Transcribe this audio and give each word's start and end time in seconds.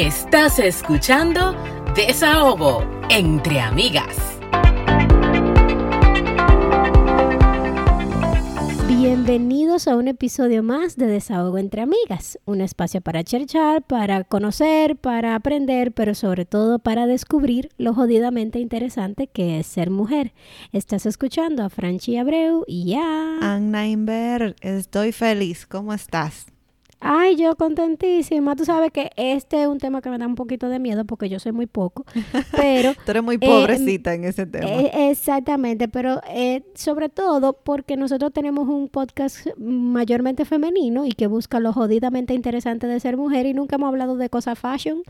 Estás 0.00 0.58
escuchando 0.58 1.54
Desahogo 1.94 2.82
entre 3.10 3.60
amigas. 3.60 4.16
Bienvenidos 8.88 9.88
a 9.88 9.96
un 9.96 10.08
episodio 10.08 10.62
más 10.62 10.96
de 10.96 11.06
Desahogo 11.06 11.58
entre 11.58 11.82
Amigas, 11.82 12.38
un 12.46 12.62
espacio 12.62 13.02
para 13.02 13.24
cherchar, 13.24 13.82
para 13.82 14.24
conocer, 14.24 14.96
para 14.96 15.34
aprender, 15.34 15.92
pero 15.92 16.14
sobre 16.14 16.46
todo 16.46 16.78
para 16.78 17.06
descubrir 17.06 17.68
lo 17.76 17.92
jodidamente 17.92 18.58
interesante 18.58 19.26
que 19.26 19.60
es 19.60 19.66
ser 19.66 19.90
mujer. 19.90 20.32
Estás 20.72 21.04
escuchando 21.04 21.62
a 21.62 21.68
Franchi 21.68 22.16
Abreu 22.16 22.64
y 22.66 22.92
ya. 22.92 23.36
Anna 23.42 23.86
Inver, 23.86 24.56
estoy 24.62 25.12
feliz. 25.12 25.66
¿Cómo 25.66 25.92
estás? 25.92 26.46
Ay, 27.02 27.36
yo 27.36 27.56
contentísima. 27.56 28.54
Tú 28.56 28.66
sabes 28.66 28.92
que 28.92 29.10
este 29.16 29.62
es 29.62 29.68
un 29.68 29.78
tema 29.78 30.02
que 30.02 30.10
me 30.10 30.18
da 30.18 30.26
un 30.26 30.34
poquito 30.34 30.68
de 30.68 30.78
miedo 30.78 31.06
porque 31.06 31.30
yo 31.30 31.38
soy 31.38 31.52
muy 31.52 31.66
poco, 31.66 32.04
pero... 32.52 32.92
Tú 32.92 33.10
eres 33.10 33.22
muy 33.22 33.38
pobrecita 33.38 34.12
en 34.12 34.24
ese 34.24 34.44
tema. 34.44 34.66
Eh, 34.68 35.10
exactamente, 35.10 35.88
pero 35.88 36.20
eh, 36.28 36.62
sobre 36.74 37.08
todo 37.08 37.54
porque 37.54 37.96
nosotros 37.96 38.34
tenemos 38.34 38.68
un 38.68 38.88
podcast 38.88 39.46
mayormente 39.56 40.44
femenino 40.44 41.06
y 41.06 41.12
que 41.12 41.26
busca 41.26 41.58
lo 41.58 41.72
jodidamente 41.72 42.34
interesante 42.34 42.86
de 42.86 43.00
ser 43.00 43.16
mujer 43.16 43.46
y 43.46 43.54
nunca 43.54 43.76
hemos 43.76 43.88
hablado 43.88 44.16
de 44.16 44.28
cosas 44.28 44.58
fashion. 44.58 45.02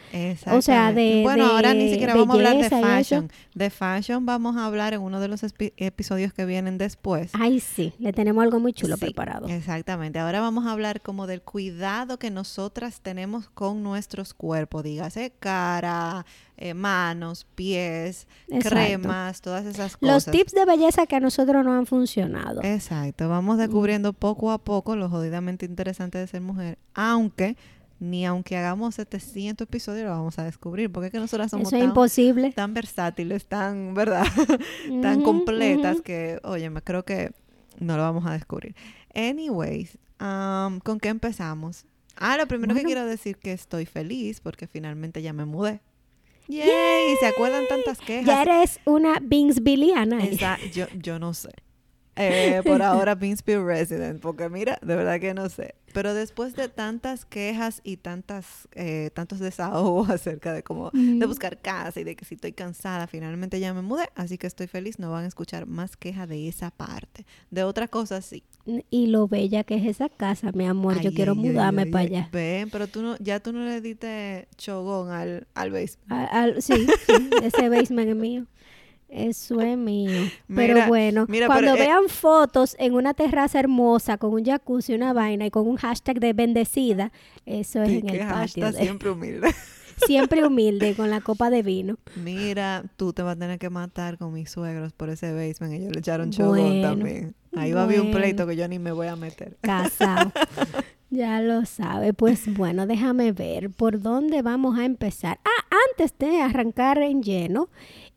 O 0.53 0.63
sea, 0.63 0.93
de 0.93 1.23
Bueno, 1.25 1.47
ahora 1.47 1.75
ni 1.75 1.91
siquiera 1.91 2.15
vamos 2.15 2.31
a 2.31 2.39
hablar 2.39 2.57
de 2.57 2.71
fashion. 2.71 3.33
De 3.55 3.69
fashion 3.69 4.25
vamos 4.25 4.57
a 4.57 4.67
hablar 4.67 4.95
en 4.95 5.01
uno 5.01 5.19
de 5.19 5.27
los 5.27 5.41
episodios 5.59 6.33
que 6.33 6.45
vienen 6.45 6.79
después. 6.79 7.33
Ay, 7.35 7.59
sí, 7.59 7.95
le 7.99 8.13
tenemos 8.13 8.45
algo 8.45 8.61
muy 8.61 8.73
chulo 8.73 8.97
Sí, 8.97 9.07
preparado. 9.07 9.49
Exactamente. 9.49 10.21
Ahora 10.21 10.41
vamos 10.41 10.67
a 10.67 10.71
hablar 10.71 11.01
como 11.01 11.27
del 11.27 11.43
cuidado 11.43 11.80
que 12.19 12.31
nosotras 12.31 13.01
tenemos 13.01 13.49
con 13.51 13.83
nuestros 13.83 14.35
cuerpos, 14.35 14.83
dígase 14.83 15.33
cara, 15.41 16.25
eh, 16.57 16.75
manos, 16.75 17.47
pies, 17.55 18.27
Exacto. 18.49 18.69
cremas, 18.71 19.41
todas 19.41 19.65
esas 19.67 19.97
Los 20.01 20.25
cosas. 20.25 20.33
tips 20.33 20.53
de 20.53 20.65
belleza 20.67 21.07
que 21.07 21.17
a 21.17 21.21
nosotros 21.21 21.65
no 21.65 21.73
han 21.73 21.87
funcionado. 21.87 22.63
Exacto. 22.63 23.29
Vamos 23.29 23.59
descubriendo 23.59 24.13
poco 24.13 24.51
a 24.53 24.59
poco 24.59 24.97
lo 24.97 25.09
jodidamente 25.09 25.65
interesante 25.67 26.19
de 26.19 26.27
ser 26.27 26.41
mujer, 26.43 26.79
aunque 26.95 27.57
ni 27.99 28.25
aunque 28.25 28.57
hagamos 28.57 28.95
700 28.95 29.67
episodios 29.67 30.05
lo 30.07 30.11
vamos 30.13 30.39
a 30.39 30.45
descubrir, 30.45 30.91
porque 30.91 31.07
es 31.09 31.13
que 31.13 31.19
nosotras 31.19 31.51
somos 31.51 31.69
Eso 31.69 31.77
tan, 31.79 31.89
imposible. 31.89 32.51
tan 32.53 32.73
versátiles, 32.73 33.45
tan, 33.47 33.93
¿verdad? 33.95 34.25
tan 35.03 35.23
completas 35.23 36.01
que, 36.01 36.41
oye, 36.45 36.71
me 36.71 36.81
creo 36.83 37.05
que 37.05 37.33
no 37.79 37.97
lo 37.97 38.03
vamos 38.03 38.25
a 38.27 38.33
descubrir. 38.33 38.75
Anyways, 39.15 39.99
um, 40.21 40.81
¿con 40.81 41.01
qué 41.01 41.09
empezamos? 41.09 41.87
Ah, 42.17 42.37
lo 42.37 42.47
primero 42.47 42.75
que 42.75 42.83
quiero 42.83 43.07
decir 43.07 43.37
que 43.39 43.53
estoy 43.53 43.87
feliz 43.87 44.41
porque 44.41 44.67
finalmente 44.67 45.23
ya 45.23 45.33
me 45.33 45.45
mudé. 45.47 45.81
¡Yay! 46.49 47.17
¿Se 47.21 47.27
acuerdan 47.27 47.65
tantas 47.69 47.99
quejas? 48.01 48.27
Ya 48.27 48.43
eres 48.43 48.81
una 48.85 49.19
Bingsbilliana. 49.23 50.25
Esa- 50.25 50.59
yo, 50.75 50.87
yo 50.99 51.19
no 51.19 51.33
sé. 51.33 51.51
Eh, 52.17 52.63
por 52.65 52.83
ahora 52.83 53.19
Pinspear 53.19 53.63
Resident, 53.65 54.21
porque 54.21 54.49
mira, 54.49 54.79
de 54.83 54.97
verdad 54.97 55.21
que 55.21 55.33
no 55.35 55.49
sé. 55.49 55.75
Pero 55.93 56.15
después 56.15 56.55
de 56.55 56.69
tantas 56.69 57.25
quejas 57.25 57.81
y 57.83 57.97
tantas, 57.97 58.69
eh, 58.75 59.11
tantos 59.13 59.41
desahogos 59.41 60.09
acerca 60.11 60.53
de 60.53 60.63
cómo, 60.63 60.91
de 60.93 61.27
buscar 61.27 61.59
casa 61.59 62.01
y 62.01 62.05
de 62.05 62.15
que 62.15 62.25
si 62.25 62.37
estoy 62.37 62.53
cansada, 62.53 63.07
finalmente 63.09 63.59
ya 63.59 63.75
me 63.75 63.83
mudé, 63.83 64.09
así 64.15 64.39
que 64.39 64.47
estoy 64.47 64.69
feliz, 64.69 64.99
no 65.01 65.11
van 65.11 65.25
a 65.25 65.29
escuchar 65.29 65.67
más 65.67 65.97
quejas 65.97 66.29
de 66.29 66.47
esa 66.47 66.71
parte. 66.71 67.27
De 67.51 67.65
otra 67.65 67.89
cosa 67.89 68.21
sí. 68.23 68.45
Y 68.91 69.07
lo 69.09 69.27
bella 69.27 69.65
que 69.65 69.77
es 69.77 69.85
esa 69.87 70.09
casa, 70.09 70.53
mi 70.53 70.67
amor. 70.67 71.01
yo 71.01 71.09
Ay, 71.09 71.15
quiero 71.17 71.33
ay, 71.33 71.39
mudarme 71.39 71.87
para 71.87 72.05
allá. 72.05 72.29
Ven, 72.31 72.71
pero 72.71 72.87
tú 72.87 73.03
no, 73.03 73.17
ya 73.19 73.41
tú 73.41 73.53
no 73.53 73.65
le 73.65 73.81
diste 73.81 74.47
chogón 74.57 75.11
al, 75.11 75.49
al 75.55 75.71
basement. 75.73 76.13
Al- 76.13 76.29
al- 76.31 76.63
sí, 76.63 76.87
sí, 77.07 77.31
ese 77.43 77.69
basement 77.69 78.11
es 78.11 78.17
mío. 78.17 78.47
Eso 79.11 79.61
es 79.61 79.77
mío. 79.77 80.11
Pero 80.55 80.75
Mira, 80.75 80.87
bueno, 80.89 81.27
mira, 81.29 81.47
cuando 81.47 81.73
pero, 81.73 81.83
eh, 81.83 81.87
vean 81.89 82.09
fotos 82.09 82.77
en 82.79 82.95
una 82.95 83.13
terraza 83.13 83.59
hermosa 83.59 84.19
con 84.19 84.33
un 84.33 84.45
jacuzzi, 84.45 84.95
una 84.95 85.13
vaina 85.13 85.47
y 85.47 85.51
con 85.51 85.67
un 85.67 85.77
hashtag 85.77 86.21
de 86.21 86.33
bendecida, 86.33 87.11
eso 87.45 87.83
es 87.83 87.91
en 87.91 88.09
el 88.09 88.19
patio. 88.29 88.71
de- 88.71 88.79
siempre 88.81 89.11
humilde. 89.13 89.49
siempre 90.07 90.45
humilde 90.47 90.95
con 90.95 91.11
la 91.11 91.21
copa 91.21 91.51
de 91.51 91.63
vino. 91.63 91.99
Mira, 92.15 92.85
tú 92.97 93.13
te 93.13 93.23
vas 93.23 93.35
a 93.37 93.39
tener 93.39 93.59
que 93.59 93.69
matar 93.69 94.17
con 94.17 94.33
mis 94.33 94.49
suegros 94.51 94.93
por 94.93 95.11
ese 95.11 95.33
basement. 95.33 95.75
Ellos 95.75 95.93
le 95.93 95.99
echaron 95.99 96.31
chogón 96.31 96.59
Bueno, 96.61 96.83
también. 96.89 97.35
Ahí 97.57 97.73
va 97.73 97.81
a 97.81 97.85
haber 97.85 98.01
un 98.01 98.13
pleito 98.13 98.47
que 98.47 98.55
yo 98.55 98.69
ni 98.69 98.79
me 98.79 98.93
voy 98.93 99.09
a 99.09 99.17
meter. 99.17 99.57
Casado. 99.61 100.31
Ya 101.11 101.41
lo 101.41 101.67
sabe. 101.67 102.13
Pues 102.15 102.55
bueno, 102.57 102.87
déjame 102.87 103.33
ver 103.33 103.71
por 103.71 104.01
dónde 104.01 104.43
vamos 104.43 104.79
a 104.79 104.85
empezar. 104.85 105.41
Ah, 105.45 105.77
antes 105.91 106.17
de 106.19 106.41
arrancar 106.41 106.99
en 106.99 107.25
lleno, 107.25 107.69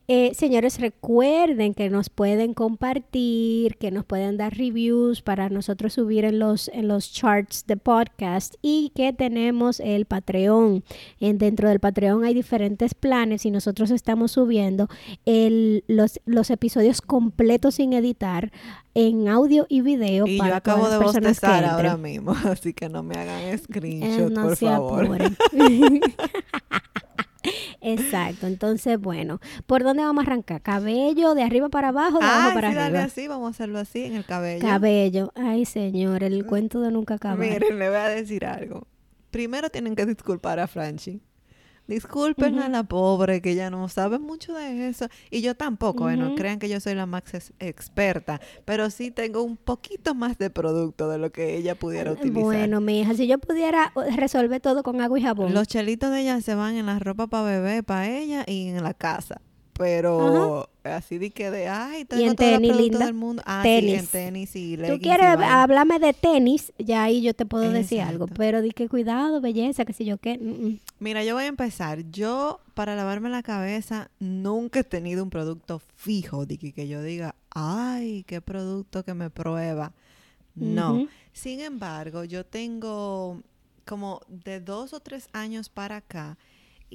eh, 0.06 0.32
señores, 0.34 0.80
recuerden 0.80 1.72
que 1.72 1.88
nos 1.88 2.10
pueden 2.10 2.52
compartir, 2.52 3.76
que 3.78 3.90
nos 3.90 4.04
pueden 4.04 4.36
dar 4.36 4.54
reviews 4.54 5.22
para 5.22 5.48
nosotros 5.48 5.94
subir 5.94 6.24
en 6.24 6.38
los, 6.38 6.68
en 6.68 6.88
los 6.88 7.12
charts 7.12 7.66
de 7.66 7.76
podcast 7.76 8.54
y 8.60 8.92
que 8.94 9.12
tenemos 9.12 9.80
el 9.80 10.04
Patreon. 10.04 10.84
En, 11.20 11.38
dentro 11.38 11.68
del 11.68 11.80
Patreon 11.80 12.24
hay 12.24 12.34
diferentes 12.34 12.94
planes 12.94 13.46
y 13.46 13.50
nosotros 13.50 13.90
estamos 13.90 14.32
subiendo 14.32 14.88
el, 15.24 15.84
los, 15.88 16.20
los 16.26 16.50
episodios 16.50 17.00
completos 17.00 17.76
sin 17.76 17.94
editar 17.94 18.52
en 18.94 19.28
audio 19.28 19.66
y 19.68 19.80
video 19.80 20.26
Y 20.26 20.38
para 20.38 20.50
yo 20.50 20.56
acabo 20.56 20.84
todas 20.84 20.92
de 20.92 21.20
las 21.20 21.40
bostezar 21.40 21.64
ahora 21.64 21.96
mismo, 21.96 22.32
así 22.44 22.74
que 22.74 22.88
no 22.88 23.02
me 23.02 23.14
hagan 23.14 23.40
Eh, 23.40 23.58
screenshot, 23.58 24.30
no 24.30 24.42
por 24.42 24.56
favor. 24.56 25.18
Exacto, 27.80 28.46
entonces 28.46 28.98
bueno, 29.00 29.40
¿por 29.66 29.82
dónde 29.84 30.02
vamos 30.02 30.24
a 30.24 30.26
arrancar? 30.26 30.62
¿Cabello 30.62 31.34
de 31.34 31.42
arriba 31.42 31.68
para 31.68 31.88
abajo, 31.88 32.18
de 32.18 32.24
abajo 32.24 32.48
Ah, 32.50 32.54
para 32.54 32.68
sí, 32.70 32.74
dale 32.74 32.86
arriba? 32.98 33.04
así, 33.04 33.28
vamos 33.28 33.46
a 33.48 33.50
hacerlo 33.50 33.78
así 33.78 34.04
en 34.04 34.14
el 34.14 34.24
cabello. 34.24 34.60
Cabello, 34.66 35.32
ay 35.34 35.64
señor, 35.66 36.22
el 36.24 36.46
cuento 36.46 36.80
de 36.80 36.90
nunca 36.90 37.14
acabar. 37.14 37.38
Miren, 37.38 37.78
le 37.78 37.88
voy 37.88 37.98
a 37.98 38.08
decir 38.08 38.46
algo. 38.46 38.86
Primero 39.30 39.68
tienen 39.70 39.94
que 39.96 40.06
disculpar 40.06 40.58
a 40.60 40.66
Franchi. 40.66 41.20
Disculpen 41.86 42.58
a 42.58 42.68
la 42.70 42.82
pobre 42.84 43.42
que 43.42 43.50
ella 43.50 43.68
no 43.68 43.88
sabe 43.88 44.18
mucho 44.18 44.54
de 44.54 44.88
eso. 44.88 45.06
Y 45.30 45.42
yo 45.42 45.54
tampoco, 45.54 46.04
bueno, 46.04 46.26
Ujú. 46.28 46.34
crean 46.36 46.58
que 46.58 46.68
yo 46.68 46.80
soy 46.80 46.94
la 46.94 47.04
más 47.04 47.22
ex- 47.34 47.52
experta, 47.58 48.40
pero 48.64 48.88
sí 48.88 49.10
tengo 49.10 49.42
un 49.42 49.56
poquito 49.58 50.14
más 50.14 50.38
de 50.38 50.48
producto 50.48 51.08
de 51.10 51.18
lo 51.18 51.30
que 51.30 51.56
ella 51.56 51.74
pudiera 51.74 52.12
utilizar. 52.12 52.42
Bueno, 52.42 52.80
mi 52.80 53.00
hija, 53.00 53.14
si 53.14 53.26
yo 53.26 53.38
pudiera 53.38 53.92
uh, 53.96 54.00
resolver 54.16 54.60
todo 54.60 54.82
con 54.82 55.00
agua 55.02 55.18
y 55.18 55.22
jabón. 55.22 55.52
Los 55.52 55.68
chelitos 55.68 56.10
de 56.10 56.22
ella 56.22 56.40
se 56.40 56.54
van 56.54 56.76
en 56.76 56.86
la 56.86 56.98
ropa 56.98 57.26
para 57.26 57.44
bebé, 57.44 57.82
para 57.82 58.08
ella 58.08 58.44
y 58.46 58.68
en 58.68 58.82
la 58.82 58.94
casa. 58.94 59.40
Pero 59.76 60.70
así 60.84 61.18
de 61.18 61.30
que 61.30 61.50
de, 61.50 61.68
ay, 61.68 62.04
tengo 62.04 62.22
en 62.24 62.36
todos 62.36 62.50
los 62.52 62.60
tenis, 62.60 62.76
linda. 62.76 63.04
del 63.06 63.14
mundo. 63.14 63.42
Ah, 63.46 63.60
Tenis. 63.62 63.92
sí, 63.92 63.98
en 63.98 64.06
tenis 64.06 64.56
y 64.56 64.76
Tú 64.76 64.92
y 64.94 64.98
quieres 65.00 65.26
hablarme 65.26 65.98
de 65.98 66.12
tenis, 66.12 66.72
ya 66.78 67.04
ahí 67.04 67.22
yo 67.22 67.34
te 67.34 67.46
puedo 67.46 67.70
decir 67.70 68.00
algo, 68.02 68.26
pero 68.26 68.60
di 68.62 68.70
que 68.70 68.88
cuidado, 68.88 69.40
belleza, 69.40 69.84
que 69.84 69.92
sé 69.92 70.04
yo 70.04 70.18
qué. 70.18 70.38
mm, 70.38 70.66
mm. 70.68 70.80
Mira, 71.00 71.24
yo 71.24 71.34
voy 71.34 71.44
a 71.44 71.48
empezar. 71.48 72.02
Yo, 72.10 72.60
para 72.74 72.94
lavarme 72.94 73.30
la 73.30 73.42
cabeza, 73.42 74.10
nunca 74.20 74.80
he 74.80 74.84
tenido 74.84 75.22
un 75.22 75.30
producto 75.30 75.80
fijo 75.96 76.46
de 76.46 76.58
que, 76.58 76.72
que 76.72 76.86
yo 76.88 77.02
diga, 77.02 77.34
ay, 77.50 78.24
qué 78.26 78.40
producto 78.40 79.04
que 79.04 79.14
me 79.14 79.30
prueba. 79.30 79.92
No. 80.54 81.08
Sin 81.32 81.60
embargo, 81.60 82.24
yo 82.24 82.44
tengo 82.46 83.42
como 83.84 84.20
de 84.28 84.60
dos 84.60 84.92
o 84.92 85.00
tres 85.00 85.28
años 85.32 85.68
para 85.68 85.96
acá 85.96 86.38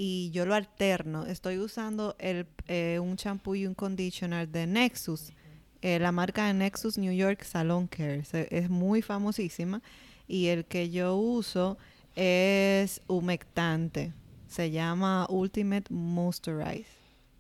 y 0.02 0.30
yo 0.32 0.46
lo 0.46 0.56
alterno. 0.56 1.26
Estoy 1.26 1.58
usando 1.58 2.16
el, 2.20 2.46
eh, 2.68 3.00
un 3.02 3.18
champú 3.18 3.56
y 3.56 3.68
un 3.68 3.74
conditioner 3.74 4.48
de 4.48 4.66
Nexus. 4.66 5.34
Eh, 5.82 6.00
la 6.00 6.14
marca 6.14 6.48
de 6.48 6.54
Nexus 6.54 6.98
New 6.98 7.12
York 7.12 7.44
Salon 7.44 7.86
Care. 7.88 8.24
Se- 8.24 8.48
es 8.50 8.70
muy 8.70 9.02
famosísima. 9.02 9.82
Y 10.26 10.48
el 10.48 10.64
que 10.64 10.90
yo 10.90 11.18
uso 11.18 11.78
es 12.16 13.02
humectante. 13.08 14.14
Se 14.48 14.72
llama 14.72 15.26
Ultimate 15.30 15.92
Moisturize. 15.94 16.88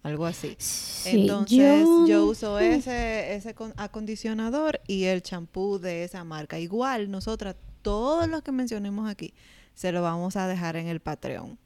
Algo 0.04 0.26
así. 0.26 0.56
Sí, 0.58 1.22
Entonces 1.22 1.58
yo- 1.58 2.08
yo, 2.08 2.26
uso 2.26 2.60
ese, 2.60 3.36
ese 3.36 3.54
con- 3.54 3.74
acondicionador 3.78 4.82
y 4.88 5.06
el 5.06 5.22
champú 5.22 5.80
de 5.80 6.04
esa 6.04 6.24
marca. 6.26 6.60
Igual 6.60 7.10
nosotras, 7.12 7.56
todos 7.82 8.28
los 8.28 8.42
que 8.42 8.52
mencionemos 8.52 9.10
aquí, 9.10 9.34
se 9.76 9.92
lo 9.94 10.02
vamos 10.02 10.36
a 10.36 10.48
dejar 10.48 10.76
en 10.76 10.88
el 10.88 11.00
Patreon. 11.00 11.58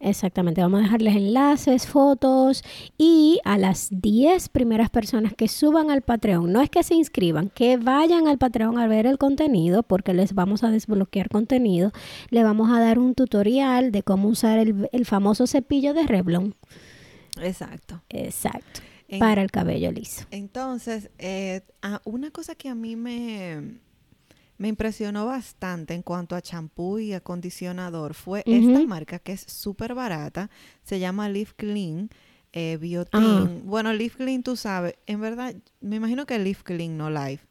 Exactamente, 0.00 0.60
vamos 0.60 0.80
a 0.80 0.82
dejarles 0.84 1.16
enlaces, 1.16 1.86
fotos 1.86 2.62
y 2.98 3.40
a 3.44 3.56
las 3.58 3.88
10 3.90 4.48
primeras 4.48 4.90
personas 4.90 5.32
que 5.34 5.48
suban 5.48 5.90
al 5.90 6.02
Patreon, 6.02 6.52
no 6.52 6.60
es 6.60 6.70
que 6.70 6.82
se 6.82 6.94
inscriban, 6.94 7.50
que 7.50 7.76
vayan 7.76 8.26
al 8.28 8.38
Patreon 8.38 8.78
a 8.78 8.86
ver 8.86 9.06
el 9.06 9.18
contenido 9.18 9.82
porque 9.82 10.12
les 10.14 10.34
vamos 10.34 10.64
a 10.64 10.70
desbloquear 10.70 11.28
contenido, 11.28 11.92
le 12.30 12.42
vamos 12.42 12.70
a 12.70 12.80
dar 12.80 12.98
un 12.98 13.14
tutorial 13.14 13.92
de 13.92 14.02
cómo 14.02 14.28
usar 14.28 14.58
el, 14.58 14.88
el 14.92 15.06
famoso 15.06 15.46
cepillo 15.46 15.94
de 15.94 16.06
Revlon. 16.06 16.54
Exacto. 17.40 18.02
Exacto, 18.08 18.80
En- 19.08 19.18
para 19.20 19.42
el 19.42 19.50
cabello 19.50 19.90
liso. 19.92 20.24
Entonces, 20.30 21.10
eh, 21.18 21.62
ah, 21.82 22.00
una 22.04 22.30
cosa 22.30 22.54
que 22.54 22.68
a 22.68 22.74
mí 22.74 22.96
me, 22.96 23.78
me 24.62 24.68
impresionó 24.68 25.26
bastante 25.26 25.92
en 25.92 26.02
cuanto 26.02 26.36
a 26.36 26.40
champú 26.40 27.00
y 27.00 27.14
acondicionador 27.14 28.14
fue 28.14 28.44
esta 28.46 28.86
marca 28.86 29.18
que 29.18 29.32
es 29.32 29.40
súper 29.40 29.92
barata, 29.92 30.50
se 30.84 31.00
llama 31.00 31.28
Leaf 31.28 31.54
Clean. 31.54 32.08
Eh, 32.52 32.76
Biotin. 32.80 33.20
Ah. 33.20 33.48
Bueno, 33.64 33.92
Leaf 33.92 34.14
Clean, 34.14 34.44
tú 34.44 34.54
sabes, 34.54 34.94
en 35.06 35.20
verdad, 35.20 35.52
me 35.80 35.96
imagino 35.96 36.26
que 36.26 36.38
Leaf 36.38 36.62
Clean, 36.62 36.96
no 36.96 37.10
Life. 37.10 37.44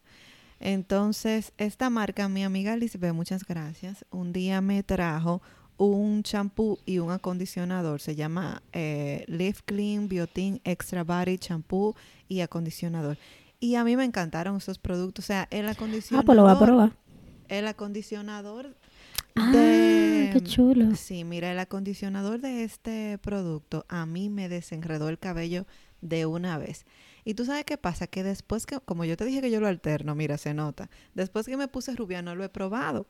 Entonces, 0.62 1.52
esta 1.58 1.90
marca, 1.90 2.30
mi 2.30 2.46
amiga 2.46 2.78
Lisbeth, 2.78 3.14
muchas 3.14 3.44
gracias, 3.44 4.06
un 4.12 4.32
día 4.32 4.62
me 4.62 4.82
trajo 4.82 5.42
un 5.76 6.24
champú 6.24 6.80
y 6.86 7.00
un 7.00 7.12
acondicionador. 7.12 8.00
Se 8.00 8.16
llama 8.16 8.64
eh, 8.72 9.26
Leaf 9.28 9.64
Clean 9.66 10.08
Biotin 10.08 10.62
Extra 10.64 11.04
Body 11.04 11.38
Champú 11.40 11.94
y 12.30 12.40
acondicionador. 12.40 13.18
Y 13.64 13.76
a 13.76 13.84
mí 13.84 13.96
me 13.96 14.04
encantaron 14.04 14.58
esos 14.58 14.80
productos. 14.80 15.24
O 15.24 15.28
sea, 15.28 15.48
el 15.52 15.70
acondicionador. 15.70 16.24
Ah, 16.24 16.26
pues 16.26 16.36
lo 16.36 16.44
voy 16.44 16.52
a 16.52 16.60
probar. 16.60 17.01
El 17.52 17.68
acondicionador 17.68 18.76
Ah, 19.36 19.52
de- 19.54 20.30
qué 20.34 20.42
chulo. 20.42 20.94
Sí, 20.96 21.24
mira, 21.24 21.52
el 21.52 21.60
acondicionador 21.60 22.42
de 22.42 22.64
este 22.66 23.18
producto 23.20 23.86
a 23.88 24.06
mí 24.06 24.30
me 24.30 24.50
desenredó 24.50 25.08
el 25.10 25.20
cabello 25.20 25.66
de 26.02 26.26
una 26.26 26.58
vez. 26.58 26.86
Y 27.24 27.34
tú 27.36 27.46
sabes 27.46 27.64
qué 27.64 27.78
pasa, 27.78 28.08
que 28.08 28.24
después 28.24 28.66
que, 28.66 28.80
como 28.80 29.06
yo 29.06 29.16
te 29.16 29.24
dije 29.26 29.40
que 29.42 29.52
yo 29.52 29.62
lo 29.62 29.68
alterno, 29.68 30.16
mira, 30.16 30.38
se 30.38 30.54
nota, 30.54 30.90
después 31.14 31.46
que 31.46 31.56
me 31.56 31.68
puse 31.70 31.96
rubia 31.96 32.22
no 32.22 32.36
lo 32.36 32.44
he 32.44 32.50
probado. 32.50 33.08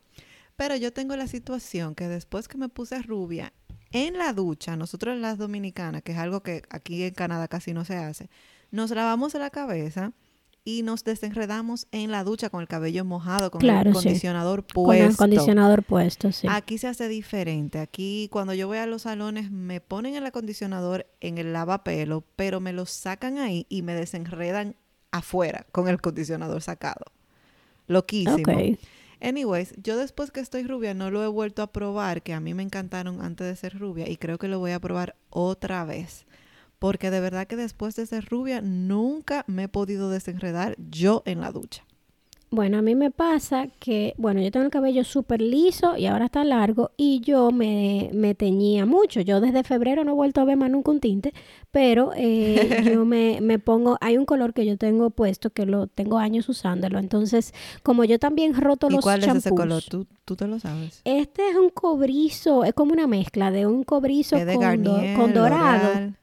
Pero 0.58 0.76
yo 0.76 0.94
tengo 0.94 1.16
la 1.16 1.28
situación 1.28 1.96
que 1.96 2.08
después 2.08 2.48
que 2.48 2.58
me 2.58 2.70
puse 2.70 3.02
rubia, 3.02 3.54
en 3.92 4.18
la 4.18 4.32
ducha, 4.34 4.76
nosotros 4.76 5.18
las 5.18 5.38
dominicanas, 5.40 6.04
que 6.04 6.12
es 6.12 6.18
algo 6.20 6.44
que 6.44 6.62
aquí 6.70 7.04
en 7.04 7.14
Canadá 7.14 7.48
casi 7.48 7.74
no 7.74 7.84
se 7.84 7.96
hace, 7.98 8.30
nos 8.70 8.92
lavamos 8.92 9.34
la 9.34 9.50
cabeza 9.50 10.12
y 10.64 10.84
nos 10.84 11.04
desenredamos 11.04 11.88
en 11.92 12.12
la 12.12 12.24
ducha 12.24 12.50
con 12.50 12.62
el 12.62 12.68
cabello 12.68 13.04
mojado, 13.04 13.50
con 13.52 13.62
Claro, 13.62 13.90
el 13.90 13.96
sí. 13.96 14.00
acondicionador 14.00 14.66
Con 14.66 14.84
puesto. 14.86 15.06
el 15.06 15.14
acondicionador 15.14 15.84
puesto, 15.84 16.32
sí. 16.32 16.48
Aquí 16.50 16.78
se 16.78 16.88
hace 16.88 17.08
diferente. 17.08 17.80
Aquí 17.80 18.30
cuando 18.32 18.54
yo 18.54 18.68
voy 18.68 18.78
a 18.78 18.86
los 18.86 19.04
salones 19.04 19.50
me 19.52 19.82
ponen 19.82 20.16
el 20.16 20.26
acondicionador 20.26 21.08
en 21.20 21.38
el 21.40 21.52
lavapelo, 21.54 22.24
pero 22.36 22.60
me 22.60 22.74
lo 22.74 22.86
sacan 22.86 23.38
ahí 23.40 23.66
y 23.70 23.82
me 23.82 23.96
desenredan 23.96 24.76
afuera 25.12 25.66
con 25.72 25.88
el 25.88 25.96
acondicionador 25.96 26.62
sacado. 26.62 27.06
Loquísimo. 27.88 28.36
Ok. 28.38 28.80
Anyways, 29.20 29.74
yo 29.84 29.98
después 29.98 30.32
que 30.32 30.40
estoy 30.40 30.64
rubia 30.64 30.94
no 30.94 31.12
lo 31.12 31.24
he 31.24 31.28
vuelto 31.28 31.62
a 31.62 31.72
probar, 31.72 32.24
que 32.24 32.34
a 32.34 32.40
mí 32.40 32.54
me 32.54 32.64
encantaron 32.64 33.22
antes 33.22 33.46
de 33.48 33.56
ser 33.56 33.78
rubia 33.78 34.10
y 34.10 34.18
creo 34.18 34.38
que 34.40 34.48
lo 34.48 34.58
voy 34.60 34.72
a 34.72 34.80
probar 34.80 35.16
otra 35.30 35.86
vez. 35.86 36.26
Porque 36.82 37.12
de 37.12 37.20
verdad 37.20 37.46
que 37.46 37.56
después 37.56 37.96
de 37.96 38.08
ser 38.08 38.26
rubia 38.26 38.60
nunca 38.60 39.44
me 39.46 39.66
he 39.66 39.68
podido 39.68 40.10
desenredar 40.10 40.76
yo 40.90 41.22
en 41.28 41.40
la 41.40 41.52
ducha. 41.52 41.84
Bueno, 42.50 42.80
a 42.80 42.82
mí 42.82 42.96
me 42.96 43.12
pasa 43.12 43.68
que, 43.80 44.16
bueno, 44.18 44.42
yo 44.42 44.50
tengo 44.52 44.66
el 44.66 44.72
cabello 44.72 45.04
súper 45.04 45.42
liso 45.44 45.96
y 45.96 46.08
ahora 46.08 46.26
está 46.26 46.44
largo 46.44 46.90
y 46.98 47.20
yo 47.22 47.52
me, 47.52 48.10
me 48.14 48.34
teñía 48.34 48.88
mucho. 48.88 49.22
Yo 49.22 49.40
desde 49.42 49.64
febrero 49.64 50.04
no 50.04 50.12
he 50.12 50.16
vuelto 50.16 50.42
a 50.42 50.46
ver 50.46 50.58
más 50.58 50.72
nunca 50.72 50.90
un 50.90 51.00
tinte, 51.00 51.34
pero 51.70 52.14
eh, 52.16 52.82
yo 52.84 53.06
me, 53.06 53.40
me 53.42 53.60
pongo, 53.60 53.98
hay 54.02 54.18
un 54.18 54.26
color 54.26 54.54
que 54.56 54.66
yo 54.66 54.76
tengo 54.76 55.12
puesto 55.12 55.52
que 55.52 55.68
lo 55.68 55.86
tengo 55.86 56.18
años 56.18 56.50
usándolo. 56.50 56.98
Entonces, 56.98 57.54
como 57.84 58.06
yo 58.06 58.18
también 58.18 58.56
roto 58.60 58.88
¿Y 58.90 58.96
los 58.96 59.04
cuál 59.04 59.20
es 59.22 59.28
ese 59.30 59.42
champús, 59.44 59.58
color? 59.58 59.84
¿Tú, 59.88 60.08
tú 60.26 60.36
te 60.36 60.48
lo 60.48 60.60
sabes. 60.60 61.00
Este 61.06 61.48
es 61.48 61.56
un 61.56 61.70
cobrizo, 61.70 62.64
es 62.66 62.74
como 62.74 62.92
una 62.92 63.06
mezcla 63.08 63.52
de 63.52 63.68
un 63.68 63.84
cobrizo 63.84 64.36
¿Es 64.36 64.46
de 64.48 64.56
con, 64.56 64.84
do- 64.84 65.00
con 65.16 65.34
dorado. 65.34 65.88
L'Oreal? 65.94 66.18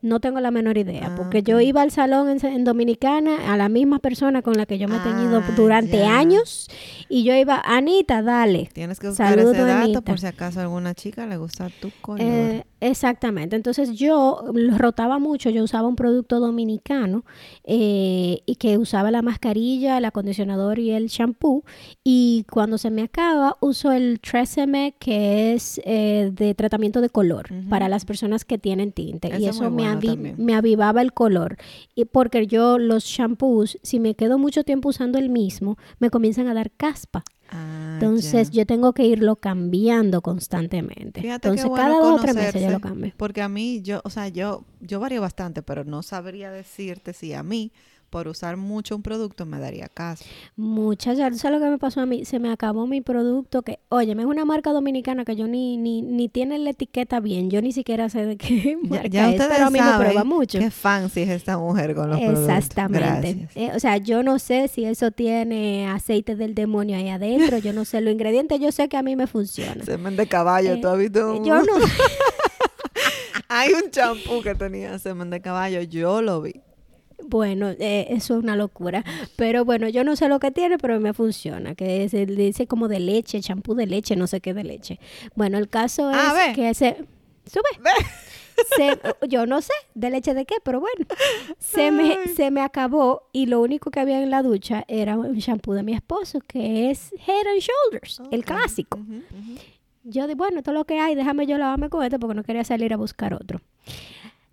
No 0.00 0.20
tengo 0.20 0.38
la 0.40 0.50
menor 0.52 0.78
idea, 0.78 1.08
Ah, 1.10 1.14
porque 1.16 1.42
yo 1.42 1.60
iba 1.60 1.82
al 1.82 1.90
salón 1.90 2.28
en, 2.28 2.44
en 2.46 2.64
Dominicana 2.64 3.52
a 3.52 3.56
la 3.56 3.68
misma 3.68 3.98
persona 3.98 4.42
con 4.42 4.56
la 4.56 4.64
que 4.64 4.78
yo 4.78 4.86
me 4.86 4.96
he 4.96 5.00
teñido 5.00 5.38
Ah, 5.44 5.52
durante 5.56 6.04
años 6.04 6.68
y 7.08 7.24
yo 7.24 7.34
iba, 7.34 7.60
Anita, 7.64 8.22
dale. 8.22 8.68
Tienes 8.72 9.00
que 9.00 9.08
buscar 9.08 9.30
Saludo, 9.34 9.52
ese 9.52 9.62
dato 9.62 9.82
Anita. 9.82 10.00
por 10.02 10.20
si 10.20 10.26
acaso 10.26 10.60
a 10.60 10.62
alguna 10.62 10.94
chica 10.94 11.26
le 11.26 11.36
gusta 11.36 11.68
tu 11.80 11.90
color. 12.00 12.20
Eh, 12.20 12.64
exactamente, 12.80 13.56
entonces 13.56 13.92
yo 13.92 14.44
lo 14.52 14.78
rotaba 14.78 15.18
mucho, 15.18 15.50
yo 15.50 15.64
usaba 15.64 15.88
un 15.88 15.96
producto 15.96 16.40
dominicano 16.40 17.24
eh, 17.64 18.40
y 18.46 18.56
que 18.56 18.78
usaba 18.78 19.10
la 19.10 19.22
mascarilla, 19.22 19.98
el 19.98 20.04
acondicionador 20.04 20.78
y 20.78 20.90
el 20.90 21.08
shampoo 21.08 21.64
y 22.04 22.44
cuando 22.50 22.78
se 22.78 22.90
me 22.90 23.02
acaba 23.02 23.56
uso 23.60 23.92
el 23.92 24.20
Tresemme 24.20 24.94
que 24.98 25.54
es 25.54 25.80
eh, 25.84 26.30
de 26.32 26.54
tratamiento 26.54 27.00
de 27.00 27.10
color 27.10 27.48
para 27.68 27.88
las 27.88 28.04
personas 28.04 28.44
que 28.44 28.58
tienen 28.58 28.92
tinte. 28.92 29.28
Y 29.38 29.46
es 29.46 29.56
eso 29.56 29.70
me, 29.70 29.94
bueno 29.96 30.34
me 30.38 30.54
avivaba 30.54 31.02
el 31.02 31.12
color. 31.12 31.56
Y 31.94 32.06
porque 32.06 32.46
yo 32.46 32.78
los 32.78 33.04
shampoos 33.04 33.78
si 33.82 34.00
me 34.00 34.14
quedo 34.14 34.38
mucho 34.38 34.64
tiempo 34.64 34.88
usando 34.88 35.18
el 35.18 35.28
mismo 35.28 35.76
me 35.98 36.10
comienzan 36.10 36.48
a 36.48 36.54
dar 36.54 36.70
caspa 36.70 37.24
Ah, 37.50 37.92
entonces 37.94 38.50
ya. 38.50 38.60
yo 38.62 38.66
tengo 38.66 38.92
que 38.92 39.04
irlo 39.04 39.36
cambiando 39.36 40.20
constantemente. 40.20 41.20
Fíjate 41.20 41.48
Entonces 41.48 41.68
bueno 41.68 41.84
cada 41.84 41.98
dos 41.98 42.18
o 42.18 42.22
tres 42.22 42.34
meses 42.34 42.62
yo 42.62 42.70
lo 42.70 42.80
cambio. 42.80 43.12
Porque 43.16 43.42
a 43.42 43.48
mí, 43.48 43.82
yo, 43.82 44.00
o 44.04 44.10
sea, 44.10 44.28
yo, 44.28 44.64
yo 44.80 45.00
varío 45.00 45.20
bastante, 45.20 45.62
pero 45.62 45.84
no 45.84 46.02
sabría 46.02 46.50
decirte 46.50 47.12
si 47.12 47.32
a 47.32 47.42
mí, 47.42 47.72
por 48.10 48.26
usar 48.28 48.56
mucho 48.56 48.96
un 48.96 49.02
producto, 49.02 49.44
me 49.46 49.58
daría 49.60 49.88
caso. 49.88 50.24
Muchacha, 50.56 51.30
¿tú 51.30 51.36
¿sabes 51.38 51.58
lo 51.58 51.64
que 51.64 51.70
me 51.70 51.78
pasó 51.78 52.00
a 52.00 52.06
mí? 52.06 52.24
Se 52.24 52.38
me 52.38 52.50
acabó 52.50 52.86
mi 52.86 53.00
producto 53.00 53.62
que, 53.62 53.78
oye, 53.90 54.12
es 54.12 54.24
una 54.24 54.44
marca 54.44 54.72
dominicana 54.72 55.24
que 55.24 55.36
yo 55.36 55.46
ni, 55.46 55.76
ni, 55.76 56.02
ni 56.02 56.28
tiene 56.28 56.58
la 56.58 56.70
etiqueta 56.70 57.20
bien. 57.20 57.50
Yo 57.50 57.60
ni 57.62 57.72
siquiera 57.72 58.08
sé 58.08 58.24
de 58.24 58.36
qué 58.36 58.76
Ya, 58.82 58.88
marca 58.90 59.08
ya 59.08 59.24
es, 59.28 59.30
ustedes 59.32 59.48
pero 59.52 59.66
a 59.66 59.70
mí 59.70 59.80
me 59.80 59.92
prueba 59.98 60.24
mucho. 60.24 60.58
qué 60.58 60.70
fancy 60.70 61.22
es 61.22 61.28
esta 61.30 61.58
mujer 61.58 61.94
con 61.94 62.08
los 62.10 62.18
productos. 62.20 62.48
Exactamente. 62.56 63.48
Eh, 63.54 63.70
o 63.74 63.80
sea, 63.80 63.96
yo 63.98 64.22
no 64.22 64.38
sé 64.38 64.68
si 64.68 64.84
eso 64.84 65.10
tiene 65.10 65.86
aceite 65.88 66.34
del 66.36 66.54
demonio 66.54 66.96
ahí 66.96 67.08
adentro, 67.10 67.58
yo 67.58 67.72
no 67.72 67.84
sé 67.84 68.00
los 68.00 68.12
ingredientes, 68.12 68.58
yo 68.60 68.72
sé 68.72 68.88
que 68.88 68.96
a 68.96 69.02
mí 69.02 69.16
me 69.16 69.26
funciona. 69.26 69.84
Semen 69.84 70.16
de 70.16 70.26
caballo, 70.26 70.72
Eh, 70.72 70.78
¿tú 70.80 70.88
has 70.88 70.98
visto? 70.98 71.34
un- 71.36 71.44
Yo 71.44 71.56
no 71.62 71.72
Hay 73.48 73.72
un 73.72 73.90
champú 73.90 74.42
que 74.42 74.54
tenía 74.54 74.98
semen 74.98 75.30
de 75.30 75.40
caballo, 75.40 75.80
yo 75.82 76.20
lo 76.22 76.42
vi. 76.42 76.60
Bueno, 77.24 77.70
eh, 77.70 78.06
eso 78.10 78.36
es 78.38 78.42
una 78.44 78.56
locura. 78.56 79.04
Pero 79.36 79.64
bueno, 79.64 79.88
yo 79.88 80.04
no 80.04 80.16
sé 80.16 80.28
lo 80.28 80.38
que 80.40 80.50
tiene, 80.50 80.78
pero 80.78 80.98
me 81.00 81.12
funciona. 81.12 81.74
Que 81.74 82.04
es, 82.04 82.12
dice 82.12 82.66
como 82.66 82.88
de 82.88 83.00
leche, 83.00 83.40
champú 83.40 83.74
de 83.74 83.86
leche, 83.86 84.16
no 84.16 84.26
sé 84.26 84.40
qué 84.40 84.54
de 84.54 84.64
leche. 84.64 84.98
Bueno, 85.34 85.58
el 85.58 85.68
caso 85.68 86.10
Ah, 86.12 86.46
es 86.48 86.54
que 86.54 86.74
se... 86.74 87.04
Sube. 87.46 87.62
Se- 88.76 88.98
yo 89.28 89.46
no 89.46 89.62
sé 89.62 89.72
de 89.94 90.10
leche 90.10 90.34
de 90.34 90.44
qué, 90.44 90.56
pero 90.62 90.80
bueno. 90.80 91.06
Se 91.58 91.90
me, 91.92 92.26
se 92.34 92.50
me 92.50 92.60
acabó 92.60 93.28
y 93.32 93.46
lo 93.46 93.60
único 93.60 93.90
que 93.90 94.00
había 94.00 94.20
en 94.22 94.30
la 94.30 94.42
ducha 94.42 94.84
era 94.88 95.16
un 95.16 95.38
champú 95.38 95.72
de 95.74 95.82
mi 95.84 95.94
esposo, 95.94 96.40
que 96.46 96.90
es 96.90 97.12
Head 97.12 97.46
and 97.46 97.60
Shoulders, 97.60 98.20
el 98.32 98.44
clásico. 98.44 98.98
Yo 100.04 100.26
di, 100.26 100.34
bueno, 100.34 100.62
todo 100.62 100.74
lo 100.74 100.84
que 100.86 100.98
hay, 100.98 101.14
déjame 101.14 101.46
yo 101.46 101.56
lavarme 101.58 101.88
con 101.88 102.02
esto 102.04 102.18
porque 102.18 102.34
no 102.34 102.42
quería 102.42 102.64
salir 102.64 102.92
a 102.92 102.96
buscar 102.96 103.32
otro. 103.34 103.60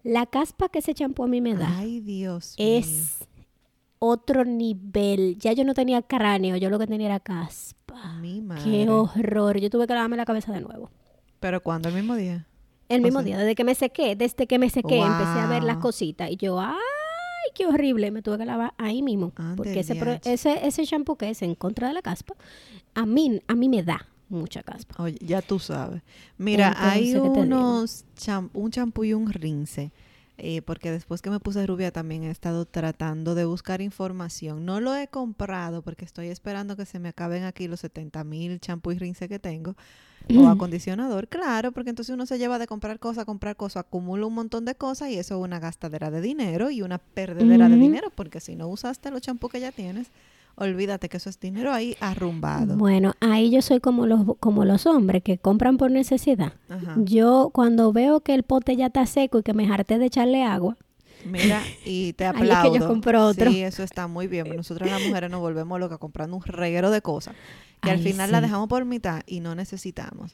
La 0.05 0.27
caspa 0.27 0.69
que 0.69 0.79
ese 0.79 0.93
champú 0.93 1.23
a 1.23 1.27
mí 1.27 1.41
me 1.41 1.55
da 1.55 1.79
Ay, 1.79 1.99
Dios 1.99 2.55
mío. 2.59 2.67
es 2.77 3.17
otro 3.99 4.45
nivel. 4.45 5.37
Ya 5.39 5.51
yo 5.53 5.63
no 5.63 5.73
tenía 5.73 6.01
cráneo, 6.03 6.55
yo 6.57 6.69
lo 6.69 6.77
que 6.77 6.85
tenía 6.85 7.07
era 7.07 7.19
caspa. 7.19 8.13
Mi 8.21 8.39
madre. 8.39 8.63
Qué 8.63 8.87
horror. 8.89 9.57
Yo 9.59 9.69
tuve 9.71 9.87
que 9.87 9.93
lavarme 9.95 10.15
la 10.15 10.25
cabeza 10.25 10.51
de 10.53 10.61
nuevo. 10.61 10.91
¿Pero 11.39 11.61
cuándo? 11.63 11.89
¿El 11.89 11.95
mismo 11.95 12.15
día? 12.15 12.45
El 12.87 13.01
O 13.01 13.03
mismo 13.03 13.19
sea- 13.21 13.25
día, 13.25 13.37
desde 13.39 13.55
que 13.55 13.63
me 13.63 13.73
sequé, 13.73 14.15
desde 14.15 14.45
que 14.45 14.59
me 14.59 14.69
sequé, 14.69 14.99
empecé 14.99 15.39
a 15.39 15.47
ver 15.47 15.63
las 15.63 15.77
cositas. 15.77 16.29
Y 16.29 16.37
yo, 16.37 16.59
ay, 16.59 16.75
qué 17.55 17.65
horrible. 17.65 18.11
Me 18.11 18.21
tuve 18.21 18.37
que 18.37 18.45
lavar 18.45 18.75
ahí 18.77 19.01
mismo. 19.01 19.31
Ande 19.37 19.55
porque 19.57 19.79
ese, 19.79 19.95
pro- 19.95 20.19
ese, 20.23 20.67
ese 20.67 20.85
shampoo 20.85 21.15
que 21.15 21.31
es 21.31 21.41
en 21.41 21.55
contra 21.55 21.87
de 21.87 21.95
la 21.95 22.03
caspa, 22.03 22.35
a 22.93 23.07
mí, 23.07 23.41
a 23.47 23.55
mí 23.55 23.69
me 23.69 23.81
da 23.81 24.05
mucha 24.29 24.63
caspa. 24.63 25.01
Oye, 25.03 25.17
ya 25.21 25.41
tú 25.41 25.59
sabes. 25.59 26.01
Mira, 26.37 26.69
hay 26.91 27.11
unos 27.43 28.05
cham- 28.17 28.49
un 28.53 28.71
champú 28.71 29.03
y 29.03 29.13
un 29.13 29.31
rince. 29.31 29.91
eh, 30.37 30.61
porque 30.63 30.91
después 30.91 31.21
que 31.21 31.29
me 31.29 31.39
puse 31.39 31.65
rubia 31.65 31.91
también 31.91 32.23
he 32.23 32.29
estado 32.29 32.65
tratando 32.65 33.35
de 33.35 33.45
buscar 33.45 33.79
información. 33.79 34.65
No 34.65 34.81
lo 34.81 34.93
he 34.93 35.07
comprado 35.07 35.81
porque 35.81 36.03
estoy 36.03 36.27
esperando 36.27 36.75
que 36.75 36.85
se 36.85 36.99
me 36.99 37.07
acaben 37.07 37.45
aquí 37.45 37.69
los 37.69 37.79
70 37.79 38.25
mil 38.25 38.59
champú 38.59 38.91
y 38.91 38.97
rince 38.97 39.29
que 39.29 39.39
tengo. 39.39 39.75
O 40.35 40.47
acondicionador, 40.49 41.29
claro, 41.29 41.71
porque 41.71 41.91
entonces 41.91 42.13
uno 42.13 42.25
se 42.25 42.37
lleva 42.37 42.59
de 42.59 42.67
comprar 42.67 42.99
cosas 42.99 43.23
comprar 43.23 43.55
cosas, 43.55 43.85
acumula 43.85 44.25
un 44.25 44.33
montón 44.33 44.65
de 44.65 44.75
cosas 44.75 45.09
y 45.09 45.15
eso 45.17 45.35
es 45.35 45.41
una 45.41 45.59
gastadera 45.59 46.11
de 46.11 46.19
dinero 46.19 46.69
y 46.69 46.81
una 46.81 46.97
perdedera 46.97 47.69
de 47.69 47.75
dinero, 47.77 48.09
porque 48.13 48.39
si 48.41 48.55
no 48.57 48.67
usaste 48.67 49.11
los 49.11 49.21
champús 49.21 49.51
que 49.51 49.59
ya 49.61 49.71
tienes, 49.71 50.07
olvídate 50.55 51.09
que 51.09 51.17
eso 51.17 51.29
es 51.29 51.39
dinero 51.39 51.71
ahí 51.73 51.95
arrumbado. 51.99 52.77
Bueno, 52.77 53.13
ahí 53.19 53.51
yo 53.51 53.61
soy 53.61 53.79
como 53.79 54.05
los, 54.07 54.21
como 54.39 54.65
los 54.65 54.85
hombres 54.85 55.21
que 55.23 55.37
compran 55.37 55.77
por 55.77 55.91
necesidad. 55.91 56.53
Ajá. 56.69 56.95
Yo 56.97 57.49
cuando 57.53 57.91
veo 57.93 58.21
que 58.21 58.33
el 58.33 58.43
pote 58.43 58.75
ya 58.75 58.87
está 58.87 59.05
seco 59.05 59.39
y 59.39 59.43
que 59.43 59.53
me 59.53 59.71
harté 59.71 59.97
de 59.99 60.05
echarle 60.05 60.43
agua, 60.43 60.77
Mira, 61.25 61.61
y 61.85 62.13
te 62.17 62.25
Ahí 62.25 62.33
es 62.33 62.41
que 62.41 62.43
aplaudo. 62.53 62.75
yo 62.77 62.87
compro 62.87 63.25
otro. 63.25 63.51
Sí, 63.51 63.61
eso 63.63 63.81
está 63.83 64.07
muy 64.07 64.27
bien. 64.27 64.55
Nosotros 64.55 64.89
las 64.89 65.01
mujeres 65.01 65.29
nos 65.31 65.39
volvemos 65.41 65.79
locas 65.79 65.97
comprando 65.97 66.37
un 66.37 66.43
reguero 66.43 66.91
de 66.91 67.01
cosas 67.01 67.35
que 67.81 67.91
al 67.91 67.99
final 67.99 68.31
la 68.31 68.37
sí. 68.39 68.43
dejamos 68.43 68.67
por 68.69 68.85
mitad 68.85 69.21
y 69.25 69.39
no 69.39 69.55
necesitamos. 69.55 70.31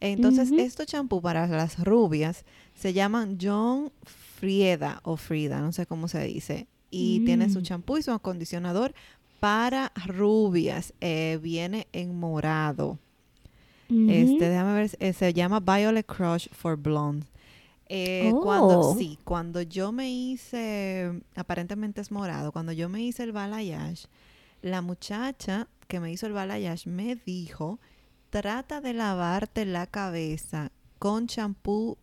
Entonces, 0.00 0.50
Ujú. 0.50 0.60
estos 0.60 0.86
champú 0.86 1.20
para 1.20 1.46
las 1.46 1.78
rubias 1.84 2.44
se 2.74 2.92
llaman 2.94 3.36
John 3.40 3.92
Frieda 4.38 5.00
o 5.04 5.16
Frida, 5.18 5.60
no 5.60 5.72
sé 5.72 5.84
cómo 5.86 6.08
se 6.08 6.24
dice. 6.24 6.66
Y 6.90 7.20
tiene 7.26 7.50
su 7.50 7.60
Mm. 7.60 7.62
champú 7.62 7.98
y 7.98 8.02
su 8.02 8.10
acondicionador 8.10 8.94
para 9.40 9.90
rubias 10.06 10.92
eh, 11.00 11.38
viene 11.42 11.88
en 11.92 12.18
morado. 12.18 12.98
Este, 13.88 14.48
déjame 14.48 14.74
ver, 14.74 14.90
eh, 15.00 15.12
se 15.12 15.32
llama 15.32 15.58
Violet 15.58 16.06
Crush 16.06 16.46
for 16.52 16.76
Blondes. 16.76 17.28
Eh, 17.88 18.32
Cuando, 18.40 18.78
Oh. 18.78 18.96
sí, 18.96 19.18
cuando 19.24 19.62
yo 19.62 19.90
me 19.90 20.08
hice, 20.08 21.20
aparentemente 21.34 22.00
es 22.00 22.12
morado, 22.12 22.52
cuando 22.52 22.70
yo 22.70 22.88
me 22.88 23.02
hice 23.02 23.24
el 23.24 23.32
balayage, 23.32 24.06
la 24.62 24.80
muchacha 24.80 25.66
que 25.88 25.98
me 25.98 26.12
hizo 26.12 26.26
el 26.28 26.32
balayage 26.34 26.88
me 26.88 27.16
dijo, 27.16 27.80
trata 28.30 28.80
de 28.80 28.92
lavarte 28.94 29.64
la 29.64 29.88
cabeza 29.88 30.70
con 31.00 31.26
champú 31.26 31.98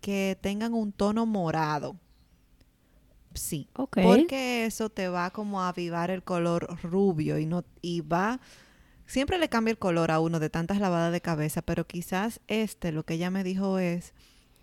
que 0.00 0.38
tengan 0.40 0.74
un 0.74 0.92
tono 0.92 1.26
morado. 1.26 1.96
Sí, 3.34 3.68
porque 3.74 4.66
eso 4.66 4.90
te 4.90 5.08
va 5.08 5.30
como 5.30 5.62
a 5.62 5.68
avivar 5.68 6.10
el 6.10 6.22
color 6.22 6.78
rubio 6.82 7.38
y 7.38 7.46
no 7.46 7.64
y 7.80 8.00
va 8.00 8.40
siempre 9.06 9.38
le 9.38 9.48
cambia 9.48 9.72
el 9.72 9.78
color 9.78 10.10
a 10.10 10.20
uno 10.20 10.40
de 10.40 10.48
tantas 10.48 10.80
lavadas 10.80 11.12
de 11.12 11.20
cabeza, 11.20 11.60
pero 11.62 11.86
quizás 11.86 12.40
este 12.48 12.92
lo 12.92 13.04
que 13.04 13.14
ella 13.14 13.30
me 13.30 13.44
dijo 13.44 13.78
es 13.78 14.14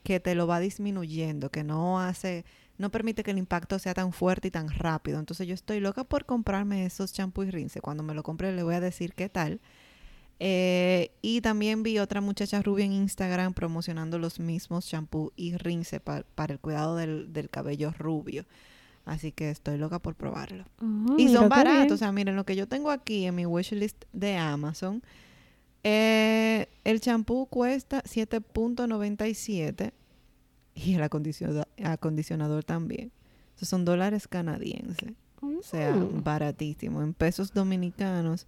que 0.03 0.19
te 0.19 0.33
lo 0.33 0.47
va 0.47 0.59
disminuyendo, 0.59 1.51
que 1.51 1.63
no 1.63 1.99
hace 1.99 2.45
no 2.79 2.89
permite 2.89 3.23
que 3.23 3.31
el 3.31 3.38
impacto 3.38 3.77
sea 3.77 3.93
tan 3.93 4.13
fuerte 4.13 4.47
y 4.47 4.51
tan 4.51 4.69
rápido. 4.69 5.19
Entonces 5.19 5.45
yo 5.47 5.53
estoy 5.53 5.81
loca 5.81 6.05
por 6.05 6.25
comprarme 6.25 6.85
esos 6.85 7.13
champú 7.13 7.43
y 7.43 7.51
rinse. 7.51 7.81
Cuando 7.81 8.03
me 8.03 8.13
lo 8.13 8.23
compre 8.23 8.53
le 8.53 8.63
voy 8.63 8.73
a 8.75 8.79
decir 8.79 9.13
qué 9.13 9.29
tal. 9.29 9.59
Eh, 10.41 11.12
y 11.22 11.41
también 11.41 11.84
vi 11.84 12.00
otra 12.00 12.22
muchacha 12.22 12.62
rubia 12.62 12.86
en 12.86 12.93
Instagram 12.93 13.53
promocionando 13.53 14.17
los 14.19 14.39
mismos 14.39 14.88
champú 14.88 15.34
y 15.36 15.58
rinse 15.58 16.00
pa- 16.00 16.24
para 16.36 16.53
el 16.53 16.60
cuidado 16.60 16.96
del, 16.96 17.34
del 17.34 17.50
cabello 17.50 17.91
rubio. 17.98 18.46
Así 19.05 19.31
que 19.31 19.50
estoy 19.50 19.77
loca 19.77 20.00
por 20.00 20.15
probarlo. 20.15 20.65
Y 21.17 21.27
son 21.29 21.50
baratos. 21.50 21.81
bien. 21.81 21.93
O 21.93 21.98
sea, 21.98 22.12
miren 22.12 22.36
lo 22.36 22.46
que 22.46 22.55
yo 22.55 22.67
tengo 22.67 22.89
aquí 22.91 23.25
en 23.25 23.36
mi 23.36 23.46
wishlist 23.46 24.05
de 24.13 24.38
Amazon. 24.38 25.01
Eh, 25.84 26.67
el 26.84 27.01
champú 27.01 27.48
cuesta 27.48 28.01
7.97 28.03 29.91
y 30.75 30.93
el 30.93 31.03
acondicionador, 31.03 31.67
acondicionador 31.84 32.63
también. 32.63 33.12
Esos 33.55 33.69
son 33.69 33.84
dólares 33.86 34.27
canadienses. 34.27 35.13
O 35.41 35.62
sea, 35.63 35.93
Mm. 35.96 36.24
baratísimo. 36.24 37.01
En 37.01 37.13
pesos 37.13 37.53
dominicanos, 37.53 38.46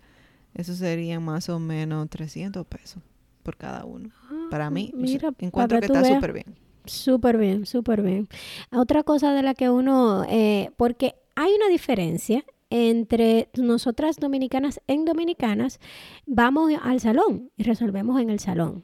eso 0.53 0.75
sería 0.75 1.19
más 1.19 1.49
o 1.49 1.59
menos 1.59 2.09
300 2.09 2.65
pesos 2.67 3.01
por 3.43 3.57
cada 3.57 3.85
uno. 3.85 4.09
Para 4.49 4.69
mí, 4.69 4.91
Ah, 4.93 4.97
mira, 4.97 5.33
encuentro 5.39 5.79
que 5.79 5.85
está 5.87 6.03
súper 6.15 6.33
bien. 6.33 6.55
Súper 6.85 7.37
bien, 7.37 7.65
súper 7.65 8.01
bien. 8.01 8.27
Otra 8.71 9.03
cosa 9.03 9.33
de 9.33 9.43
la 9.43 9.53
que 9.53 9.69
uno, 9.69 10.25
eh, 10.29 10.71
porque 10.77 11.15
hay 11.35 11.53
una 11.53 11.67
diferencia 11.69 12.43
entre 12.69 13.49
nosotras 13.57 14.17
dominicanas 14.17 14.81
en 14.87 15.05
dominicanas, 15.05 15.79
vamos 16.25 16.71
al 16.81 16.99
salón 16.99 17.51
y 17.57 17.63
resolvemos 17.63 18.19
en 18.21 18.29
el 18.29 18.39
salón. 18.39 18.83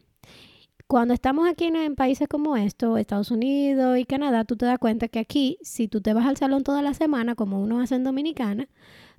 Cuando 0.88 1.14
estamos 1.14 1.50
aquí 1.50 1.66
en, 1.66 1.76
en 1.76 1.96
países 1.96 2.28
como 2.28 2.56
esto, 2.56 2.98
Estados 2.98 3.32
Unidos 3.32 3.98
y 3.98 4.06
Canadá, 4.06 4.46
tú 4.46 4.56
te 4.56 4.66
das 4.66 4.80
cuenta 4.80 5.08
que 5.10 5.20
aquí, 5.20 5.58
si 5.62 5.88
tú 5.88 6.02
te 6.02 6.14
vas 6.14 6.26
al 6.26 6.38
salón 6.38 6.64
toda 6.64 6.82
la 6.82 6.94
semana, 6.94 7.36
como 7.36 7.62
uno 7.62 7.80
hace 7.82 7.96
en 7.96 8.04
Dominicana, 8.06 8.70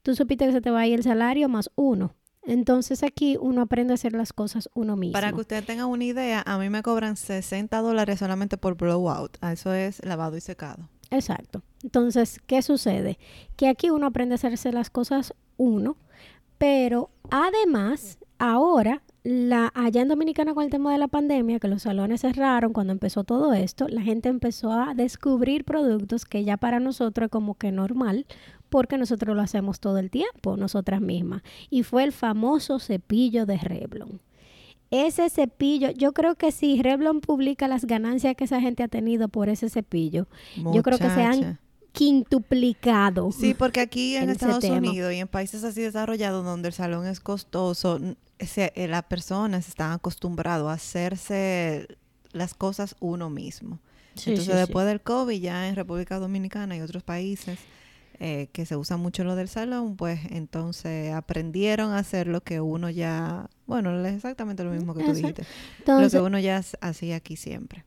tú 0.02 0.14
supiste 0.14 0.46
que 0.46 0.52
se 0.52 0.60
te 0.60 0.70
va 0.70 0.80
a 0.80 0.86
ir 0.86 0.94
el 0.94 1.02
salario 1.02 1.48
más 1.48 1.70
uno. 1.74 2.14
Entonces 2.44 3.02
aquí 3.02 3.36
uno 3.40 3.62
aprende 3.62 3.92
a 3.92 3.94
hacer 3.94 4.12
las 4.12 4.32
cosas 4.32 4.70
uno 4.74 4.96
mismo. 4.96 5.12
Para 5.12 5.32
que 5.32 5.40
ustedes 5.40 5.66
tengan 5.66 5.86
una 5.88 6.04
idea, 6.04 6.42
a 6.46 6.58
mí 6.58 6.70
me 6.70 6.82
cobran 6.82 7.16
60 7.16 7.76
dólares 7.78 8.18
solamente 8.18 8.56
por 8.56 8.76
blowout. 8.76 9.36
Ah, 9.40 9.52
Eso 9.52 9.72
es 9.74 10.04
lavado 10.04 10.36
y 10.36 10.40
secado. 10.40 10.88
Exacto. 11.10 11.62
Entonces, 11.82 12.40
¿qué 12.46 12.62
sucede? 12.62 13.18
Que 13.56 13.68
aquí 13.68 13.90
uno 13.90 14.06
aprende 14.06 14.34
a 14.34 14.36
hacerse 14.36 14.72
las 14.72 14.90
cosas 14.90 15.34
uno, 15.56 15.96
pero 16.58 17.10
además, 17.30 18.18
ahora, 18.38 19.02
la, 19.22 19.70
allá 19.74 20.02
en 20.02 20.08
Dominicana 20.08 20.54
con 20.54 20.64
el 20.64 20.70
tema 20.70 20.92
de 20.92 20.98
la 20.98 21.08
pandemia, 21.08 21.60
que 21.60 21.68
los 21.68 21.82
salones 21.82 22.22
cerraron 22.22 22.72
cuando 22.72 22.92
empezó 22.92 23.24
todo 23.24 23.52
esto, 23.52 23.88
la 23.88 24.02
gente 24.02 24.28
empezó 24.28 24.72
a 24.72 24.94
descubrir 24.94 25.64
productos 25.64 26.24
que 26.24 26.44
ya 26.44 26.56
para 26.56 26.80
nosotros 26.80 27.26
es 27.26 27.30
como 27.30 27.54
que 27.54 27.72
normal, 27.72 28.26
porque 28.68 28.98
nosotros 28.98 29.34
lo 29.36 29.42
hacemos 29.42 29.80
todo 29.80 29.98
el 29.98 30.10
tiempo, 30.10 30.56
nosotras 30.56 31.00
mismas. 31.00 31.42
Y 31.70 31.82
fue 31.82 32.04
el 32.04 32.12
famoso 32.12 32.78
cepillo 32.78 33.46
de 33.46 33.56
Revlon. 33.58 34.20
Ese 34.90 35.28
cepillo, 35.28 35.90
yo 35.90 36.12
creo 36.12 36.34
que 36.36 36.50
si 36.50 36.80
Revlon 36.82 37.20
publica 37.20 37.68
las 37.68 37.84
ganancias 37.84 38.34
que 38.36 38.44
esa 38.44 38.60
gente 38.60 38.82
ha 38.82 38.88
tenido 38.88 39.28
por 39.28 39.48
ese 39.50 39.68
cepillo, 39.68 40.26
Yo 40.56 40.82
creo 40.82 40.96
que 40.98 41.10
se 41.10 41.22
han 41.22 41.58
quintuplicado. 41.92 43.30
Sí, 43.32 43.54
porque 43.54 43.80
aquí 43.80 44.16
en 44.16 44.30
Estados. 44.30 44.64
Unidos 44.64 45.12
y 45.12 45.16
en 45.16 45.28
países 45.28 45.64
así 45.64 45.82
desarrollados 45.82 46.44
donde 46.44 46.68
el 46.68 46.74
salón 46.74 47.06
es 47.06 47.20
costoso, 47.20 48.00
se- 48.38 48.72
eh, 48.74 48.88
las 48.88 49.04
personas 49.04 49.68
están 49.68 49.92
acostumbrados 49.92 50.68
a 50.68 50.74
hacerse 50.74 51.88
las 52.32 52.54
cosas 52.54 52.94
uno 53.00 53.30
mismo. 53.30 53.78
Sí, 54.14 54.30
Entonces, 54.30 54.52
sí, 54.54 54.58
sí. 54.60 54.66
después 54.66 54.86
del 54.86 55.00
COVID, 55.00 55.40
ya 55.40 55.68
en 55.68 55.76
República 55.76 56.18
Dominicana 56.18 56.76
y 56.76 56.80
otros 56.80 57.02
países 57.02 57.58
eh, 58.20 58.48
que 58.52 58.66
se 58.66 58.76
usa 58.76 58.96
mucho 58.96 59.24
lo 59.24 59.36
del 59.36 59.48
salón, 59.48 59.96
pues 59.96 60.20
entonces 60.30 61.12
aprendieron 61.14 61.92
a 61.92 61.98
hacer 61.98 62.26
lo 62.28 62.40
que 62.42 62.60
uno 62.60 62.90
ya, 62.90 63.48
bueno, 63.66 63.98
es 64.06 64.14
exactamente 64.14 64.64
lo 64.64 64.70
mismo 64.72 64.94
que 64.94 65.04
tú 65.04 65.12
dijiste, 65.14 65.46
lo 65.96 66.08
Entonces, 66.08 66.10
que 66.10 66.20
uno 66.20 66.38
ya 66.38 66.62
hacía 66.80 67.16
aquí 67.16 67.36
siempre. 67.36 67.84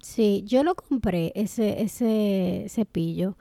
sí, 0.00 0.42
yo 0.46 0.62
lo 0.64 0.74
compré, 0.74 1.32
ese, 1.34 1.82
ese 1.82 2.66
cepillo, 2.68 3.36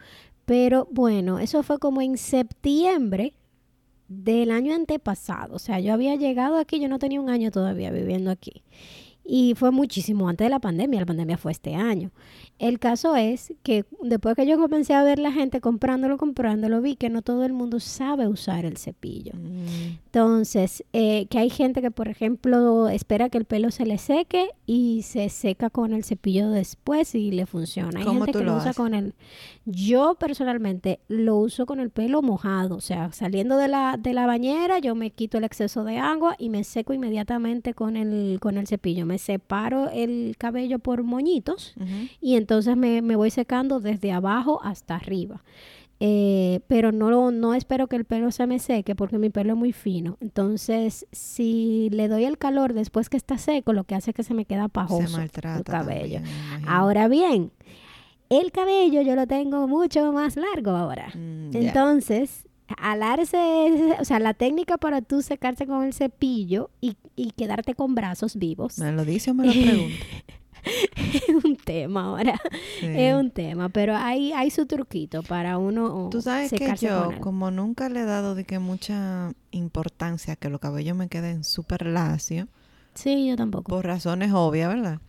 pero 0.45 0.87
bueno, 0.91 1.39
eso 1.39 1.63
fue 1.63 1.79
como 1.79 2.01
en 2.01 2.17
septiembre 2.17 3.33
del 4.07 4.51
año 4.51 4.75
antepasado. 4.75 5.55
O 5.55 5.59
sea, 5.59 5.79
yo 5.79 5.93
había 5.93 6.15
llegado 6.15 6.57
aquí, 6.57 6.79
yo 6.79 6.89
no 6.89 6.99
tenía 6.99 7.21
un 7.21 7.29
año 7.29 7.51
todavía 7.51 7.91
viviendo 7.91 8.31
aquí. 8.31 8.63
Y 9.27 9.55
fue 9.55 9.71
muchísimo 9.71 10.29
antes 10.29 10.45
de 10.45 10.49
la 10.49 10.59
pandemia, 10.59 10.99
la 10.99 11.05
pandemia 11.07 11.37
fue 11.37 11.51
este 11.51 11.73
año. 11.73 12.11
El 12.59 12.79
caso 12.79 13.15
es 13.15 13.53
que 13.63 13.83
después 14.01 14.35
que 14.35 14.45
yo 14.45 14.57
comencé 14.57 14.93
a 14.93 15.03
ver 15.03 15.17
la 15.17 15.31
gente 15.31 15.59
comprándolo, 15.59 16.17
comprándolo, 16.17 16.79
vi 16.81 16.95
que 16.95 17.09
no 17.09 17.23
todo 17.23 17.43
el 17.43 17.51
mundo 17.51 17.79
sabe 17.79 18.27
usar 18.27 18.65
el 18.65 18.77
cepillo. 18.77 19.33
Mm. 19.33 19.97
Entonces, 20.05 20.83
eh, 20.93 21.25
que 21.25 21.39
hay 21.39 21.49
gente 21.49 21.81
que, 21.81 21.91
por 21.91 22.07
ejemplo, 22.07 22.87
espera 22.87 23.29
que 23.29 23.39
el 23.39 23.45
pelo 23.45 23.71
se 23.71 23.85
le 23.85 23.97
seque 23.97 24.51
y 24.67 25.01
se 25.01 25.29
seca 25.29 25.69
con 25.69 25.91
el 25.93 26.03
cepillo 26.03 26.51
después 26.51 27.15
y 27.15 27.31
le 27.31 27.45
funciona. 27.45 27.99
Hay 27.99 28.05
¿Cómo 28.05 28.25
gente 28.25 28.39
que 28.39 28.45
lo 28.45 28.51
lo 28.51 28.57
usa 28.59 28.73
con 28.73 28.93
el... 28.93 29.15
Yo 29.65 30.15
personalmente 30.19 30.99
lo 31.07 31.37
uso 31.37 31.65
con 31.65 31.79
el 31.79 31.89
pelo 31.89 32.21
mojado, 32.21 32.75
o 32.75 32.81
sea, 32.81 33.11
saliendo 33.11 33.57
de 33.57 33.67
la, 33.67 33.97
de 33.99 34.13
la 34.13 34.27
bañera, 34.27 34.79
yo 34.79 34.93
me 34.93 35.09
quito 35.09 35.39
el 35.39 35.43
exceso 35.43 35.83
de 35.83 35.97
agua 35.97 36.35
y 36.37 36.49
me 36.49 36.63
seco 36.63 36.93
inmediatamente 36.93 37.73
con 37.73 37.97
el, 37.97 38.39
con 38.39 38.57
el 38.57 38.67
cepillo. 38.67 39.05
Me 39.05 39.14
separo 39.17 39.89
el 39.89 40.35
cabello 40.37 40.79
por 40.79 41.03
moñitos 41.03 41.73
y 42.21 42.35
entonces 42.35 42.75
me, 42.77 43.01
me 43.01 43.15
voy 43.15 43.31
secando 43.31 43.79
desde 43.79 44.11
abajo 44.11 44.59
hasta 44.63 44.95
arriba. 44.95 45.43
Eh, 46.01 46.59
pero 46.67 46.91
no, 46.91 47.09
lo- 47.09 47.31
no 47.31 47.53
espero 47.53 47.87
que 47.87 47.95
el 47.95 48.03
pelo 48.03 48.29
se 48.31 48.45
me 48.47 48.59
seque 48.59 48.95
porque 48.95 49.17
mi 49.17 49.29
pelo 49.29 49.53
es 49.53 49.57
muy 49.57 49.71
fino. 49.71 50.17
Entonces, 50.19 51.07
si 51.13 51.89
le 51.91 52.09
doy 52.09 52.25
el 52.25 52.37
calor 52.37 52.73
después 52.73 53.07
que 53.09 53.15
está 53.15 53.37
seco, 53.37 53.71
lo 53.71 53.85
que 53.85 53.95
hace 53.95 54.11
es 54.11 54.15
que 54.15 54.23
se 54.23 54.33
me 54.33 54.43
queda 54.43 54.67
pajoso 54.67 55.07
Se 55.07 55.13
maltrata 55.17 55.57
el 55.59 55.63
cabello. 55.63 56.15
también. 56.21 56.67
Ahora 56.69 57.07
bien, 57.07 57.51
el 58.29 58.51
cabello 58.51 59.03
yo 59.03 59.15
lo 59.15 59.25
tengo 59.25 59.69
mucho 59.69 60.11
más 60.11 60.35
largo 60.35 60.71
ahora. 60.71 61.07
Mm. 61.15 61.51
Entonces, 61.55 62.45
alarse, 62.77 63.95
o 63.99 64.05
sea, 64.05 64.19
la 64.19 64.33
técnica 64.33 64.77
para 64.77 65.01
tú 65.01 65.21
secarse 65.21 65.67
con 65.67 65.83
el 65.83 65.93
cepillo 65.93 66.69
y, 66.81 66.95
y 67.15 67.31
quedarte 67.31 67.75
con 67.75 67.93
brazos 67.95 68.35
vivos 68.37 68.79
¿Me 68.79 68.91
lo 68.91 69.05
dice 69.05 69.31
o 69.31 69.33
me 69.33 69.45
lo 69.47 69.51
pregunta? 69.51 70.05
es 70.95 71.43
un 71.43 71.55
tema 71.57 72.05
ahora. 72.05 72.41
Sí. 72.79 72.87
Es 72.87 73.13
un 73.15 73.29
tema, 73.29 73.69
pero 73.69 73.95
hay, 73.95 74.33
hay 74.33 74.49
su 74.49 74.65
truquito 74.65 75.21
para 75.21 75.59
uno 75.59 76.09
Tú 76.11 76.21
sabes 76.23 76.51
que 76.51 76.73
yo, 76.79 77.11
como 77.19 77.51
nunca 77.51 77.87
le 77.89 78.01
he 78.01 78.05
dado 78.05 78.33
de 78.33 78.45
que 78.45 78.57
mucha 78.57 79.31
importancia 79.51 80.35
que 80.35 80.49
los 80.49 80.59
cabellos 80.59 80.97
me 80.97 81.07
queden 81.07 81.43
súper 81.43 81.85
lacios, 81.85 82.47
Sí, 82.95 83.27
yo 83.27 83.35
tampoco. 83.35 83.69
por 83.69 83.85
razones 83.85 84.31
obvias, 84.33 84.69
¿verdad? 84.69 84.99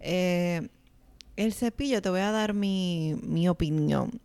Eh, 0.00 0.68
el 1.36 1.52
cepillo, 1.54 2.00
te 2.02 2.10
voy 2.10 2.20
a 2.20 2.30
dar 2.30 2.52
mi, 2.54 3.16
mi 3.22 3.48
opinión. 3.48 4.20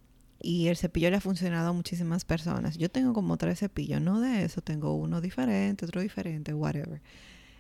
Y 0.47 0.69
el 0.69 0.77
cepillo 0.77 1.09
le 1.09 1.17
ha 1.17 1.19
funcionado 1.19 1.71
a 1.71 1.73
muchísimas 1.73 2.23
personas. 2.23 2.77
Yo 2.77 2.89
tengo 2.89 3.11
como 3.11 3.35
tres 3.35 3.59
cepillos, 3.59 4.01
no 4.01 4.21
de 4.21 4.45
eso, 4.45 4.61
tengo 4.61 4.93
uno 4.95 5.19
diferente, 5.19 5.83
otro 5.83 5.99
diferente, 5.99 6.53
whatever. 6.53 7.01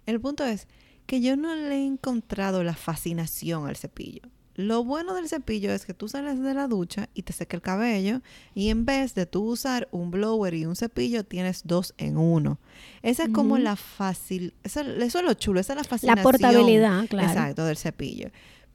El 0.05 0.21
punto 0.21 0.45
es 0.45 0.69
que 1.05 1.19
yo 1.19 1.35
no 1.35 1.53
le 1.53 1.75
he 1.75 1.85
encontrado 1.85 2.63
la 2.63 2.75
fascinación 2.75 3.67
al 3.67 3.75
cepillo. 3.75 4.21
Lo 4.55 4.85
bueno 4.85 5.15
del 5.15 5.27
cepillo 5.27 5.73
es 5.73 5.85
que 5.85 5.93
tú 5.93 6.07
sales 6.07 6.41
de 6.41 6.53
la 6.53 6.67
ducha 6.67 7.09
y 7.13 7.23
te 7.23 7.33
seca 7.33 7.57
el 7.57 7.61
cabello 7.61 8.21
y 8.55 8.69
en 8.69 8.85
vez 8.85 9.13
de 9.15 9.25
tú 9.25 9.43
usar 9.43 9.89
un 9.91 10.09
blower 10.09 10.53
y 10.53 10.65
un 10.65 10.77
cepillo 10.77 11.25
tienes 11.25 11.63
dos 11.65 11.93
en 11.97 12.15
uno. 12.17 12.57
Esa 13.03 13.23
es 13.23 13.29
como 13.29 13.57
la 13.57 13.75
fácil, 13.75 14.53
eso, 14.63 14.79
eso 14.79 15.19
es 15.19 15.25
lo 15.25 15.33
chulo, 15.33 15.59
esa 15.59 15.73
es 15.73 15.77
la 15.77 15.83
La 15.83 15.89
fascinación. 15.89 16.23
portabilidad, 16.23 17.05
claro. 17.09 17.27
Exacto, 17.27 17.65
del 17.65 17.75
cepillo. 17.77 18.29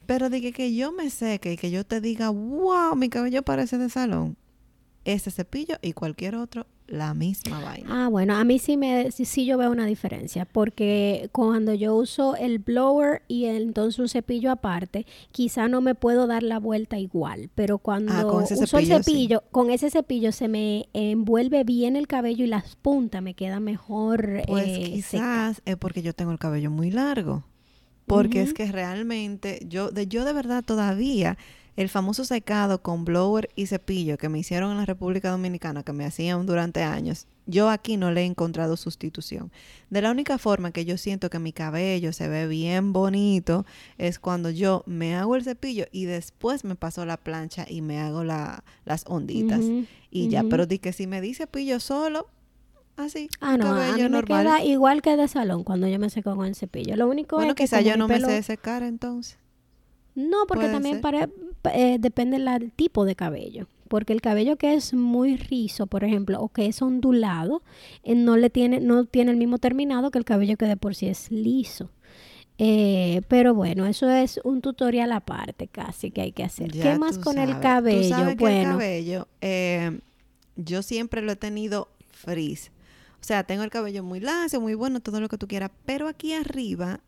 Pero 0.07 0.31
de 0.31 0.41
que, 0.41 0.53
que 0.53 0.75
yo 0.75 0.93
me 0.93 1.11
seque 1.11 1.53
y 1.53 1.57
que 1.57 1.71
yo 1.71 1.85
te 1.85 2.01
diga, 2.01 2.31
wow, 2.31 2.95
mi 2.97 3.09
cabello 3.09 3.43
parece 3.43 3.79
de 3.79 3.89
salón, 3.89 4.37
ese 5.05 5.31
cepillo 5.31 5.77
y 5.83 5.93
cualquier 5.93 6.35
otro 6.37 6.67
la 6.89 7.15
misma 7.15 7.59
vaina. 7.61 8.05
Ah, 8.05 8.09
bueno, 8.09 8.37
a 8.37 8.45
mí 8.45 8.59
sí 8.59 8.77
me 8.77 9.11
sí, 9.13 9.25
sí 9.25 9.47
yo 9.47 9.57
veo 9.57 9.71
una 9.71 9.87
diferencia, 9.87 10.45
porque 10.45 11.31
cuando 11.33 11.73
yo 11.73 11.95
uso 11.97 12.37
el 12.37 12.59
blower 12.59 13.23
y 13.29 13.47
el- 13.47 13.63
entonces 13.63 13.99
un 13.99 14.09
cepillo 14.09 14.51
aparte, 14.51 15.07
quizá 15.31 15.69
no 15.69 15.81
me 15.81 15.95
puedo 15.95 16.27
dar 16.27 16.43
la 16.43 16.59
vuelta 16.59 16.99
igual, 16.99 17.49
pero 17.55 17.79
cuando 17.79 18.13
Ah, 18.13 18.27
uso 18.27 18.57
cepillo, 18.67 18.97
el 18.97 19.05
sí. 19.05 19.13
cepillo, 19.13 19.43
con 19.53 19.71
ese 19.71 19.89
cepillo 19.91 20.33
se 20.33 20.49
me 20.49 20.89
envuelve 20.93 21.65
bien 21.65 21.97
el 21.97 22.07
cabello 22.09 22.45
y 22.45 22.49
las 22.49 22.77
puntas 22.77 23.23
me 23.23 23.33
quedan 23.35 23.63
mejor 23.65 24.43
Pues 24.47 24.69
eh, 24.69 24.75
seca. 24.75 24.87
quizás 24.93 25.63
es 25.65 25.77
porque 25.79 26.03
yo 26.03 26.13
tengo 26.13 26.33
el 26.33 26.39
cabello 26.39 26.71
muy 26.71 26.91
largo. 26.91 27.45
Porque 28.07 28.43
es 28.43 28.53
que 28.55 28.71
realmente 28.71 29.61
yo 29.69 29.91
de, 29.91 30.07
yo 30.07 30.25
de 30.25 30.33
verdad 30.33 30.63
todavía 30.65 31.37
el 31.77 31.89
famoso 31.89 32.27
secado 32.27 32.83
con 32.83 33.07
blower 33.07 33.49
y 33.57 33.65
cepillo 33.67 34.19
que 34.19 34.29
me 34.29 34.39
hicieron 34.39 34.73
en 34.73 34.77
la 34.77 34.85
República 34.85 35.31
Dominicana, 35.31 35.83
que 35.83 35.95
me 35.95 36.05
hacían 36.05 36.45
durante 36.45 36.83
años, 36.83 37.27
yo 37.47 37.71
aquí 37.71 37.97
no 37.97 38.11
le 38.11 38.21
he 38.21 38.25
encontrado 38.27 38.77
sustitución. 38.77 39.51
De 39.89 40.03
la 40.03 40.11
única 40.11 40.37
forma 40.37 40.71
que 40.73 40.85
yo 40.85 40.99
siento 40.99 41.31
que 41.31 41.39
mi 41.39 41.53
cabello 41.55 42.13
se 42.13 42.29
ve 42.29 42.47
bien 42.47 42.93
bonito 42.93 43.65
es 43.97 44.19
cuando 44.19 44.51
yo 44.51 44.83
me 44.87 45.15
hago 45.15 45.35
el 45.35 45.45
cepillo 45.45 45.87
y 45.93 46.05
después 46.05 46.65
me 46.65 46.75
paso 46.75 47.07
la 47.07 47.17
plancha 47.17 47.65
y 47.67 47.81
me 47.81 48.01
hago 48.01 48.23
la- 48.23 48.65
las 48.85 49.05
onditas. 49.07 49.61
Y 50.11 50.29
ya, 50.29 50.43
pero 50.51 50.67
di 50.67 50.79
que 50.79 50.93
si 50.93 51.07
me 51.07 51.23
di 51.23 51.33
cepillo 51.33 51.81
solo, 51.81 52.27
así, 52.97 53.29
Ah, 53.41 53.57
no, 53.57 53.67
a 53.67 53.77
cabello 53.79 53.95
mí 53.97 54.03
me 54.03 54.09
normal. 54.11 54.45
queda 54.45 54.65
igual 54.65 55.03
que 55.03 55.17
de 55.17 55.29
salón 55.29 55.65
cuando 55.65 55.89
yo 55.89 55.99
me 55.99 56.11
seco 56.11 56.35
con 56.37 56.47
el 56.47 56.55
cepillo. 56.55 56.97
Lo 56.97 57.09
único 57.09 57.37
Bueno, 57.37 57.51
es 57.53 57.57
que 57.57 57.65
quizá 57.65 57.81
yo 57.81 57.97
no 57.97 58.09
me 58.09 58.21
sé 58.21 58.43
secar 58.43 58.83
entonces. 58.83 59.39
No, 60.15 60.45
porque 60.47 60.69
también 60.69 61.01
para, 61.01 61.29
eh, 61.73 61.97
depende 61.99 62.39
del 62.39 62.71
tipo 62.73 63.05
de 63.05 63.17
cabello. 63.17 63.67
Porque 63.89 64.13
el 64.13 64.21
cabello 64.23 64.57
que 64.57 64.75
es 64.75 64.95
muy 64.95 65.37
rizo, 65.37 65.87
por 65.87 66.05
ejemplo, 66.05 66.41
o 66.41 66.49
que 66.49 66.67
es 66.67 66.81
ondulado, 66.83 67.63
eh, 68.05 68.15
no 68.15 68.37
le 68.37 68.51
tiene, 68.51 68.81
no 68.81 69.05
tiene 69.05 69.31
el 69.31 69.37
mismo 69.37 69.59
terminado 69.59 70.11
que 70.11 70.19
el 70.19 70.25
cabello 70.25 70.57
que 70.57 70.67
de 70.67 70.77
por 70.77 70.95
sí 70.95 71.09
es 71.09 71.31
liso. 71.31 71.91
Eh, 72.59 73.23
pero 73.29 73.55
bueno, 73.55 73.87
eso 73.87 74.09
es 74.11 74.39
un 74.45 74.61
tutorial 74.61 75.13
aparte 75.13 75.67
casi 75.67 76.11
que 76.11 76.21
hay 76.21 76.33
que 76.33 76.45
hacer. 76.45 76.71
Ya 76.73 76.93
¿Qué 76.93 76.99
más 76.99 77.19
con 77.19 77.39
el 77.39 77.49
sabes. 77.49 77.57
Tú 77.57 77.63
cabello? 77.63 78.09
sabes 78.11 78.25
que 78.27 78.31
el 78.33 78.37
bueno, 78.39 78.71
cabello, 78.73 79.29
eh, 79.41 79.99
yo 80.57 80.83
siempre 80.83 81.23
lo 81.23 81.33
he 81.33 81.37
tenido 81.37 81.89
frizz. 82.11 82.71
O 83.23 83.25
sea, 83.25 83.45
tengo 83.45 83.62
el 83.62 83.71
cabello 83.71 84.02
muy 84.02 84.19
lacio, 84.21 84.61
muy 84.61 84.75
bueno, 84.75 85.00
todo 85.00 85.21
lo 85.21 85.29
que 85.29 85.38
tú 85.38 85.47
quieras. 85.47 85.71
Pero 85.87 86.09
aquí 86.09 86.33
arriba, 86.35 87.00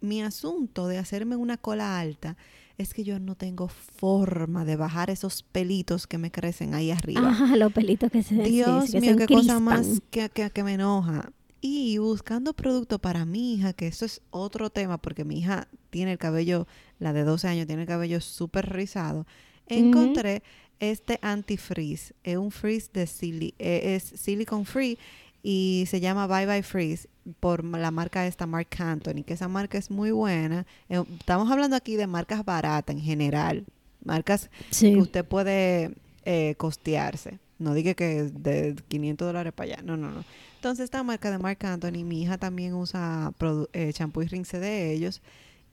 mi 0.00 0.22
asunto 0.22 0.88
de 0.88 0.98
hacerme 0.98 1.36
una 1.36 1.58
cola 1.58 2.00
alta 2.00 2.36
es 2.78 2.92
que 2.94 3.04
yo 3.04 3.20
no 3.20 3.34
tengo 3.36 3.68
forma 3.68 4.64
de 4.64 4.76
bajar 4.76 5.10
esos 5.10 5.42
pelitos 5.44 6.06
que 6.06 6.18
me 6.18 6.30
crecen 6.32 6.74
ahí 6.74 6.90
arriba. 6.90 7.28
ajá, 7.28 7.56
los 7.56 7.72
pelitos 7.72 8.10
que 8.10 8.22
se, 8.22 8.42
sí, 8.44 8.50
Dios 8.50 8.90
se 8.90 9.00
mío, 9.00 9.16
qué 9.16 9.26
cosa 9.26 9.60
más 9.60 10.00
que, 10.10 10.28
que- 10.30 10.50
que 10.50 10.64
me 10.64 10.74
enoja. 10.74 11.30
Y 11.60 11.96
buscando 11.98 12.52
producto 12.52 12.98
para 12.98 13.24
mi 13.24 13.54
hija, 13.54 13.72
que 13.72 13.86
eso 13.86 14.04
es 14.04 14.20
otro 14.30 14.70
tema, 14.70 14.98
porque 14.98 15.24
mi 15.24 15.38
hija 15.38 15.68
tiene 15.90 16.12
el 16.12 16.18
cabello, 16.18 16.66
la 16.98 17.12
de 17.12 17.22
12 17.24 17.48
años, 17.48 17.66
tiene 17.66 17.82
el 17.82 17.88
cabello 17.88 18.20
súper 18.20 18.70
rizado. 18.70 19.26
Encontré 19.66 20.42
este 20.80 21.18
anti-freeze. 21.22 22.14
Es 22.22 22.36
un 22.36 22.50
freeze 22.50 22.90
de 22.92 23.06
sili 23.06 23.54
eh, 23.58 23.94
es 23.94 24.20
silicone 24.20 24.64
free 24.66 24.98
y 25.46 25.84
se 25.88 26.00
llama 26.00 26.26
Bye 26.26 26.46
Bye 26.46 26.62
Freeze 26.62 27.06
por 27.38 27.62
la 27.62 27.90
marca 27.90 28.26
esta 28.26 28.46
Mark 28.46 28.68
Anthony, 28.78 29.22
que 29.26 29.34
esa 29.34 29.46
marca 29.46 29.76
es 29.78 29.90
muy 29.90 30.10
buena. 30.10 30.66
Eh, 30.88 31.02
estamos 31.20 31.50
hablando 31.52 31.76
aquí 31.76 31.96
de 31.96 32.06
marcas 32.06 32.44
baratas 32.46 32.96
en 32.96 33.02
general, 33.02 33.64
marcas 34.02 34.50
Sí. 34.70 34.94
que 34.94 35.00
usted 35.00 35.24
puede 35.24 35.94
eh, 36.24 36.54
costearse. 36.56 37.38
No 37.58 37.74
diga 37.74 37.92
que 37.94 38.22
de 38.24 38.74
500 38.88 39.28
dólares 39.28 39.52
para 39.52 39.74
allá. 39.74 39.82
No, 39.84 39.96
no, 39.98 40.10
no. 40.10 40.24
Entonces, 40.56 40.84
esta 40.84 41.02
marca 41.02 41.30
de 41.30 41.38
Marc 41.38 41.62
Anthony, 41.64 42.02
mi 42.04 42.22
hija 42.22 42.38
también 42.38 42.72
usa 42.72 43.30
eh, 43.74 43.92
champú 43.92 44.22
y 44.22 44.26
rinse 44.26 44.58
de 44.58 44.92
ellos. 44.94 45.20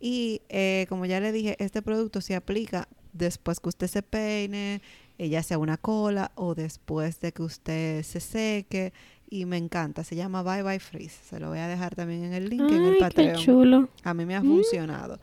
Y 0.02 0.41
eh, 0.50 0.86
como 0.89 1.06
ya 1.06 1.22
le 1.22 1.32
dije, 1.32 1.56
este 1.60 1.82
producto 1.82 2.19
se 2.19 2.36
aplica 2.36 2.89
después 3.13 3.60
que 3.62 3.69
usted 3.69 3.88
se 3.88 4.02
peine, 4.04 4.82
eh, 5.17 5.30
ya 5.30 5.43
sea 5.43 5.58
una 5.58 5.78
cola 5.78 6.32
o 6.36 6.56
después 6.56 7.19
de 7.22 7.32
que 7.32 7.41
usted 7.43 8.04
se 8.04 8.19
seque. 8.19 8.91
Y 9.34 9.46
me 9.46 9.56
encanta. 9.58 10.04
Se 10.04 10.15
llama 10.17 10.44
Bye 10.44 10.62
Bye 10.62 10.80
Freeze. 10.82 11.17
Se 11.30 11.39
lo 11.39 11.48
voy 11.50 11.60
a 11.60 11.67
dejar 11.70 11.96
también 11.96 12.26
en 12.26 12.34
el 12.34 12.50
link 12.50 12.70
en 12.70 12.84
el 12.84 12.94
qué 12.96 13.00
Patreon. 13.00 13.38
chulo. 13.38 13.89
A 14.04 14.13
mí 14.13 14.26
me 14.26 14.36
ha 14.36 14.41
funcionado. 14.41 15.20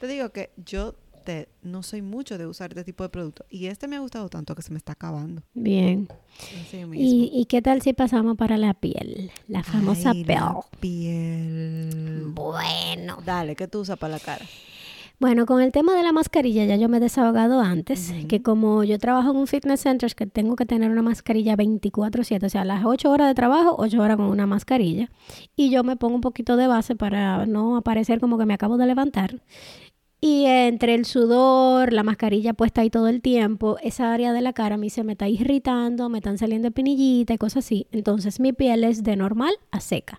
Te 0.00 0.08
digo 0.08 0.30
que 0.30 0.50
yo 0.56 0.96
te, 1.24 1.48
no 1.62 1.84
soy 1.84 2.02
mucho 2.02 2.36
de 2.38 2.46
usar 2.48 2.70
este 2.72 2.82
tipo 2.82 3.04
de 3.04 3.08
producto. 3.08 3.46
Y 3.48 3.66
este 3.66 3.86
me 3.86 3.94
ha 3.94 4.00
gustado 4.00 4.28
tanto 4.28 4.56
que 4.56 4.62
se 4.62 4.72
me 4.72 4.78
está 4.78 4.94
acabando. 4.94 5.42
Bien. 5.54 6.08
¿Y, 6.92 7.30
¿Y 7.32 7.44
qué 7.46 7.62
tal 7.62 7.82
si 7.82 7.92
pasamos 7.92 8.36
para 8.36 8.56
la 8.56 8.74
piel? 8.74 9.30
La 9.46 9.62
famosa 9.62 10.10
Ay, 10.10 10.24
piel. 10.24 10.38
la 10.40 10.60
piel. 10.80 12.22
Bueno. 12.34 13.18
Dale, 13.24 13.54
¿qué 13.54 13.68
tú 13.68 13.78
usas 13.80 13.96
para 13.96 14.14
la 14.14 14.18
cara? 14.20 14.44
Bueno, 15.22 15.46
con 15.46 15.62
el 15.62 15.70
tema 15.70 15.94
de 15.94 16.02
la 16.02 16.10
mascarilla 16.10 16.64
ya 16.64 16.74
yo 16.74 16.88
me 16.88 16.96
he 16.96 17.00
desahogado 17.00 17.60
antes, 17.60 18.12
que 18.28 18.42
como 18.42 18.82
yo 18.82 18.98
trabajo 18.98 19.30
en 19.30 19.36
un 19.36 19.46
fitness 19.46 19.82
center 19.82 20.08
es 20.08 20.16
que 20.16 20.26
tengo 20.26 20.56
que 20.56 20.66
tener 20.66 20.90
una 20.90 21.00
mascarilla 21.00 21.54
24/7, 21.56 22.44
o 22.44 22.48
sea, 22.48 22.64
las 22.64 22.84
8 22.84 23.08
horas 23.08 23.28
de 23.28 23.34
trabajo, 23.34 23.76
8 23.78 24.02
horas 24.02 24.16
con 24.16 24.26
una 24.26 24.48
mascarilla, 24.48 25.10
y 25.54 25.70
yo 25.70 25.84
me 25.84 25.94
pongo 25.94 26.16
un 26.16 26.22
poquito 26.22 26.56
de 26.56 26.66
base 26.66 26.96
para 26.96 27.46
no 27.46 27.76
aparecer 27.76 28.18
como 28.18 28.36
que 28.36 28.46
me 28.46 28.54
acabo 28.54 28.78
de 28.78 28.86
levantar. 28.86 29.40
Y 30.20 30.46
entre 30.46 30.96
el 30.96 31.04
sudor, 31.04 31.92
la 31.92 32.02
mascarilla 32.02 32.52
puesta 32.52 32.80
ahí 32.80 32.90
todo 32.90 33.06
el 33.06 33.22
tiempo, 33.22 33.76
esa 33.80 34.12
área 34.12 34.32
de 34.32 34.40
la 34.40 34.52
cara 34.52 34.74
a 34.74 34.78
mí 34.78 34.90
se 34.90 35.04
me 35.04 35.12
está 35.12 35.28
irritando, 35.28 36.08
me 36.08 36.18
están 36.18 36.36
saliendo 36.36 36.66
espinillitas 36.66 37.36
y 37.36 37.38
cosas 37.38 37.64
así. 37.64 37.86
Entonces 37.92 38.40
mi 38.40 38.52
piel 38.52 38.82
es 38.82 39.04
de 39.04 39.14
normal 39.14 39.54
a 39.70 39.78
seca. 39.78 40.18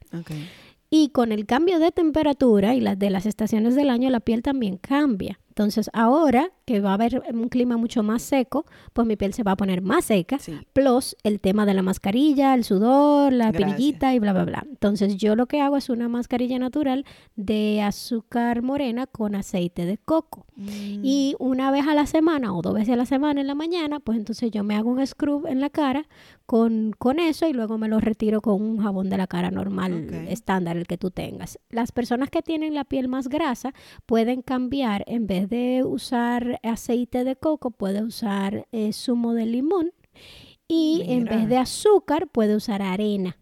Y 0.96 1.10
con 1.10 1.32
el 1.32 1.48
cambio 1.48 1.80
de 1.80 1.92
temperatura 1.92 2.76
y 2.76 2.80
las 2.80 3.00
de 3.00 3.10
las 3.10 3.26
estaciones 3.26 3.74
del 3.74 3.90
año, 3.90 4.12
la 4.12 4.20
piel 4.20 4.44
también 4.44 4.78
cambia. 4.78 5.40
Entonces, 5.50 5.90
ahora 5.92 6.52
que 6.66 6.80
va 6.80 6.92
a 6.92 6.94
haber 6.94 7.22
un 7.34 7.50
clima 7.50 7.78
mucho 7.78 8.04
más 8.04 8.22
seco, 8.22 8.66
pues 8.94 9.08
mi 9.08 9.16
piel 9.16 9.34
se 9.34 9.44
va 9.44 9.52
a 9.52 9.56
poner 9.56 9.82
más 9.82 10.06
seca. 10.06 10.40
Sí. 10.40 10.54
Plus 10.74 11.16
el 11.24 11.40
tema 11.40 11.66
de 11.66 11.74
la 11.74 11.82
mascarilla, 11.82 12.54
el 12.56 12.64
sudor, 12.64 13.34
la 13.34 13.52
Gracias. 13.52 13.76
pirillita 13.76 14.14
y 14.14 14.20
bla, 14.20 14.34
bla, 14.34 14.46
bla. 14.46 14.66
Entonces, 14.70 15.18
yo 15.18 15.36
lo 15.36 15.46
que 15.48 15.62
hago 15.62 15.78
es 15.78 15.90
una 15.90 16.08
mascarilla 16.08 16.60
natural 16.60 17.06
de 17.36 17.82
azúcar 17.82 18.62
morena 18.62 19.08
con 19.08 19.36
aceite 19.36 19.86
de 19.86 19.98
coco. 19.98 20.46
Mm, 20.56 21.02
Y 21.04 21.36
una 21.40 21.72
vez 21.72 21.88
a 21.88 21.94
la 21.96 22.06
semana 22.06 22.54
o 22.56 22.62
dos 22.62 22.74
veces 22.74 22.90
a 22.94 22.96
la 22.98 23.06
semana 23.06 23.42
en 23.42 23.48
la 23.48 23.56
mañana, 23.56 24.00
pues 24.00 24.18
entonces 24.18 24.52
yo 24.52 24.64
me 24.64 24.76
hago 24.76 24.90
un 24.90 25.06
scrub 25.06 25.48
en 25.48 25.60
la 25.60 25.70
cara 25.70 26.08
con, 26.46 26.94
con 26.98 27.20
eso 27.20 27.48
y 27.48 27.54
luego 27.54 27.78
me 27.78 27.88
lo 27.88 28.00
retiro 28.00 28.42
con 28.42 28.62
un 28.62 28.78
jabón 28.78 29.10
de 29.10 29.18
la 29.18 29.28
cara 29.28 29.50
normal, 29.52 30.08
estándar, 30.30 30.78
el 30.78 30.88
que 30.88 30.98
tú 30.98 31.10
tengas. 31.12 31.60
Las 31.70 31.92
personas 31.92 32.30
que 32.30 32.42
tienen 32.42 32.74
la 32.74 32.84
piel 32.84 33.08
más 33.08 33.28
grasa 33.30 33.74
pueden 34.06 34.42
cambiar, 34.42 35.04
en 35.08 35.26
vez 35.28 35.50
de 35.50 35.84
usar 35.86 36.53
aceite 36.64 37.24
de 37.24 37.36
coco, 37.36 37.72
puede 37.72 38.04
usar 38.04 38.68
eh, 38.72 38.94
zumo 38.94 39.34
de 39.34 39.46
limón 39.46 39.92
y 40.68 41.02
en 41.08 41.26
vez 41.26 41.50
de 41.50 41.58
azúcar 41.58 42.28
puede 42.28 42.56
usar 42.56 42.82
arena, 42.82 43.38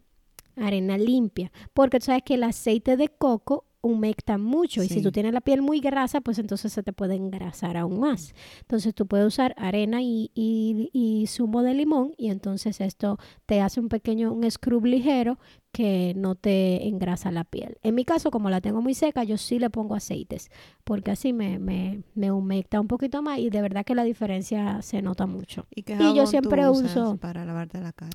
arena 0.56 0.98
limpia, 0.98 1.52
porque 1.74 2.00
tú 2.00 2.06
sabes 2.08 2.24
que 2.24 2.36
el 2.36 2.44
aceite 2.44 2.98
de 2.98 3.10
coco 3.10 3.66
humecta 3.84 4.38
mucho 4.38 4.84
y 4.84 4.88
si 4.88 5.02
tú 5.02 5.12
tienes 5.12 5.34
la 5.34 5.42
piel 5.42 5.64
muy 5.64 5.80
grasa, 5.80 6.22
pues 6.22 6.38
entonces 6.38 6.72
se 6.72 6.84
te 6.84 6.94
puede 6.94 7.16
engrasar 7.16 7.78
aún 7.78 8.00
más. 8.00 8.36
Entonces 8.60 8.94
tú 8.94 9.08
puedes 9.08 9.26
usar 9.26 9.56
arena 9.58 10.04
y, 10.04 10.30
y- 10.36 10.92
y 10.94 11.26
zumo 11.26 11.64
de 11.64 11.74
limón 11.74 12.14
y 12.16 12.30
entonces 12.30 12.80
esto 12.80 13.18
te 13.48 13.60
hace 13.60 13.80
un 13.80 13.90
pequeño, 13.90 14.32
un 14.34 14.50
scrub 14.52 14.86
ligero 14.86 15.40
que 15.72 16.14
no 16.18 16.36
te 16.36 16.88
engrasa 16.88 17.32
la 17.32 17.44
piel. 17.46 17.78
En 17.82 17.96
mi 17.96 18.04
caso, 18.06 18.30
como 18.32 18.50
la 18.50 18.60
tengo 18.62 18.82
muy 18.82 18.94
seca, 18.94 19.24
yo 19.24 19.38
sí 19.38 19.58
le 19.58 19.70
pongo 19.70 19.96
aceites 19.96 20.50
porque 20.84 21.12
así 21.12 21.32
me, 21.34 21.60
me, 21.60 22.02
me 22.14 22.32
humecta 22.32 22.80
un 22.82 22.88
poquito 22.88 23.22
más 23.22 23.40
y 23.40 23.50
de 23.50 23.62
verdad 23.62 23.86
que 23.86 23.96
la 23.96 24.04
diferencia 24.04 24.82
se 24.82 25.02
nota 25.02 25.26
mucho. 25.28 25.66
¿Y, 25.74 25.84
qué 25.84 25.94
y 25.94 26.14
yo 26.16 26.24
tú 26.24 26.28
siempre 26.30 26.70
usas 26.70 26.96
uso- 26.96 27.18
para 27.18 27.46
lavarte 27.46 27.80
la 27.80 27.94
cara? 27.94 28.12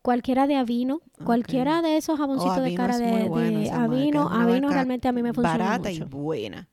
Cualquiera 0.00 0.46
de 0.46 0.54
Avino, 0.56 1.02
cualquiera 1.24 1.82
de 1.82 1.96
esos 1.98 2.16
jaboncitos 2.18 2.62
de 2.62 2.74
cara 2.74 2.98
de, 2.98 3.12
muy 3.12 3.28
buena 3.28 3.60
de 3.60 3.70
Avino, 3.70 4.28
realmente 4.70 5.08
a 5.08 5.12
mí 5.12 5.22
me 5.22 5.34
funciona 5.34 5.64
Barata 5.64 5.92
y 5.92 6.00
buena. 6.00 6.68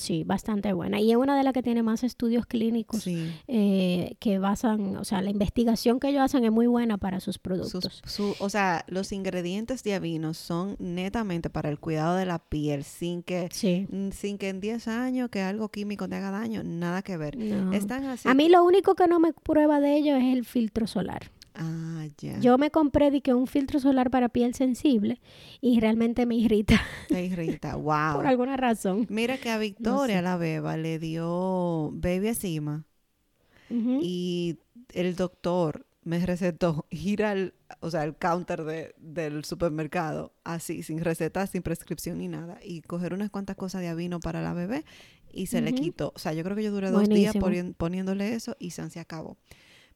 Sí, 0.00 0.24
bastante 0.24 0.72
buena. 0.72 0.98
Y 0.98 1.10
es 1.10 1.16
una 1.18 1.36
de 1.36 1.42
las 1.44 1.52
que 1.52 1.62
tiene 1.62 1.82
más 1.82 2.02
estudios 2.04 2.46
clínicos 2.46 3.02
Sí. 3.02 3.30
eh, 3.48 4.14
que 4.18 4.38
basan, 4.38 4.96
o 4.96 5.04
sea, 5.04 5.20
la 5.20 5.28
investigación 5.30 6.00
que 6.00 6.08
ellos 6.08 6.22
hacen 6.22 6.42
es 6.44 6.50
muy 6.50 6.66
buena 6.66 6.96
para 6.96 7.20
sus 7.20 7.34
Sus- 7.34 7.38
productos. 7.38 8.00
su- 8.06 8.34
o 8.40 8.48
sea, 8.48 8.84
los 8.88 9.12
ingredientes 9.12 9.82
de 9.82 9.94
Avino 9.94 10.32
son 10.32 10.76
netamente 10.78 11.50
para 11.50 11.68
el 11.68 11.78
cuidado 11.78 12.16
de 12.16 12.24
la 12.24 12.38
piel, 12.38 12.82
sin 12.84 13.22
que, 13.22 13.48
Sí. 13.52 13.86
mm, 13.90 14.10
sin 14.12 14.38
que 14.38 14.48
en 14.48 14.60
10 14.60 14.88
años 14.88 15.28
que 15.28 15.42
algo 15.42 15.68
químico 15.68 16.08
te 16.08 16.14
haga 16.16 16.30
daño, 16.30 16.62
nada 16.64 17.02
que 17.02 17.18
ver. 17.18 17.36
No. 17.36 17.72
Están 17.74 18.04
así. 18.06 18.26
A 18.28 18.32
mí 18.34 18.48
lo 18.48 18.64
único 18.64 18.94
que 18.94 19.06
no 19.06 19.20
me 19.20 19.32
prueba 19.34 19.80
de 19.80 19.96
ellos 19.98 20.18
es 20.18 20.34
el 20.34 20.44
filtro 20.46 20.86
solar. 20.86 21.30
Ah, 21.54 22.06
ya. 22.18 22.38
Yo 22.40 22.58
me 22.58 22.70
compré 22.70 23.10
de 23.10 23.20
que 23.20 23.34
un 23.34 23.46
filtro 23.46 23.80
solar 23.80 24.10
para 24.10 24.28
piel 24.28 24.54
sensible 24.54 25.20
y 25.60 25.80
realmente 25.80 26.26
me 26.26 26.36
irrita 26.36 26.80
Te 27.08 27.24
irrita. 27.24 27.76
Wow. 27.80 28.16
por 28.16 28.26
alguna 28.26 28.56
razón. 28.56 29.06
Mira 29.08 29.38
que 29.38 29.50
a 29.50 29.58
Victoria, 29.58 30.22
la 30.22 30.36
beba, 30.36 30.76
le 30.76 30.98
dio 30.98 31.90
baby 31.92 32.28
encima 32.28 32.84
Ujú. 33.70 34.00
y 34.02 34.58
el 34.92 35.16
doctor 35.16 35.86
me 36.02 36.24
recetó 36.24 36.86
ir 36.90 37.24
al 37.24 37.54
o 37.80 37.90
sea, 37.90 38.04
el 38.04 38.16
counter 38.16 38.64
de, 38.64 38.94
del 38.98 39.44
supermercado, 39.44 40.32
así, 40.44 40.82
sin 40.82 41.00
receta, 41.00 41.46
sin 41.46 41.62
prescripción 41.62 42.18
ni 42.18 42.28
nada, 42.28 42.58
y 42.62 42.82
coger 42.82 43.14
unas 43.14 43.30
cuantas 43.30 43.56
cosas 43.56 43.80
de 43.80 43.88
avino 43.88 44.20
para 44.20 44.42
la 44.42 44.52
bebé 44.52 44.84
y 45.32 45.46
se 45.46 45.60
le 45.60 45.72
quitó. 45.72 46.12
O 46.14 46.18
sea, 46.18 46.32
yo 46.32 46.42
creo 46.42 46.56
que 46.56 46.64
yo 46.64 46.72
duré 46.72 46.90
dos 46.90 47.08
días 47.08 47.34
poniéndole 47.76 48.34
eso 48.34 48.56
y 48.58 48.70
se, 48.72 48.88
se 48.90 49.00
acabó. 49.00 49.36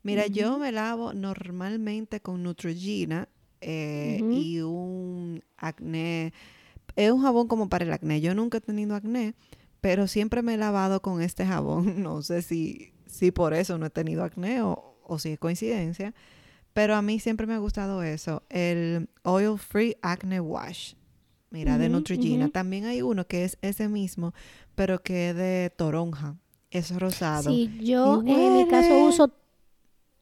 Mira, 0.04 0.26
yo 0.26 0.58
me 0.58 0.70
lavo 0.70 1.14
normalmente 1.14 2.20
con 2.20 2.42
Neutrogena 2.42 3.28
eh, 3.62 4.20
y 4.22 4.60
un 4.60 5.42
acné. 5.56 6.34
Es 6.94 7.10
un 7.10 7.22
jabón 7.22 7.48
como 7.48 7.70
para 7.70 7.86
el 7.86 7.92
acné. 7.92 8.20
Yo 8.20 8.34
nunca 8.34 8.58
he 8.58 8.60
tenido 8.60 8.94
acné, 8.94 9.34
pero 9.80 10.06
siempre 10.06 10.42
me 10.42 10.54
he 10.54 10.56
lavado 10.58 11.00
con 11.00 11.22
este 11.22 11.46
jabón. 11.46 12.02
No 12.02 12.22
sé 12.22 12.42
si, 12.42 12.92
si 13.06 13.30
por 13.30 13.54
eso 13.54 13.78
no 13.78 13.86
he 13.86 13.90
tenido 13.90 14.24
acné 14.24 14.62
o, 14.62 14.98
o 15.02 15.18
si 15.18 15.30
es 15.30 15.38
coincidencia. 15.38 16.14
Pero 16.74 16.96
a 16.96 17.02
mí 17.02 17.18
siempre 17.18 17.46
me 17.46 17.54
ha 17.54 17.58
gustado 17.58 18.02
eso. 18.02 18.42
El 18.50 19.08
Oil 19.22 19.58
Free 19.58 19.96
Acne 20.02 20.40
Wash. 20.40 20.94
Mira, 21.48 21.78
de 21.78 21.88
Neutrogena. 21.88 22.50
También 22.50 22.84
hay 22.84 23.00
uno 23.00 23.26
que 23.26 23.44
es 23.44 23.56
ese 23.62 23.88
mismo, 23.88 24.34
pero 24.74 25.02
que 25.02 25.30
es 25.30 25.36
de 25.36 25.72
toronja. 25.74 26.36
Es 26.70 26.90
rosado. 26.98 27.48
Sí, 27.48 27.78
yo 27.80 28.22
en 28.26 28.56
mi 28.56 28.68
caso 28.68 28.98
uso 29.06 29.32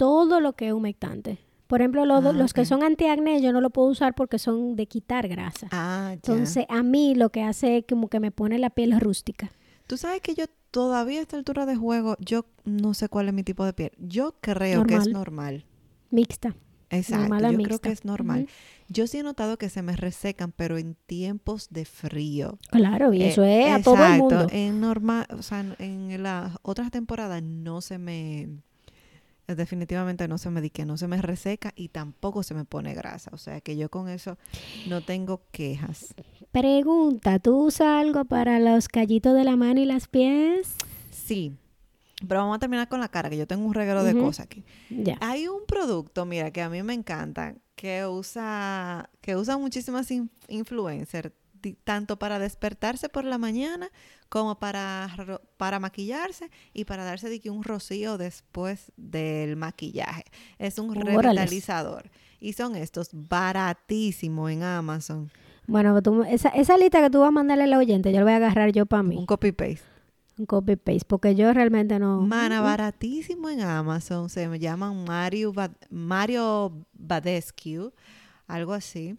todo 0.03 0.41
lo 0.41 0.55
que 0.55 0.67
es 0.67 0.73
humectante. 0.73 1.38
Por 1.69 1.81
ejemplo, 1.81 2.05
lo- 2.05 2.17
Ah, 2.17 2.33
los 2.33 2.53
que 2.53 2.65
son 2.65 2.83
antiacné 2.83 3.41
yo 3.41 3.53
no 3.53 3.61
lo 3.61 3.71
puedo 3.71 3.88
usar 3.88 4.15
porque 4.17 4.38
son 4.41 4.75
de 4.75 4.87
quitar 4.87 5.29
grasa. 5.29 5.69
Ah, 5.71 6.09
ya. 6.09 6.15
Entonces, 6.15 6.67
a 6.69 6.83
mí 6.83 7.15
lo 7.15 7.31
que 7.31 7.43
hace 7.45 7.79
es 7.79 7.85
como 7.88 8.09
que 8.09 8.19
me 8.19 8.33
pone 8.33 8.59
la 8.59 8.71
piel 8.71 8.99
rústica. 9.01 9.53
Tú 9.87 9.97
sabes 9.97 10.21
que 10.21 10.35
yo 10.35 10.47
todavía 10.73 11.21
a 11.21 11.23
esta 11.23 11.37
altura 11.37 11.67
de 11.67 11.77
juego, 11.77 12.17
yo 12.19 12.47
no 12.65 12.95
sé 12.95 13.09
cuál 13.09 13.29
es 13.29 13.35
mi 13.35 13.45
tipo 13.45 13.65
de 13.65 13.73
piel. 13.75 13.93
Yo 13.99 14.35
creo 14.41 14.85
que 14.85 14.97
es 14.97 15.07
Normal. 15.09 15.65
Mixta. 16.11 16.57
Exacto, 16.91 17.23
Normal 17.29 17.53
yo 17.53 17.62
creo 17.62 17.79
que 17.79 17.88
es 17.91 18.05
normal. 18.05 18.49
Yo 18.88 19.07
sí 19.07 19.19
he 19.19 19.23
notado 19.23 19.57
que 19.57 19.71
se 19.71 19.81
me 19.83 19.97
resecan, 19.97 20.53
pero 20.53 20.77
en 20.79 20.95
tiempos 21.07 21.69
de 21.71 21.85
frío. 21.87 22.59
Claro, 22.71 23.15
y 23.15 23.23
Eh, 23.23 23.29
eso 23.29 23.45
es 23.45 23.73
a 23.73 23.81
todo 23.83 23.95
el 23.95 24.01
exacto, 24.03 24.23
mundo. 24.25 24.47
En 24.51 24.81
normal, 24.81 25.27
o 25.38 25.43
sea, 25.43 25.65
en- 25.79 26.23
las 26.23 26.53
otras 26.62 26.91
temporadas 26.91 27.43
no 27.43 27.81
se 27.81 27.97
me 27.97 28.49
definitivamente 29.46 30.28
no 30.28 30.38
se 30.38 30.50
me 30.50 30.61
di 30.61 30.70
que 30.70 30.85
no 30.85 30.96
se 30.96 31.09
me 31.09 31.20
reseca 31.20 31.72
y 31.76 31.88
tampoco 31.88 32.42
se 32.42 32.55
me 32.55 32.64
pone 32.64 32.94
grasa, 32.94 33.31
o 33.35 33.38
sea, 33.38 33.61
que 33.61 33.76
yo 33.76 33.90
con 33.90 34.09
eso 34.09 34.38
no 34.87 35.00
tengo 35.02 35.42
quejas. 35.50 36.14
Pregunta, 36.52 37.38
¿tú 37.38 37.57
usas 37.66 37.88
algo 37.88 38.24
para 38.24 38.59
los 38.61 38.88
callitos 38.88 39.35
de 39.35 39.44
la 39.44 39.57
mano 39.57 39.81
y 39.81 39.85
las 39.85 40.07
pies? 40.09 40.74
Sí. 41.11 41.57
Pero 42.28 42.40
vamos 42.40 42.57
a 42.57 42.59
terminar 42.61 42.88
con 42.88 43.00
la 43.00 43.09
cara, 43.09 43.28
que 43.31 43.37
yo 43.37 43.48
tengo 43.48 43.66
un 43.66 43.74
regalo 43.74 44.05
de 44.05 44.14
Ujú. 44.14 44.26
cosas 44.26 44.46
aquí. 44.46 44.62
Ya. 44.90 45.18
Hay 45.20 45.48
un 45.48 45.66
producto, 45.66 46.24
mira, 46.24 46.52
que 46.52 46.62
a 46.62 46.68
mí 46.68 46.81
me 46.85 46.94
encanta, 46.94 47.57
que 47.74 48.07
usa, 48.07 49.11
que 49.20 49.35
usa 49.35 49.59
muchísimas 49.59 50.09
in- 50.12 50.31
influencers, 50.46 51.33
tanto 51.85 52.18
para 52.18 52.38
despertarse 52.38 53.09
por 53.09 53.25
la 53.25 53.38
mañana 53.38 53.90
como 54.29 54.59
para, 54.59 55.09
para 55.57 55.79
maquillarse 55.79 56.51
y 56.72 56.85
para 56.85 57.05
darse 57.05 57.29
de 57.29 57.40
que 57.40 57.51
un 57.51 57.62
rocío 57.64 58.18
después 58.18 58.92
del 58.96 59.57
maquillaje. 59.57 60.25
Es 60.59 60.79
un 60.79 60.90
Órales. 60.90 61.14
revitalizador. 61.22 62.11
Y 62.40 62.55
son 62.55 62.75
estos 62.77 63.11
baratísimos 63.12 64.51
en 64.51 64.62
Amazon. 64.62 65.31
Bueno, 65.66 66.03
tú- 66.03 66.25
esa, 66.25 66.48
esa 66.51 66.77
lista 66.77 67.01
que 67.01 67.11
tú 67.11 67.20
vas 67.20 67.29
a 67.29 67.31
mandarle 67.31 67.64
a 67.64 67.66
la 67.68 67.79
oyente, 67.79 68.11
yo 68.12 68.18
la 68.18 68.25
voy 68.25 68.33
a 68.33 68.37
agarrar 68.37 68.72
yo 68.72 68.85
para 68.87 69.03
mí. 69.05 69.16
Un 69.16 69.27
copy 69.27 69.53
paste. 69.53 69.83
Un 70.38 70.46
copy 70.46 70.77
paste, 70.77 71.05
porque 71.07 71.35
yo 71.37 71.53
realmente 71.53 71.98
no. 71.98 72.20
Mana, 72.22 72.61
baratísimo 72.62 73.48
en 73.51 73.61
Amazon. 73.61 74.29
Se 74.29 74.48
me 74.48 74.59
llaman 74.59 75.05
Mario, 75.05 75.53
Mario 75.90 76.72
Badescu, 76.94 77.92
algo 78.48 78.72
así. 78.72 79.16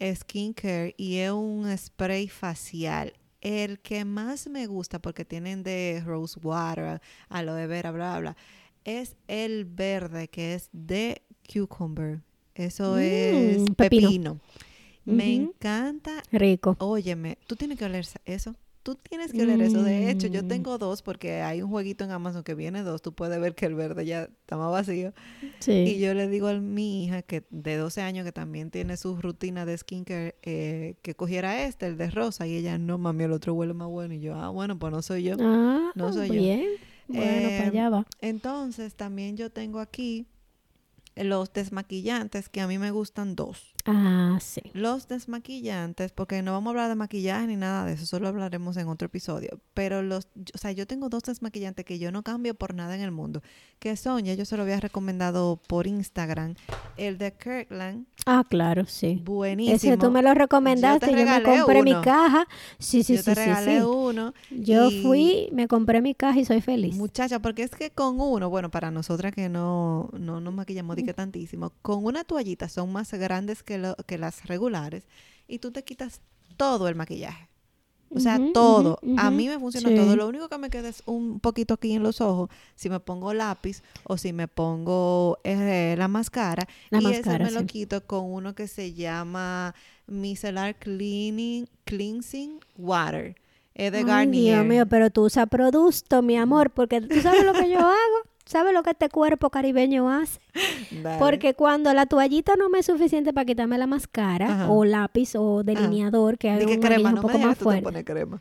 Skincare 0.00 0.94
y 0.96 1.16
es 1.18 1.30
un 1.32 1.76
spray 1.76 2.28
facial. 2.28 3.12
El 3.40 3.78
que 3.80 4.04
más 4.04 4.48
me 4.48 4.66
gusta 4.66 4.98
porque 5.00 5.24
tienen 5.24 5.62
de 5.62 6.02
rose 6.04 6.38
water, 6.42 7.00
aloe 7.28 7.66
vera, 7.66 7.92
bla, 7.92 8.18
bla, 8.18 8.36
es 8.84 9.16
el 9.28 9.64
verde 9.64 10.28
que 10.28 10.54
es 10.54 10.68
de 10.72 11.22
cucumber. 11.52 12.20
Eso 12.54 12.96
Mm, 12.96 12.98
es 12.98 13.70
pepino. 13.76 14.08
pepino. 14.08 14.40
Me 15.04 15.34
encanta 15.34 16.22
Rico. 16.32 16.74
Óyeme, 16.80 17.38
tú 17.46 17.54
tienes 17.54 17.78
que 17.78 17.84
oler 17.84 18.06
eso. 18.24 18.54
Tú 18.86 18.94
tienes 18.94 19.32
que 19.32 19.42
oler 19.42 19.60
eso. 19.62 19.82
De 19.82 20.08
hecho, 20.12 20.28
yo 20.28 20.44
Mm. 20.44 20.48
tengo 20.48 20.78
dos 20.78 21.02
porque 21.02 21.42
hay 21.42 21.60
un 21.60 21.68
jueguito 21.68 22.04
en 22.04 22.12
Amazon 22.12 22.44
que 22.44 22.54
viene 22.54 22.84
dos. 22.84 23.02
Tú 23.02 23.12
puedes 23.12 23.40
ver 23.40 23.56
que 23.56 23.66
el 23.66 23.74
verde 23.74 24.06
ya 24.06 24.22
está 24.22 24.56
más 24.56 24.70
vacío. 24.70 25.12
Y 25.42 25.46
Sí. 25.58 25.98
yo 25.98 26.14
le 26.14 26.28
digo 26.28 26.46
a 26.46 26.54
mi 26.60 27.04
hija 27.04 27.22
que 27.22 27.44
de 27.50 27.76
12 27.76 28.00
años 28.02 28.24
que 28.24 28.30
también 28.30 28.70
tiene 28.70 28.96
su 28.96 29.16
rutina 29.20 29.66
de 29.66 29.76
skincare 29.76 30.36
eh, 30.42 30.94
que 31.02 31.16
cogiera 31.16 31.64
este, 31.64 31.88
el 31.88 31.96
de 31.98 32.10
rosa. 32.10 32.46
Y 32.46 32.54
ella, 32.56 32.78
no 32.78 32.96
mami, 32.96 33.24
el 33.24 33.32
otro 33.32 33.54
huele 33.54 33.74
más 33.74 33.88
bueno. 33.88 34.14
Y 34.14 34.20
yo, 34.20 34.36
ah, 34.36 34.50
bueno, 34.50 34.78
pues 34.78 34.92
no 34.92 35.02
soy 35.02 35.24
yo. 35.24 35.34
Ah, 35.40 35.90
no 35.96 36.12
soy 36.12 36.28
yo. 36.28 36.64
Bueno, 37.08 37.48
para 37.48 37.66
allá 37.66 37.88
va. 37.90 38.06
Entonces, 38.20 38.94
también 38.94 39.36
yo 39.36 39.50
tengo 39.50 39.80
aquí 39.80 40.26
los 41.16 41.52
desmaquillantes 41.52 42.48
que 42.48 42.60
a 42.60 42.66
mí 42.68 42.78
me 42.78 42.90
gustan 42.92 43.34
dos. 43.36 43.74
Ah, 43.86 44.38
sí. 44.40 44.60
Los 44.72 45.06
desmaquillantes, 45.08 46.12
porque 46.12 46.42
no 46.42 46.52
vamos 46.52 46.68
a 46.68 46.70
hablar 46.70 46.88
de 46.88 46.94
maquillaje 46.96 47.46
ni 47.46 47.56
nada 47.56 47.84
de 47.86 47.92
eso, 47.94 48.06
solo 48.06 48.28
hablaremos 48.28 48.76
en 48.76 48.88
otro 48.88 49.06
episodio. 49.06 49.60
Pero 49.74 50.02
los, 50.02 50.28
o 50.54 50.58
sea, 50.58 50.72
yo 50.72 50.86
tengo 50.86 51.08
dos 51.08 51.22
desmaquillantes 51.22 51.84
que 51.84 51.98
yo 51.98 52.10
no 52.12 52.22
cambio 52.22 52.54
por 52.54 52.74
nada 52.74 52.94
en 52.94 53.00
el 53.02 53.12
mundo, 53.12 53.42
que 53.78 53.96
son, 53.96 54.24
ya 54.24 54.34
yo 54.34 54.44
se 54.44 54.56
lo 54.56 54.64
había 54.64 54.80
recomendado 54.80 55.60
por 55.68 55.86
Instagram, 55.86 56.54
el 56.96 57.18
de 57.18 57.32
Kirkland, 57.32 58.06
Ah, 58.28 58.42
claro, 58.48 58.86
sí. 58.86 59.22
buenísimo. 59.24 59.76
Ese 59.76 59.96
tú 59.96 60.10
me 60.10 60.20
lo 60.20 60.34
recomendaste, 60.34 61.12
Yo 61.12 61.18
yo, 61.18 61.24
te 61.24 61.30
me 61.30 61.42
compré 61.44 61.82
mi 61.84 61.92
uno. 61.92 62.00
caja. 62.02 62.48
Sí, 62.80 63.04
sí, 63.04 63.12
yo 63.14 63.20
sí, 63.20 63.24
te 63.26 63.34
sí, 63.36 63.40
regalé 63.40 63.78
sí. 63.78 63.84
uno. 63.86 64.34
Yo 64.50 64.90
y- 64.90 65.02
fui, 65.02 65.48
me 65.52 65.68
compré 65.68 66.02
mi 66.02 66.12
caja 66.12 66.40
y 66.40 66.44
soy 66.44 66.60
feliz. 66.60 66.96
Muchacha, 66.96 67.38
porque 67.38 67.62
es 67.62 67.70
que 67.70 67.90
con 67.90 68.18
uno, 68.20 68.50
bueno, 68.50 68.68
para 68.68 68.90
nosotras 68.90 69.32
que 69.32 69.48
no, 69.48 70.10
no 70.18 70.40
nos 70.40 70.52
maquillamos 70.52 70.96
de 70.96 71.04
que 71.04 71.14
tantísimo, 71.14 71.70
con 71.82 72.04
una 72.04 72.24
toallita 72.24 72.68
son 72.68 72.90
más 72.92 73.12
grandes 73.12 73.62
que, 73.62 73.75
lo- 73.78 73.96
que 74.06 74.18
las 74.18 74.46
regulares 74.46 75.04
y 75.48 75.58
tú 75.58 75.70
te 75.72 75.84
quitas 75.84 76.20
todo 76.56 76.88
el 76.88 76.94
maquillaje. 76.94 77.48
O 78.08 78.20
sea, 78.20 78.38
todo. 78.54 79.00
A 79.18 79.32
mí 79.32 79.48
me 79.48 79.58
funciona 79.58 79.88
Sí. 79.88 79.96
todo. 79.96 80.14
Lo 80.14 80.28
único 80.28 80.48
que 80.48 80.58
me 80.58 80.70
queda 80.70 80.88
es 80.88 81.02
un 81.06 81.40
poquito 81.40 81.74
aquí 81.74 81.92
en 81.92 82.04
los 82.04 82.20
ojos, 82.20 82.48
si 82.76 82.88
me 82.88 83.00
pongo 83.00 83.34
lápiz 83.34 83.82
o 84.04 84.16
si 84.16 84.32
me 84.32 84.46
pongo 84.46 85.38
eh, 85.42 85.96
la 85.98 86.06
máscara. 86.06 86.68
La 86.90 87.00
y 87.00 87.02
máscara, 87.02 87.44
ese 87.46 87.54
me 87.54 87.60
lo 87.60 87.66
quito 87.66 88.06
con 88.06 88.24
uno 88.32 88.54
que 88.54 88.68
se 88.68 88.94
llama 88.94 89.74
Micellar 90.06 90.76
Cleaning, 90.76 91.68
Cleansing 91.84 92.60
Water. 92.78 93.34
Es 93.74 93.90
de 93.90 93.98
Ay, 93.98 94.04
Garnier. 94.04 94.54
Dios 94.54 94.66
mío, 94.66 94.86
pero 94.86 95.10
tú 95.10 95.24
usas 95.24 95.48
producto, 95.48 96.22
mi 96.22 96.36
amor, 96.36 96.70
porque 96.70 97.00
tú 97.00 97.20
sabes 97.20 97.44
lo 97.44 97.52
que 97.54 97.68
yo 97.68 97.78
hago. 97.80 98.22
¿Sabes 98.46 98.72
lo 98.72 98.82
que 98.82 98.90
este 98.90 99.08
cuerpo 99.08 99.50
caribeño 99.50 100.08
hace? 100.10 100.40
Dale. 101.02 101.18
Porque 101.18 101.54
cuando 101.54 101.92
la 101.92 102.06
toallita 102.06 102.54
no 102.56 102.68
me 102.70 102.78
es 102.78 102.86
suficiente 102.86 103.32
para 103.32 103.44
quitarme 103.44 103.76
la 103.76 103.86
máscara 103.86 104.46
Ajá. 104.46 104.70
o 104.70 104.84
lápiz 104.84 105.34
o 105.36 105.62
delineador, 105.64 106.38
que 106.38 106.48
hay 106.50 106.64
un 106.64 106.80
crema, 106.80 107.10
no 107.10 107.20
un 107.20 107.26
me 107.26 107.32
poco 107.32 107.38
más 107.46 107.58
fuerte. 107.58 107.82
pones 107.82 108.04
crema. 108.04 108.40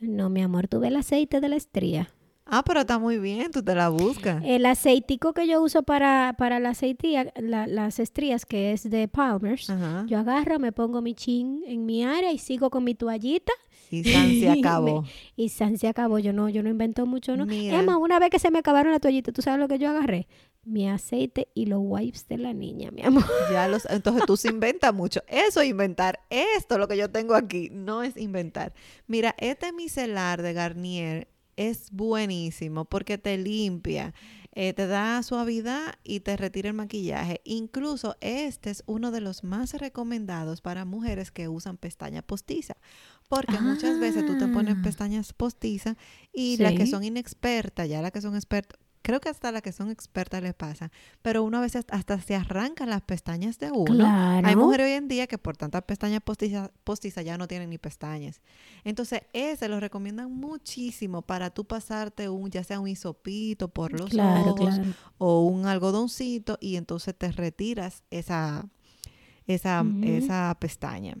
No, 0.00 0.28
mi 0.28 0.42
amor, 0.42 0.68
tú 0.68 0.80
ves 0.80 0.90
el 0.90 0.96
aceite 0.96 1.40
de 1.40 1.48
la 1.48 1.56
estría. 1.56 2.10
Ah, 2.48 2.62
pero 2.64 2.80
está 2.80 2.98
muy 3.00 3.18
bien, 3.18 3.50
tú 3.50 3.60
te 3.62 3.74
la 3.74 3.88
buscas. 3.88 4.40
El 4.44 4.66
aceitico 4.66 5.32
que 5.32 5.48
yo 5.48 5.60
uso 5.62 5.82
para, 5.82 6.34
para 6.38 6.60
la 6.60 6.68
aceitía, 6.70 7.32
la- 7.36 7.66
las 7.66 7.98
estrías, 7.98 8.46
que 8.46 8.72
es 8.72 8.88
de 8.88 9.08
Palmer's, 9.08 9.68
Ajá. 9.68 10.04
yo 10.06 10.18
agarro, 10.18 10.60
me 10.60 10.70
pongo 10.70 11.02
mi 11.02 11.14
chin 11.14 11.62
en 11.66 11.86
mi 11.86 12.04
área 12.04 12.30
y 12.30 12.38
sigo 12.38 12.70
con 12.70 12.84
mi 12.84 12.94
toallita 12.94 13.52
Y 13.90 14.04
San 14.04 14.28
se 14.28 14.48
acabó. 14.58 15.04
y 15.36 15.48
san 15.48 15.78
se 15.78 15.88
acabó. 15.88 16.18
Yo 16.18 16.32
no, 16.32 16.48
yo 16.48 16.62
no 16.62 16.68
invento 16.70 17.06
mucho, 17.06 17.36
¿no? 17.36 17.46
Mira. 17.46 17.78
Emma, 17.78 17.96
una 17.96 18.18
vez 18.18 18.30
que 18.30 18.38
se 18.38 18.50
me 18.50 18.58
acabaron 18.58 18.92
las 18.92 19.00
toallitas, 19.00 19.32
¿tú 19.34 19.42
sabes 19.42 19.60
lo 19.60 19.68
que 19.68 19.78
yo 19.78 19.90
agarré? 19.90 20.26
Mi 20.64 20.88
aceite 20.88 21.48
y 21.54 21.66
los 21.66 21.78
wipes 21.82 22.26
de 22.26 22.38
la 22.38 22.52
niña, 22.52 22.90
mi 22.90 23.02
amor. 23.02 23.24
Ya 23.52 23.68
los, 23.68 23.86
entonces 23.88 24.24
tú 24.26 24.36
se 24.36 24.48
inventas 24.48 24.92
mucho. 24.92 25.20
Eso 25.28 25.60
es 25.60 25.68
inventar. 25.68 26.20
Esto, 26.30 26.78
lo 26.78 26.88
que 26.88 26.96
yo 26.96 27.10
tengo 27.10 27.34
aquí, 27.34 27.68
no 27.70 28.02
es 28.02 28.16
inventar. 28.16 28.74
Mira, 29.06 29.34
este 29.38 29.72
micelar 29.72 30.42
de 30.42 30.52
Garnier 30.52 31.28
es 31.56 31.90
buenísimo 31.90 32.84
porque 32.84 33.16
te 33.16 33.38
limpia, 33.38 34.12
eh, 34.52 34.72
te 34.72 34.86
da 34.86 35.22
suavidad 35.22 35.94
y 36.02 36.20
te 36.20 36.36
retira 36.36 36.68
el 36.68 36.74
maquillaje. 36.74 37.40
Incluso 37.44 38.16
este 38.20 38.70
es 38.70 38.82
uno 38.86 39.10
de 39.10 39.20
los 39.20 39.44
más 39.44 39.72
recomendados 39.74 40.60
para 40.60 40.84
mujeres 40.84 41.30
que 41.30 41.48
usan 41.48 41.76
pestaña 41.76 42.22
postiza. 42.22 42.76
Porque 43.28 43.58
muchas 43.60 43.98
veces 43.98 44.24
tú 44.26 44.38
te 44.38 44.46
pones 44.46 44.76
Ah. 44.78 44.82
pestañas 44.84 45.32
postizas 45.32 45.96
y 46.32 46.56
las 46.58 46.72
que 46.74 46.86
son 46.86 47.02
inexpertas, 47.04 47.88
ya 47.88 48.00
las 48.02 48.12
que 48.12 48.20
son 48.20 48.36
expertas, 48.36 48.78
creo 49.02 49.20
que 49.20 49.28
hasta 49.28 49.52
las 49.52 49.62
que 49.62 49.70
son 49.72 49.90
expertas 49.90 50.42
les 50.42 50.52
pasa, 50.54 50.90
pero 51.22 51.44
uno 51.44 51.58
a 51.58 51.60
veces 51.60 51.84
hasta 51.90 52.20
se 52.20 52.34
arrancan 52.34 52.90
las 52.90 53.02
pestañas 53.02 53.58
de 53.60 53.70
uno. 53.70 53.84
Claro. 53.94 54.46
Hay 54.46 54.56
mujeres 54.56 54.86
hoy 54.86 54.92
en 54.92 55.06
día 55.08 55.26
que 55.28 55.38
por 55.38 55.56
tantas 55.56 55.82
pestañas 55.82 56.20
postizas 56.22 56.70
postiza 56.84 57.22
ya 57.22 57.38
no 57.38 57.46
tienen 57.46 57.70
ni 57.70 57.78
pestañas. 57.78 58.40
Entonces, 58.84 59.22
ese 59.32 59.68
lo 59.68 59.78
recomiendan 59.80 60.32
muchísimo 60.32 61.22
para 61.22 61.50
tú 61.50 61.64
pasarte 61.64 62.28
un, 62.28 62.50
ya 62.50 62.64
sea 62.64 62.80
un 62.80 62.88
hisopito 62.88 63.68
por 63.68 63.92
los 63.92 64.10
Claro, 64.10 64.52
ojos 64.52 64.74
claro. 64.74 64.90
o 65.18 65.44
un 65.46 65.66
algodoncito 65.66 66.58
y 66.60 66.74
entonces 66.76 67.14
te 67.16 67.30
retiras 67.30 68.02
esa, 68.10 68.66
esa, 69.46 69.84
esa 70.02 70.56
pestaña. 70.60 71.16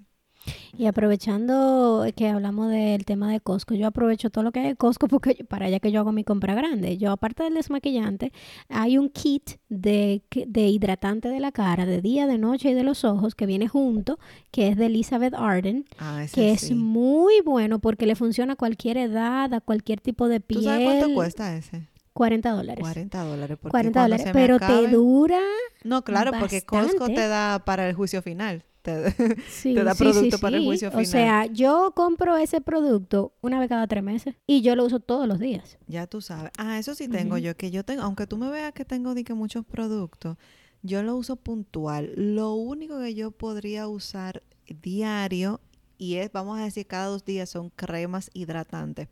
Y 0.76 0.86
aprovechando 0.86 2.06
que 2.16 2.28
hablamos 2.28 2.70
del 2.70 3.04
tema 3.04 3.30
de 3.32 3.40
Costco, 3.40 3.74
yo 3.74 3.86
aprovecho 3.86 4.30
todo 4.30 4.44
lo 4.44 4.52
que 4.52 4.60
hay 4.60 4.66
de 4.68 4.76
Costco 4.76 5.08
porque 5.08 5.44
para 5.44 5.66
allá 5.66 5.80
que 5.80 5.90
yo 5.92 6.00
hago 6.00 6.12
mi 6.12 6.24
compra 6.24 6.54
grande. 6.54 6.98
Yo, 6.98 7.10
aparte 7.12 7.42
del 7.44 7.54
desmaquillante, 7.54 8.32
hay 8.68 8.98
un 8.98 9.08
kit 9.08 9.52
de, 9.68 10.22
de 10.46 10.68
hidratante 10.68 11.28
de 11.28 11.40
la 11.40 11.52
cara, 11.52 11.86
de 11.86 12.00
día, 12.00 12.26
de 12.26 12.38
noche 12.38 12.70
y 12.70 12.74
de 12.74 12.82
los 12.82 13.04
ojos, 13.04 13.34
que 13.34 13.46
viene 13.46 13.68
junto, 13.68 14.18
que 14.50 14.68
es 14.68 14.76
de 14.76 14.86
Elizabeth 14.86 15.34
Arden, 15.34 15.84
Ah, 15.98 16.22
que 16.32 16.56
sí. 16.56 16.70
es 16.70 16.76
muy 16.76 17.40
bueno 17.44 17.78
porque 17.78 18.06
le 18.06 18.14
funciona 18.16 18.54
a 18.54 18.56
cualquier 18.56 18.96
edad, 18.98 19.52
a 19.54 19.60
cualquier 19.60 20.00
tipo 20.00 20.28
de 20.28 20.40
piel. 20.40 20.60
¿Tú 20.60 20.64
sabes 20.66 20.84
cuánto 20.84 21.14
cuesta 21.14 21.56
ese? 21.56 21.88
40 22.12 22.50
dólares. 22.52 22.80
40 22.80 23.24
dólares. 23.24 23.58
porque 23.60 23.70
40 23.72 24.00
cuando 24.00 24.16
dólares, 24.16 24.32
pero 24.32 24.58
te 24.58 24.88
dura. 24.88 25.40
No, 25.84 26.02
claro, 26.02 26.32
porque 26.40 26.62
Costco 26.62 27.06
te 27.08 27.28
da 27.28 27.62
para 27.64 27.86
el 27.88 27.94
juicio 27.94 28.22
final. 28.22 28.64
Te- 28.86 29.36
Sí, 29.50 29.74
Te 29.74 29.82
da 29.84 29.94
sí, 29.94 30.04
producto 30.04 30.36
sí, 30.36 30.40
para 30.42 30.56
el 30.56 30.64
juicio 30.64 30.88
O 30.88 30.90
final. 30.92 31.06
sea, 31.06 31.46
yo 31.46 31.92
compro 31.96 32.36
ese 32.36 32.60
producto 32.60 33.32
una 33.42 33.58
vez 33.58 33.68
cada 33.68 33.86
tres 33.88 34.02
meses 34.04 34.36
y 34.46 34.62
yo 34.62 34.76
lo 34.76 34.84
uso 34.84 35.00
todos 35.00 35.26
los 35.26 35.38
días. 35.40 35.76
Ya 35.88 36.06
tú 36.06 36.20
sabes. 36.20 36.52
Ah, 36.56 36.78
eso 36.78 36.94
sí 36.94 37.08
tengo 37.08 37.36
yo, 37.36 37.56
que 37.56 37.70
yo 37.72 37.84
tengo, 37.84 38.02
aunque 38.02 38.26
tú 38.26 38.36
me 38.38 38.48
veas 38.48 38.72
que 38.72 38.84
tengo 38.84 39.14
que 39.14 39.34
muchos 39.34 39.64
productos, 39.66 40.36
yo 40.82 41.02
lo 41.02 41.16
uso 41.16 41.34
puntual. 41.36 42.12
Lo 42.16 42.54
único 42.54 42.98
que 43.00 43.14
yo 43.14 43.32
podría 43.32 43.88
usar 43.88 44.42
diario, 44.82 45.60
y 45.98 46.14
es, 46.16 46.30
vamos 46.30 46.58
a 46.60 46.64
decir, 46.64 46.86
cada 46.86 47.06
dos 47.06 47.24
días 47.24 47.48
son 47.50 47.70
cremas 47.70 48.30
hidratantes 48.34 49.08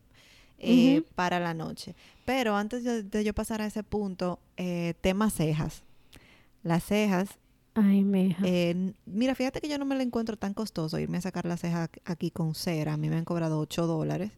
eh, 0.58 1.02
para 1.14 1.40
la 1.40 1.52
noche. 1.54 1.94
Pero 2.24 2.56
antes 2.56 2.84
de, 2.84 3.02
de 3.02 3.24
yo 3.24 3.34
pasar 3.34 3.60
a 3.60 3.66
ese 3.66 3.82
punto, 3.82 4.38
eh, 4.56 4.94
tema 5.00 5.30
cejas. 5.30 5.82
Las 6.62 6.84
cejas 6.84 7.38
Ay, 7.74 8.04
mija. 8.04 8.42
eh, 8.46 8.92
mira, 9.06 9.34
fíjate 9.34 9.60
que 9.60 9.68
yo 9.68 9.78
no 9.78 9.84
me 9.84 9.94
lo 9.96 10.00
encuentro 10.02 10.36
tan 10.36 10.54
costoso 10.54 10.98
irme 10.98 11.18
a 11.18 11.22
sacar 11.22 11.44
la 11.44 11.56
ceja 11.56 11.88
ac- 11.90 12.00
aquí 12.04 12.30
con 12.30 12.54
cera. 12.54 12.92
A 12.92 12.96
mí 12.96 13.08
me 13.08 13.16
han 13.16 13.24
cobrado 13.24 13.58
8 13.58 13.86
dólares. 13.86 14.30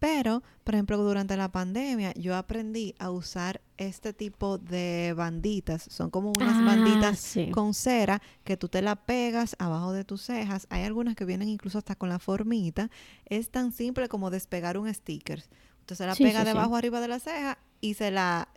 Pero, 0.00 0.42
por 0.64 0.74
ejemplo, 0.74 0.98
durante 0.98 1.34
la 1.36 1.50
pandemia 1.50 2.12
yo 2.14 2.36
aprendí 2.36 2.94
a 2.98 3.10
usar 3.10 3.62
este 3.78 4.12
tipo 4.12 4.58
de 4.58 5.14
banditas. 5.16 5.82
Son 5.88 6.10
como 6.10 6.32
unas 6.32 6.58
Ah, 6.58 6.64
banditas 6.64 7.18
sí. 7.20 7.50
con 7.50 7.72
cera 7.72 8.20
que 8.42 8.56
tú 8.58 8.68
te 8.68 8.82
la 8.82 8.96
pegas 8.96 9.56
abajo 9.58 9.92
de 9.92 10.04
tus 10.04 10.20
cejas. 10.22 10.66
Hay 10.68 10.82
algunas 10.82 11.14
que 11.14 11.24
vienen 11.24 11.48
incluso 11.48 11.78
hasta 11.78 11.94
con 11.94 12.10
la 12.10 12.18
formita. 12.18 12.90
Es 13.24 13.50
tan 13.50 13.72
simple 13.72 14.08
como 14.08 14.28
despegar 14.30 14.76
un 14.76 14.92
sticker. 14.92 15.42
Usted 15.80 15.94
se 15.96 16.06
la 16.06 16.14
Sí, 16.16 16.24
pega 16.24 16.40
sí. 16.40 16.46
debajo 16.48 16.76
arriba 16.76 17.00
de 17.00 17.08
la 17.08 17.18
ceja 17.20 17.56
y 17.80 17.94
se 17.94 18.10
la 18.10 18.48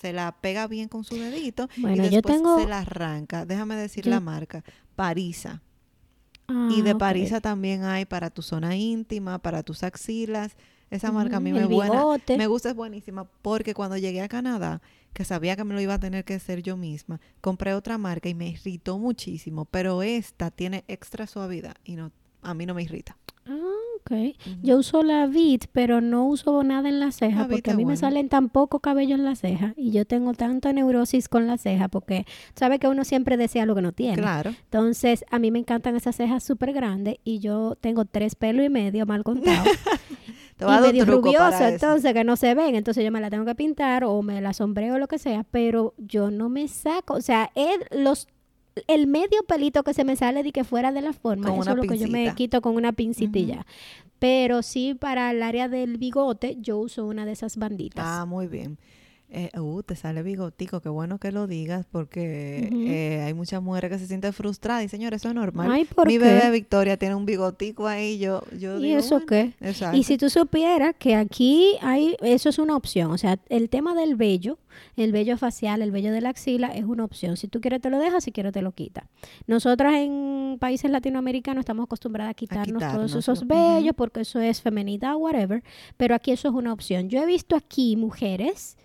se 0.00 0.12
la 0.12 0.32
pega 0.40 0.66
bien 0.66 0.88
con 0.88 1.04
su 1.04 1.16
dedito 1.18 1.68
Bueno, 1.76 2.02
y 2.04 2.06
yo 2.06 2.12
después 2.16 2.36
tengo- 2.36 2.58
se 2.58 2.66
la 2.66 2.78
arranca. 2.80 3.44
Déjame 3.44 3.76
decir 3.76 4.04
Yo- 4.04 4.10
la 4.10 4.20
marca. 4.20 4.64
Parisa. 4.96 5.62
Ah, 6.48 6.68
y 6.72 6.82
de 6.82 6.92
ok. 6.92 6.98
Parisa 6.98 7.40
también 7.40 7.84
hay 7.84 8.04
para 8.06 8.30
tu 8.30 8.42
zona 8.42 8.76
íntima, 8.76 9.38
para 9.38 9.62
tus 9.62 9.82
axilas. 9.82 10.56
Esa 10.90 11.12
marca 11.12 11.36
a 11.36 11.40
mí 11.40 11.52
Ujú, 11.52 11.60
me 11.60 11.66
buena. 11.66 12.02
Me 12.36 12.46
gusta, 12.48 12.70
es 12.70 12.74
buenísima. 12.74 13.24
Porque 13.42 13.74
cuando 13.74 13.96
llegué 13.96 14.22
a 14.22 14.28
Canadá, 14.28 14.82
que 15.12 15.24
sabía 15.24 15.54
que 15.54 15.62
me 15.62 15.74
lo 15.74 15.80
iba 15.80 15.94
a 15.94 16.00
tener 16.00 16.24
que 16.24 16.34
hacer 16.34 16.62
yo 16.62 16.76
misma, 16.76 17.20
compré 17.40 17.74
otra 17.74 17.96
marca 17.96 18.28
y 18.28 18.34
me 18.34 18.48
irritó 18.48 18.98
muchísimo. 18.98 19.66
Pero 19.66 20.02
esta 20.02 20.50
tiene 20.50 20.84
extra 20.88 21.28
suavidad 21.28 21.76
y 21.84 21.94
no, 21.94 22.10
a 22.42 22.54
mí 22.54 22.66
no 22.66 22.74
me 22.74 22.82
irrita. 22.82 23.16
Ah, 23.46 23.58
ok. 24.00 24.36
Yo 24.62 24.78
uso 24.78 25.02
la 25.02 25.26
Vit, 25.26 25.66
pero 25.72 26.00
no 26.00 26.26
uso 26.26 26.62
nada 26.62 26.88
en 26.88 27.00
la 27.00 27.12
ceja 27.12 27.46
porque 27.48 27.70
a 27.70 27.74
mí 27.74 27.84
me 27.84 27.96
salen 27.96 28.28
tan 28.28 28.48
poco 28.48 28.80
cabello 28.80 29.14
en 29.14 29.24
la 29.24 29.34
ceja 29.34 29.74
y 29.76 29.90
yo 29.90 30.04
tengo 30.04 30.34
tanta 30.34 30.72
neurosis 30.72 31.28
con 31.28 31.46
la 31.46 31.58
ceja 31.58 31.88
porque 31.88 32.26
sabe 32.54 32.78
que 32.78 32.88
uno 32.88 33.04
siempre 33.04 33.36
desea 33.36 33.66
lo 33.66 33.74
que 33.74 33.82
no 33.82 33.92
tiene. 33.92 34.16
Claro. 34.16 34.50
Entonces, 34.64 35.24
a 35.30 35.38
mí 35.38 35.50
me 35.50 35.58
encantan 35.58 35.96
esas 35.96 36.16
cejas 36.16 36.42
súper 36.44 36.72
grandes 36.72 37.16
y 37.24 37.38
yo 37.38 37.76
tengo 37.80 38.04
tres 38.04 38.34
pelos 38.34 38.64
y 38.64 38.68
medio 38.68 39.06
mal 39.06 39.22
a 40.68 40.78
y 40.78 40.82
medio 40.82 41.04
rubioso, 41.04 41.64
entonces 41.64 42.12
que 42.12 42.24
no 42.24 42.36
se 42.36 42.54
ven, 42.54 42.74
entonces 42.74 43.04
yo 43.04 43.10
me 43.10 43.20
la 43.20 43.30
tengo 43.30 43.44
que 43.44 43.54
pintar 43.54 44.04
o 44.04 44.22
me 44.22 44.40
la 44.40 44.52
sombreo 44.52 44.94
o 44.94 44.98
lo 44.98 45.08
que 45.08 45.18
sea, 45.18 45.44
pero 45.50 45.94
yo 45.98 46.30
no 46.30 46.48
me 46.48 46.68
saco, 46.68 47.14
o 47.14 47.20
sea, 47.20 47.50
el, 47.54 48.02
los 48.02 48.28
el 48.86 49.06
medio 49.06 49.42
pelito 49.44 49.82
que 49.82 49.94
se 49.94 50.04
me 50.04 50.16
sale 50.16 50.42
de 50.42 50.52
que 50.52 50.64
fuera 50.64 50.92
de 50.92 51.00
la 51.00 51.12
forma, 51.12 51.48
Con 51.48 51.60
eso 51.60 51.70
es 51.70 51.76
lo 51.76 51.82
que 51.82 51.98
yo 51.98 52.08
me 52.08 52.34
quito 52.34 52.60
con 52.60 52.76
una 52.76 52.92
ya. 52.92 53.66
Pero 54.18 54.62
sí 54.62 54.94
para 54.94 55.30
el 55.30 55.42
área 55.42 55.68
del 55.68 55.96
bigote 55.96 56.56
yo 56.60 56.78
uso 56.78 57.06
una 57.06 57.24
de 57.24 57.32
esas 57.32 57.56
banditas. 57.56 58.04
Ah, 58.06 58.26
muy 58.26 58.46
bien. 58.46 58.78
Eh, 59.32 59.48
uh, 59.60 59.82
te 59.84 59.94
sale 59.94 60.24
bigotico, 60.24 60.80
qué 60.80 60.88
bueno 60.88 61.18
que 61.18 61.30
lo 61.30 61.46
digas 61.46 61.86
porque 61.92 62.68
eh, 62.72 63.22
hay 63.24 63.32
muchas 63.32 63.62
mujeres 63.62 63.88
que 63.88 63.98
se 64.00 64.08
sienten 64.08 64.32
frustradas 64.32 64.82
y 64.84 64.88
señores, 64.88 65.22
eso 65.22 65.28
es 65.28 65.36
normal. 65.36 65.70
Ay, 65.70 65.84
¿por 65.84 66.08
Mi 66.08 66.14
qué? 66.14 66.18
bebé 66.18 66.50
Victoria 66.50 66.96
tiene 66.96 67.14
un 67.14 67.26
bigotico 67.26 67.86
ahí, 67.86 68.18
yo, 68.18 68.42
yo 68.58 68.80
¿Y 68.80 68.82
digo, 68.82 68.98
eso 68.98 69.20
bueno, 69.20 69.26
qué? 69.26 69.52
Exacto. 69.60 69.96
Y 69.96 70.02
si 70.02 70.18
tú 70.18 70.30
supieras 70.30 70.96
que 70.98 71.14
aquí 71.14 71.76
hay, 71.80 72.16
eso 72.22 72.48
es 72.48 72.58
una 72.58 72.74
opción, 72.74 73.12
o 73.12 73.18
sea, 73.18 73.38
el 73.48 73.68
tema 73.68 73.94
del 73.94 74.16
vello, 74.16 74.58
el 74.96 75.12
vello 75.12 75.38
facial, 75.38 75.82
el 75.82 75.92
vello 75.92 76.10
de 76.10 76.20
la 76.20 76.30
axila 76.30 76.68
es 76.74 76.84
una 76.84 77.04
opción. 77.04 77.36
Si 77.36 77.46
tú 77.46 77.60
quieres 77.60 77.80
te 77.80 77.90
lo 77.90 77.98
dejas, 77.98 78.24
si 78.24 78.32
quieres 78.32 78.52
te 78.52 78.62
lo 78.62 78.72
quita. 78.72 79.08
Nosotras 79.46 79.94
en 79.94 80.56
países 80.58 80.90
latinoamericanos 80.90 81.60
estamos 81.60 81.84
acostumbradas 81.84 82.32
a 82.32 82.34
quitarnos, 82.34 82.82
todos 82.92 83.14
esos 83.14 83.46
vellos 83.46 83.94
porque 83.96 84.22
eso 84.22 84.40
es 84.40 84.60
femenidad, 84.60 85.14
whatever, 85.16 85.62
pero 85.96 86.16
aquí 86.16 86.32
eso 86.32 86.48
es 86.48 86.54
una 86.54 86.72
opción. 86.72 87.08
Yo 87.08 87.22
he 87.22 87.26
visto 87.26 87.54
aquí 87.54 87.96
mujeres 87.96 88.76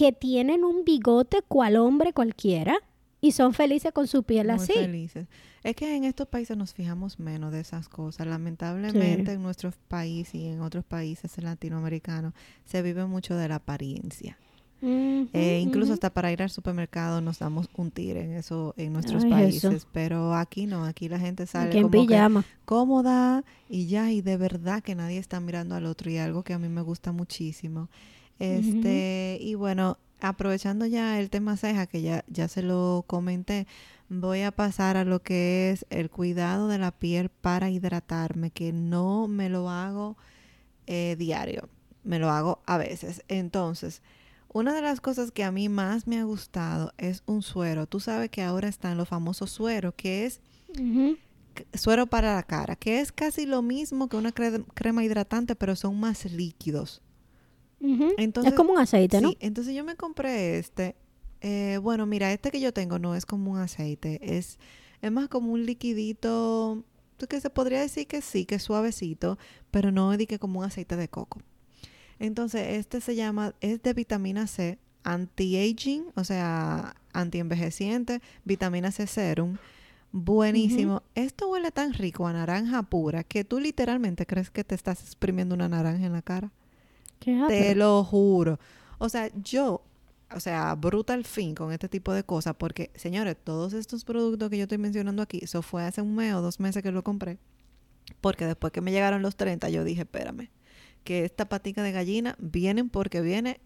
que 0.00 0.12
tienen 0.12 0.64
un 0.64 0.82
bigote 0.86 1.42
cual 1.46 1.76
hombre 1.76 2.14
cualquiera 2.14 2.78
y 3.20 3.32
son 3.32 3.52
felices 3.52 3.92
con 3.92 4.06
su 4.06 4.22
piel 4.22 4.46
Muy 4.46 4.56
así. 4.56 4.72
felices. 4.72 5.26
Es 5.62 5.76
que 5.76 5.94
en 5.94 6.04
estos 6.04 6.26
países 6.26 6.56
nos 6.56 6.72
fijamos 6.72 7.18
menos 7.18 7.52
de 7.52 7.60
esas 7.60 7.90
cosas. 7.90 8.26
Lamentablemente 8.26 9.32
en 9.32 9.42
nuestros 9.42 9.74
países 9.88 10.36
y 10.36 10.46
en 10.46 10.62
otros 10.62 10.86
países 10.86 11.36
latinoamericanos 11.36 12.32
se 12.64 12.80
vive 12.80 13.04
mucho 13.04 13.36
de 13.36 13.48
la 13.48 13.56
apariencia. 13.56 14.38
Eh, 14.80 15.60
incluso 15.62 15.92
hasta 15.92 16.08
para 16.08 16.32
ir 16.32 16.40
al 16.42 16.48
supermercado 16.48 17.20
nos 17.20 17.38
damos 17.38 17.68
un 17.76 17.90
tiro 17.90 18.20
en 18.20 18.32
eso 18.32 18.72
en 18.78 18.94
nuestros 18.94 19.24
Ay, 19.24 19.30
países, 19.30 19.64
eso. 19.74 19.88
pero 19.92 20.34
aquí 20.34 20.64
no, 20.64 20.86
aquí 20.86 21.10
la 21.10 21.18
gente 21.18 21.46
sale 21.46 21.72
que 21.72 21.82
cómoda 22.64 23.44
y 23.68 23.88
ya 23.88 24.10
y 24.10 24.22
de 24.22 24.38
verdad 24.38 24.82
que 24.82 24.94
nadie 24.94 25.18
está 25.18 25.38
mirando 25.40 25.74
al 25.74 25.84
otro 25.84 26.10
y 26.10 26.16
algo 26.16 26.42
que 26.42 26.54
a 26.54 26.58
mí 26.58 26.70
me 26.70 26.80
gusta 26.80 27.12
muchísimo. 27.12 27.90
Este, 28.40 29.38
y 29.40 29.54
bueno, 29.54 29.98
aprovechando 30.20 30.86
ya 30.86 31.20
el 31.20 31.30
tema 31.30 31.56
ceja 31.56 31.86
que 31.86 32.02
ya 32.02 32.24
ya 32.28 32.48
se 32.48 32.62
lo 32.62 33.04
comenté, 33.06 33.66
voy 34.08 34.42
a 34.42 34.50
pasar 34.50 34.96
a 34.96 35.04
lo 35.04 35.22
que 35.22 35.70
es 35.70 35.86
el 35.90 36.10
cuidado 36.10 36.66
de 36.68 36.78
la 36.78 36.90
piel 36.90 37.28
para 37.28 37.70
hidratarme, 37.70 38.50
que 38.50 38.72
no 38.72 39.28
me 39.28 39.48
lo 39.48 39.70
hago 39.70 40.16
eh, 40.86 41.16
diario, 41.18 41.68
me 42.02 42.18
lo 42.18 42.30
hago 42.30 42.60
a 42.66 42.76
veces. 42.78 43.22
Entonces, 43.28 44.02
una 44.52 44.74
de 44.74 44.82
las 44.82 45.00
cosas 45.00 45.30
que 45.30 45.44
a 45.44 45.52
mí 45.52 45.68
más 45.68 46.06
me 46.08 46.18
ha 46.18 46.24
gustado 46.24 46.92
es 46.98 47.22
un 47.26 47.42
suero. 47.42 47.86
Tú 47.86 48.00
sabes 48.00 48.30
que 48.30 48.42
ahora 48.42 48.68
están 48.68 48.96
los 48.96 49.08
famosos 49.08 49.50
sueros, 49.50 49.94
que 49.96 50.26
es 50.26 50.40
suero 51.74 52.06
para 52.06 52.34
la 52.34 52.42
cara, 52.42 52.74
que 52.76 53.00
es 53.00 53.12
casi 53.12 53.46
lo 53.46 53.62
mismo 53.62 54.08
que 54.08 54.16
una 54.16 54.32
cre- 54.34 54.64
crema 54.74 55.04
hidratante, 55.04 55.54
pero 55.56 55.76
son 55.76 55.98
más 56.00 56.24
líquidos. 56.24 57.02
Entonces, 57.80 58.52
es 58.52 58.56
como 58.56 58.72
un 58.72 58.78
aceite, 58.78 59.20
¿no? 59.20 59.30
Sí, 59.30 59.38
entonces 59.40 59.74
yo 59.74 59.84
me 59.84 59.96
compré 59.96 60.58
este. 60.58 60.96
Eh, 61.40 61.78
bueno, 61.82 62.04
mira, 62.04 62.32
este 62.32 62.50
que 62.50 62.60
yo 62.60 62.72
tengo 62.72 62.98
no 62.98 63.14
es 63.14 63.24
como 63.24 63.52
un 63.52 63.58
aceite, 63.58 64.20
es, 64.36 64.58
es 65.00 65.10
más 65.10 65.28
como 65.28 65.52
un 65.52 65.64
liquidito, 65.64 66.84
que 67.28 67.40
se 67.40 67.50
podría 67.50 67.80
decir 67.80 68.06
que 68.06 68.20
sí, 68.20 68.44
que 68.44 68.56
es 68.56 68.62
suavecito, 68.62 69.38
pero 69.70 69.90
no 69.90 70.12
es 70.12 70.26
que 70.26 70.38
como 70.38 70.60
un 70.60 70.66
aceite 70.66 70.96
de 70.96 71.08
coco. 71.08 71.40
Entonces, 72.18 72.76
este 72.78 73.00
se 73.00 73.16
llama, 73.16 73.54
es 73.62 73.82
de 73.82 73.94
vitamina 73.94 74.46
C, 74.46 74.78
anti-aging, 75.02 76.04
o 76.14 76.24
sea, 76.24 76.94
anti-envejeciente, 77.14 78.20
vitamina 78.44 78.90
C 78.90 79.06
serum. 79.06 79.56
Buenísimo. 80.12 81.02
Esto 81.14 81.48
huele 81.48 81.70
tan 81.70 81.94
rico 81.94 82.26
a 82.26 82.32
naranja 82.32 82.82
pura 82.82 83.24
que 83.24 83.44
tú 83.44 83.60
literalmente 83.60 84.26
crees 84.26 84.50
que 84.50 84.64
te 84.64 84.74
estás 84.74 85.02
exprimiendo 85.02 85.54
una 85.54 85.68
naranja 85.68 86.04
en 86.04 86.12
la 86.12 86.22
cara. 86.22 86.52
Te 87.48 87.74
lo 87.74 88.02
juro. 88.04 88.58
O 88.98 89.08
sea, 89.08 89.30
yo, 89.42 89.82
o 90.34 90.40
sea, 90.40 90.74
bruta 90.74 91.14
al 91.14 91.24
fin 91.24 91.54
con 91.54 91.72
este 91.72 91.88
tipo 91.88 92.12
de 92.12 92.24
cosas, 92.24 92.54
porque, 92.56 92.90
señores, 92.94 93.36
todos 93.42 93.72
estos 93.72 94.04
productos 94.04 94.50
que 94.50 94.58
yo 94.58 94.64
estoy 94.64 94.78
mencionando 94.78 95.22
aquí, 95.22 95.40
eso 95.42 95.62
fue 95.62 95.84
hace 95.84 96.02
un 96.02 96.14
mes 96.14 96.34
o 96.34 96.42
dos 96.42 96.60
meses 96.60 96.82
que 96.82 96.92
lo 96.92 97.04
compré, 97.04 97.38
porque 98.20 98.46
después 98.46 98.72
que 98.72 98.80
me 98.80 98.92
llegaron 98.92 99.22
los 99.22 99.36
30, 99.36 99.70
yo 99.70 99.84
dije, 99.84 100.02
espérame, 100.02 100.50
que 101.04 101.24
esta 101.24 101.48
patica 101.48 101.82
de 101.82 101.92
gallina 101.92 102.36
vienen 102.38 102.90
porque 102.90 103.20
viene. 103.20 103.60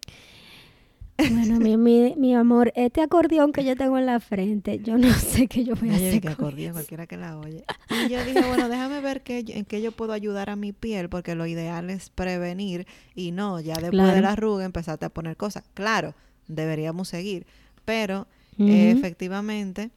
Bueno, 1.17 1.59
mi, 1.59 1.77
mi, 1.77 2.13
mi 2.17 2.35
amor, 2.35 2.73
este 2.75 3.01
acordeón 3.01 3.53
que 3.53 3.63
yo 3.63 3.75
tengo 3.75 3.97
en 3.97 4.05
la 4.05 4.19
frente, 4.19 4.79
yo 4.79 4.97
no 4.97 5.13
sé 5.13 5.47
qué 5.47 5.63
yo 5.63 5.75
voy 5.75 5.89
a 5.89 5.95
hacer. 5.95 6.21
que 6.21 6.27
acordeón, 6.27 6.73
cualquiera 6.73 7.07
que 7.07 7.15
la 7.17 7.37
oye. 7.37 7.63
Y 7.89 8.09
yo 8.09 8.23
dije, 8.25 8.41
bueno, 8.47 8.67
déjame 8.67 8.99
ver 8.99 9.21
qué, 9.21 9.43
en 9.47 9.63
qué 9.65 9.81
yo 9.81 9.91
puedo 9.93 10.11
ayudar 10.11 10.49
a 10.49 10.55
mi 10.55 10.73
piel, 10.73 11.07
porque 11.07 11.35
lo 11.35 11.45
ideal 11.45 11.89
es 11.89 12.09
prevenir 12.09 12.85
y 13.15 13.31
no, 13.31 13.61
ya 13.61 13.75
después 13.75 14.13
de 14.13 14.21
la 14.21 14.31
arruga 14.33 14.65
empezarte 14.65 15.05
a 15.05 15.09
poner 15.09 15.37
cosas. 15.37 15.63
Claro, 15.73 16.13
deberíamos 16.47 17.07
seguir, 17.07 17.45
pero. 17.85 18.27
Eh, 18.57 18.91
efectivamente, 18.91 19.89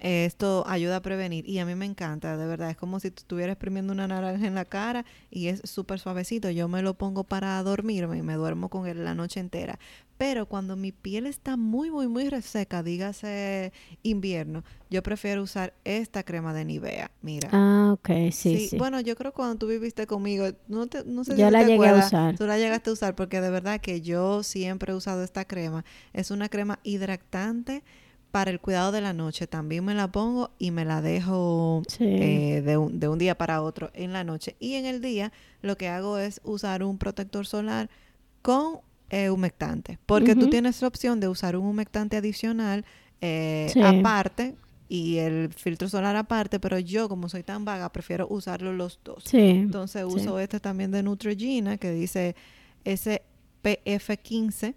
eh, 0.00 0.24
esto 0.24 0.64
ayuda 0.66 0.96
a 0.96 1.02
prevenir 1.02 1.48
y 1.48 1.58
a 1.58 1.66
mí 1.66 1.74
me 1.74 1.86
encanta, 1.86 2.36
de 2.36 2.46
verdad. 2.46 2.70
Es 2.70 2.76
como 2.76 3.00
si 3.00 3.08
estuvieras 3.08 3.54
exprimiendo 3.54 3.92
una 3.92 4.08
naranja 4.08 4.46
en 4.46 4.54
la 4.54 4.64
cara 4.64 5.04
y 5.30 5.48
es 5.48 5.60
súper 5.64 5.98
suavecito. 5.98 6.50
Yo 6.50 6.68
me 6.68 6.82
lo 6.82 6.94
pongo 6.94 7.24
para 7.24 7.62
dormirme 7.62 8.18
y 8.18 8.22
me 8.22 8.34
duermo 8.34 8.68
con 8.68 8.86
él 8.86 9.04
la 9.04 9.14
noche 9.14 9.40
entera. 9.40 9.78
Pero 10.16 10.46
cuando 10.46 10.76
mi 10.76 10.92
piel 10.92 11.26
está 11.26 11.56
muy, 11.56 11.90
muy, 11.90 12.06
muy 12.06 12.28
reseca, 12.28 12.84
dígase 12.84 13.72
invierno, 14.04 14.62
yo 14.88 15.02
prefiero 15.02 15.42
usar 15.42 15.74
esta 15.84 16.22
crema 16.22 16.54
de 16.54 16.64
Nivea. 16.64 17.10
Mira. 17.20 17.48
Ah, 17.52 17.90
ok, 17.94 18.30
sí, 18.30 18.68
sí. 18.68 18.78
Bueno, 18.78 19.00
yo 19.00 19.16
creo 19.16 19.32
que 19.32 19.36
cuando 19.36 19.56
tú 19.58 19.66
viviste 19.66 20.06
conmigo, 20.06 20.46
no, 20.68 20.86
te, 20.86 21.04
no 21.04 21.24
sé 21.24 21.32
yo 21.36 21.46
si 21.46 21.52
la 21.52 21.58
te 21.60 21.64
llegué 21.66 21.74
a 21.74 21.90
acuerdas, 21.90 22.06
usar. 22.06 22.36
Tú 22.38 22.46
la 22.46 22.58
llegaste 22.58 22.90
a 22.90 22.92
usar 22.92 23.16
porque 23.16 23.40
de 23.40 23.50
verdad 23.50 23.80
que 23.80 24.02
yo 24.02 24.44
siempre 24.44 24.92
he 24.92 24.94
usado 24.94 25.24
esta 25.24 25.44
crema. 25.46 25.84
Es 26.12 26.30
una 26.30 26.48
crema 26.48 26.78
hidratante 26.84 27.82
para 28.34 28.50
el 28.50 28.58
cuidado 28.58 28.90
de 28.90 29.00
la 29.00 29.12
noche. 29.12 29.46
También 29.46 29.84
me 29.84 29.94
la 29.94 30.08
pongo 30.10 30.50
y 30.58 30.72
me 30.72 30.84
la 30.84 31.00
dejo 31.00 31.82
Sí. 31.86 32.02
eh, 32.04 32.62
de, 32.66 32.76
un, 32.76 32.98
de 32.98 33.06
un 33.06 33.16
día 33.16 33.38
para 33.38 33.62
otro 33.62 33.90
en 33.94 34.12
la 34.12 34.24
noche. 34.24 34.56
Y 34.58 34.74
en 34.74 34.86
el 34.86 35.00
día 35.00 35.30
lo 35.62 35.76
que 35.76 35.86
hago 35.86 36.18
es 36.18 36.40
usar 36.42 36.82
un 36.82 36.98
protector 36.98 37.46
solar 37.46 37.88
con 38.42 38.78
eh, 39.10 39.30
humectante. 39.30 40.00
Porque 40.04 40.34
tú 40.34 40.50
tienes 40.50 40.82
la 40.82 40.88
opción 40.88 41.20
de 41.20 41.28
usar 41.28 41.54
un 41.56 41.64
humectante 41.64 42.16
adicional 42.16 42.84
eh, 43.20 43.68
Sí. 43.72 43.80
aparte 43.80 44.56
y 44.88 45.18
el 45.18 45.50
filtro 45.54 45.88
solar 45.88 46.16
aparte, 46.16 46.58
pero 46.58 46.76
yo 46.80 47.08
como 47.08 47.28
soy 47.28 47.44
tan 47.44 47.64
vaga 47.64 47.92
prefiero 47.92 48.26
usarlo 48.28 48.72
los 48.72 48.98
dos. 49.04 49.22
Sí. 49.26 49.38
Entonces 49.38 50.02
sí. 50.08 50.12
uso 50.12 50.40
este 50.40 50.58
también 50.58 50.90
de 50.90 51.04
Neutrogena 51.04 51.76
que 51.78 51.92
dice 51.92 52.34
SPF15 52.84 54.74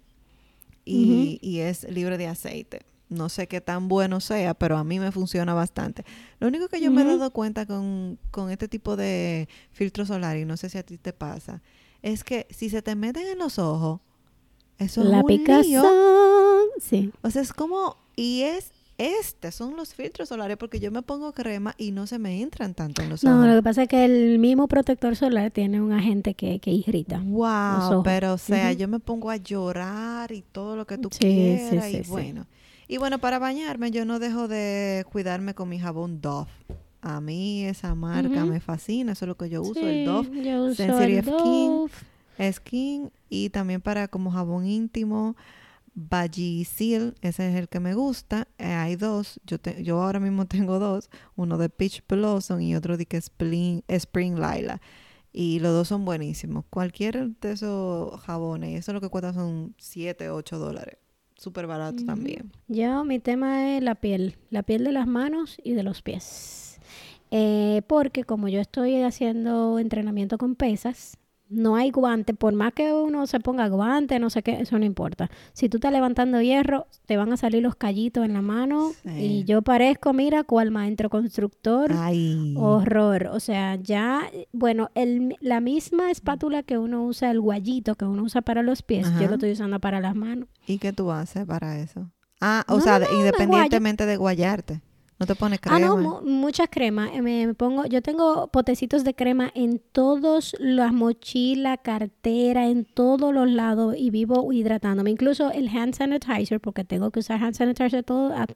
y, 0.84 1.38
y 1.42 1.58
es 1.58 1.84
libre 1.90 2.16
de 2.18 2.28
aceite. 2.28 2.82
No 3.10 3.28
sé 3.30 3.46
qué 3.46 3.60
tan 3.60 3.88
bueno 3.88 4.20
sea, 4.20 4.52
pero 4.54 4.76
a 4.76 4.84
mí 4.84 4.98
me 5.00 5.10
funciona 5.12 5.54
bastante. 5.54 6.04
Lo 6.40 6.48
único 6.48 6.68
que 6.68 6.80
yo 6.80 6.90
me 6.90 7.02
he 7.02 7.04
dado 7.06 7.30
cuenta 7.30 7.64
con, 7.66 8.18
con 8.30 8.50
este 8.50 8.68
tipo 8.68 8.96
de 8.96 9.48
filtro 9.70 10.04
solar, 10.04 10.36
y 10.36 10.44
no 10.44 10.56
sé 10.56 10.68
si 10.68 10.76
a 10.78 10.82
ti 10.82 10.98
te 10.98 11.12
pasa, 11.12 11.62
es 12.02 12.22
que 12.22 12.46
si 12.50 12.68
se 12.70 12.82
te 12.82 12.94
meten 12.94 13.26
en 13.26 13.38
los 13.38 13.58
ojos, 13.58 14.00
eso 14.78 15.02
la 15.04 15.18
es 15.18 15.24
un 15.24 15.28
lío. 15.30 15.38
picazón. 15.38 16.66
Sí. 16.80 17.10
O 17.22 17.30
sea, 17.30 17.42
es 17.42 17.52
como, 17.52 17.96
y 18.14 18.42
es 18.42 18.72
este, 18.98 19.52
son 19.52 19.76
los 19.76 19.94
filtros 19.94 20.28
solares, 20.28 20.56
porque 20.56 20.80
yo 20.80 20.90
me 20.90 21.02
pongo 21.02 21.32
crema 21.32 21.72
y 21.78 21.92
no 21.92 22.08
se 22.08 22.18
me 22.18 22.42
entran 22.42 22.74
tanto 22.74 23.00
en 23.00 23.08
los 23.10 23.22
No, 23.22 23.36
ojos. 23.36 23.46
lo 23.46 23.54
que 23.54 23.62
pasa 23.62 23.82
es 23.84 23.88
que 23.88 24.04
el 24.04 24.40
mismo 24.40 24.66
protector 24.66 25.14
solar 25.14 25.52
tiene 25.52 25.80
un 25.80 25.92
agente 25.92 26.34
que, 26.34 26.58
que 26.58 26.72
irrita. 26.72 27.22
Wow, 27.24 28.02
pero 28.02 28.32
o 28.34 28.38
sea, 28.38 28.72
yo 28.72 28.88
me 28.88 28.98
pongo 28.98 29.30
a 29.30 29.36
llorar 29.36 30.32
y 30.32 30.42
todo 30.42 30.74
lo 30.76 30.84
que 30.84 30.98
tú 30.98 31.08
Sí, 31.12 31.18
quieras 31.20 31.84
sí, 31.86 31.96
y 31.98 32.04
sí. 32.04 32.10
bueno. 32.10 32.46
Y 32.88 32.96
bueno, 32.96 33.18
para 33.18 33.38
bañarme 33.38 33.90
yo 33.90 34.04
no 34.04 34.18
dejo 34.18 34.48
de 34.48 35.04
cuidarme 35.12 35.54
con 35.54 35.68
mi 35.68 35.78
jabón 35.78 36.20
Dove. 36.20 36.50
A 37.02 37.20
mí 37.20 37.64
esa 37.64 37.94
marca 37.94 38.44
me 38.46 38.58
fascina, 38.60 39.12
eso 39.12 39.24
es 39.24 39.28
lo 39.28 39.36
que 39.36 39.48
yo 39.50 39.62
uso, 39.62 39.74
Sí, 39.74 39.80
el 39.86 40.04
Dove 40.06 40.42
Yo 40.42 40.64
uso 40.64 40.74
Sensitive 40.74 41.18
el 41.18 41.24
Skin. 41.24 41.70
Dove. 41.70 42.52
Skin 42.52 43.10
y 43.28 43.50
también 43.50 43.80
para 43.80 44.08
como 44.08 44.30
jabón 44.32 44.66
íntimo 44.66 45.36
Vagisil, 45.94 47.14
ese 47.22 47.50
es 47.50 47.56
el 47.56 47.68
que 47.68 47.80
me 47.80 47.92
gusta. 47.94 48.46
Eh, 48.58 48.66
hay 48.66 48.96
dos, 48.96 49.40
yo 49.44 49.58
te- 49.58 49.82
yo 49.82 50.00
ahora 50.02 50.20
mismo 50.20 50.46
tengo 50.70 50.78
dos, 50.78 51.10
uno 51.36 51.58
de 51.58 51.68
Peach 51.68 52.02
Blossom 52.08 52.60
y 52.60 52.74
otro 52.74 52.96
de 52.96 53.06
que 53.06 53.16
Spring, 53.16 53.82
Spring 53.88 54.36
Lila. 54.36 54.80
Y 55.32 55.58
los 55.60 55.72
dos 55.72 55.88
son 55.88 56.04
buenísimos. 56.04 56.64
Cualquier 56.70 57.30
de 57.40 57.52
esos 57.52 58.18
jabones, 58.20 58.78
eso 58.78 58.92
lo 58.92 59.00
que 59.00 59.08
cuesta 59.08 59.32
son 59.34 59.74
7, 59.78 60.30
8 60.30 60.58
dólares. 60.58 60.96
Súper 61.38 61.68
barato 61.68 62.04
también. 62.04 62.50
Yo, 62.66 63.04
mi 63.04 63.20
tema 63.20 63.76
es 63.76 63.82
la 63.82 63.94
piel, 63.94 64.34
la 64.50 64.64
piel 64.64 64.82
de 64.82 64.90
las 64.90 65.06
manos 65.06 65.56
y 65.62 65.72
de 65.72 65.84
los 65.84 66.02
pies. 66.02 66.80
Eh, 67.30 67.82
porque 67.86 68.24
como 68.24 68.48
yo 68.48 68.60
estoy 68.60 69.02
haciendo 69.02 69.78
entrenamiento 69.78 70.36
con 70.36 70.56
pesas, 70.56 71.16
no 71.50 71.76
hay 71.76 71.90
guante, 71.90 72.34
por 72.34 72.52
más 72.54 72.72
que 72.74 72.92
uno 72.92 73.26
se 73.26 73.40
ponga 73.40 73.68
guante, 73.68 74.18
no 74.18 74.28
sé 74.30 74.42
qué, 74.42 74.60
eso 74.60 74.78
no 74.78 74.84
importa. 74.84 75.30
Si 75.52 75.68
tú 75.68 75.78
estás 75.78 75.92
levantando 75.92 76.40
hierro, 76.42 76.86
te 77.06 77.16
van 77.16 77.32
a 77.32 77.36
salir 77.36 77.62
los 77.62 77.74
callitos 77.74 78.24
en 78.24 78.34
la 78.34 78.42
mano 78.42 78.90
Sí. 79.02 79.10
y 79.18 79.44
yo 79.44 79.62
parezco, 79.62 80.12
mira, 80.12 80.44
cual 80.44 80.70
maestro 80.70 81.08
constructor. 81.10 81.90
Ay. 81.96 82.54
Horror, 82.56 83.28
o 83.32 83.40
sea, 83.40 83.76
ya, 83.76 84.30
bueno, 84.52 84.90
el, 84.94 85.36
la 85.40 85.60
misma 85.60 86.10
espátula 86.10 86.62
que 86.62 86.76
uno 86.78 87.04
usa, 87.04 87.30
el 87.30 87.40
guayito 87.40 87.94
que 87.94 88.04
uno 88.04 88.22
usa 88.24 88.42
para 88.42 88.62
los 88.62 88.82
pies, 88.82 89.06
Ajá. 89.06 89.20
yo 89.22 89.28
lo 89.28 89.34
estoy 89.34 89.52
usando 89.52 89.80
para 89.80 90.00
las 90.00 90.14
manos. 90.14 90.48
¿Y 90.66 90.78
qué 90.78 90.92
tú 90.92 91.10
haces 91.10 91.46
para 91.46 91.78
eso? 91.78 92.10
Ah, 92.40 92.64
o 92.68 92.76
No, 92.76 92.80
sea, 92.82 92.98
no, 92.98 93.06
no, 93.10 93.18
independientemente 93.18 94.06
de 94.06 94.16
guayarte. 94.16 94.80
No 95.18 95.26
te 95.26 95.34
pones 95.34 95.60
crema. 95.60 95.76
Ah, 95.76 95.80
no, 95.80 95.96
mu- 95.96 96.20
muchas 96.22 96.68
cremas. 96.70 97.10
Eh, 97.12 97.20
Me, 97.22 97.46
me 97.48 97.54
pongo, 97.54 97.86
yo 97.86 98.02
tengo 98.02 98.46
potecitos 98.48 99.02
de 99.02 99.14
crema 99.14 99.50
en 99.54 99.80
todos 99.92 100.54
las 100.60 100.92
mochilas, 100.92 101.78
cartera, 101.82 102.68
en 102.68 102.84
todos 102.84 103.34
los 103.34 103.50
lados 103.50 103.94
y 103.98 104.10
vivo 104.10 104.52
hidratándome. 104.52 105.10
Incluso 105.10 105.50
el 105.50 105.68
hand 105.68 105.94
sanitizer, 105.94 106.60
porque 106.60 106.84
tengo 106.84 107.10
que 107.10 107.18
usar 107.20 107.42
hand 107.42 107.54
sanitizer 107.54 108.04
todo 108.04 108.32
a, 108.32 108.46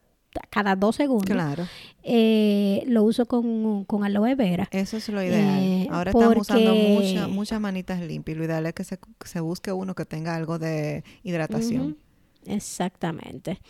cada 0.50 0.76
dos 0.76 0.96
segundos. 0.96 1.26
Claro. 1.30 1.64
eh, 2.04 2.84
lo 2.86 3.02
uso 3.04 3.26
con, 3.26 3.84
con 3.84 4.04
aloe 4.04 4.34
vera. 4.34 4.68
Eso 4.70 4.96
es 4.96 5.08
lo 5.08 5.22
ideal. 5.22 5.58
Eh, 5.62 5.88
Ahora 5.90 6.10
estamos 6.12 6.36
usando 6.38 6.74
muchas 7.28 7.60
manitas 7.60 8.00
limpias. 8.00 8.38
Lo 8.38 8.44
ideal 8.44 8.64
es 8.66 8.72
que 8.74 8.84
se, 8.84 8.98
se 9.24 9.40
busque 9.40 9.72
uno 9.72 9.94
que 9.94 10.04
tenga 10.04 10.34
algo 10.34 10.58
de 10.58 11.04
hidratación. 11.22 11.96
Exactamente. 12.46 13.60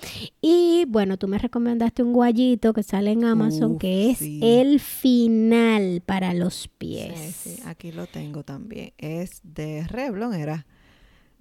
Y 0.41 0.85
bueno, 0.89 1.17
tú 1.19 1.29
me 1.29 1.39
recomendaste 1.39 2.03
un 2.03 2.13
guayito 2.13 2.73
que 2.73 2.83
sale 2.83 3.11
en 3.13 3.25
Amazon 3.25 3.73
Uf, 3.73 3.81
que 3.81 4.11
es 4.11 4.19
sí. 4.19 4.41
el 4.43 4.81
final 4.81 6.03
para 6.05 6.33
los 6.35 6.55
Sí, 6.55 6.71
pies. 6.79 7.35
sí, 7.37 7.57
aquí 7.67 7.93
lo 7.93 8.07
tengo 8.07 8.43
también. 8.45 8.93
Es 8.99 9.41
de 9.45 9.87
Revlon, 9.87 10.35
¿era? 10.35 10.67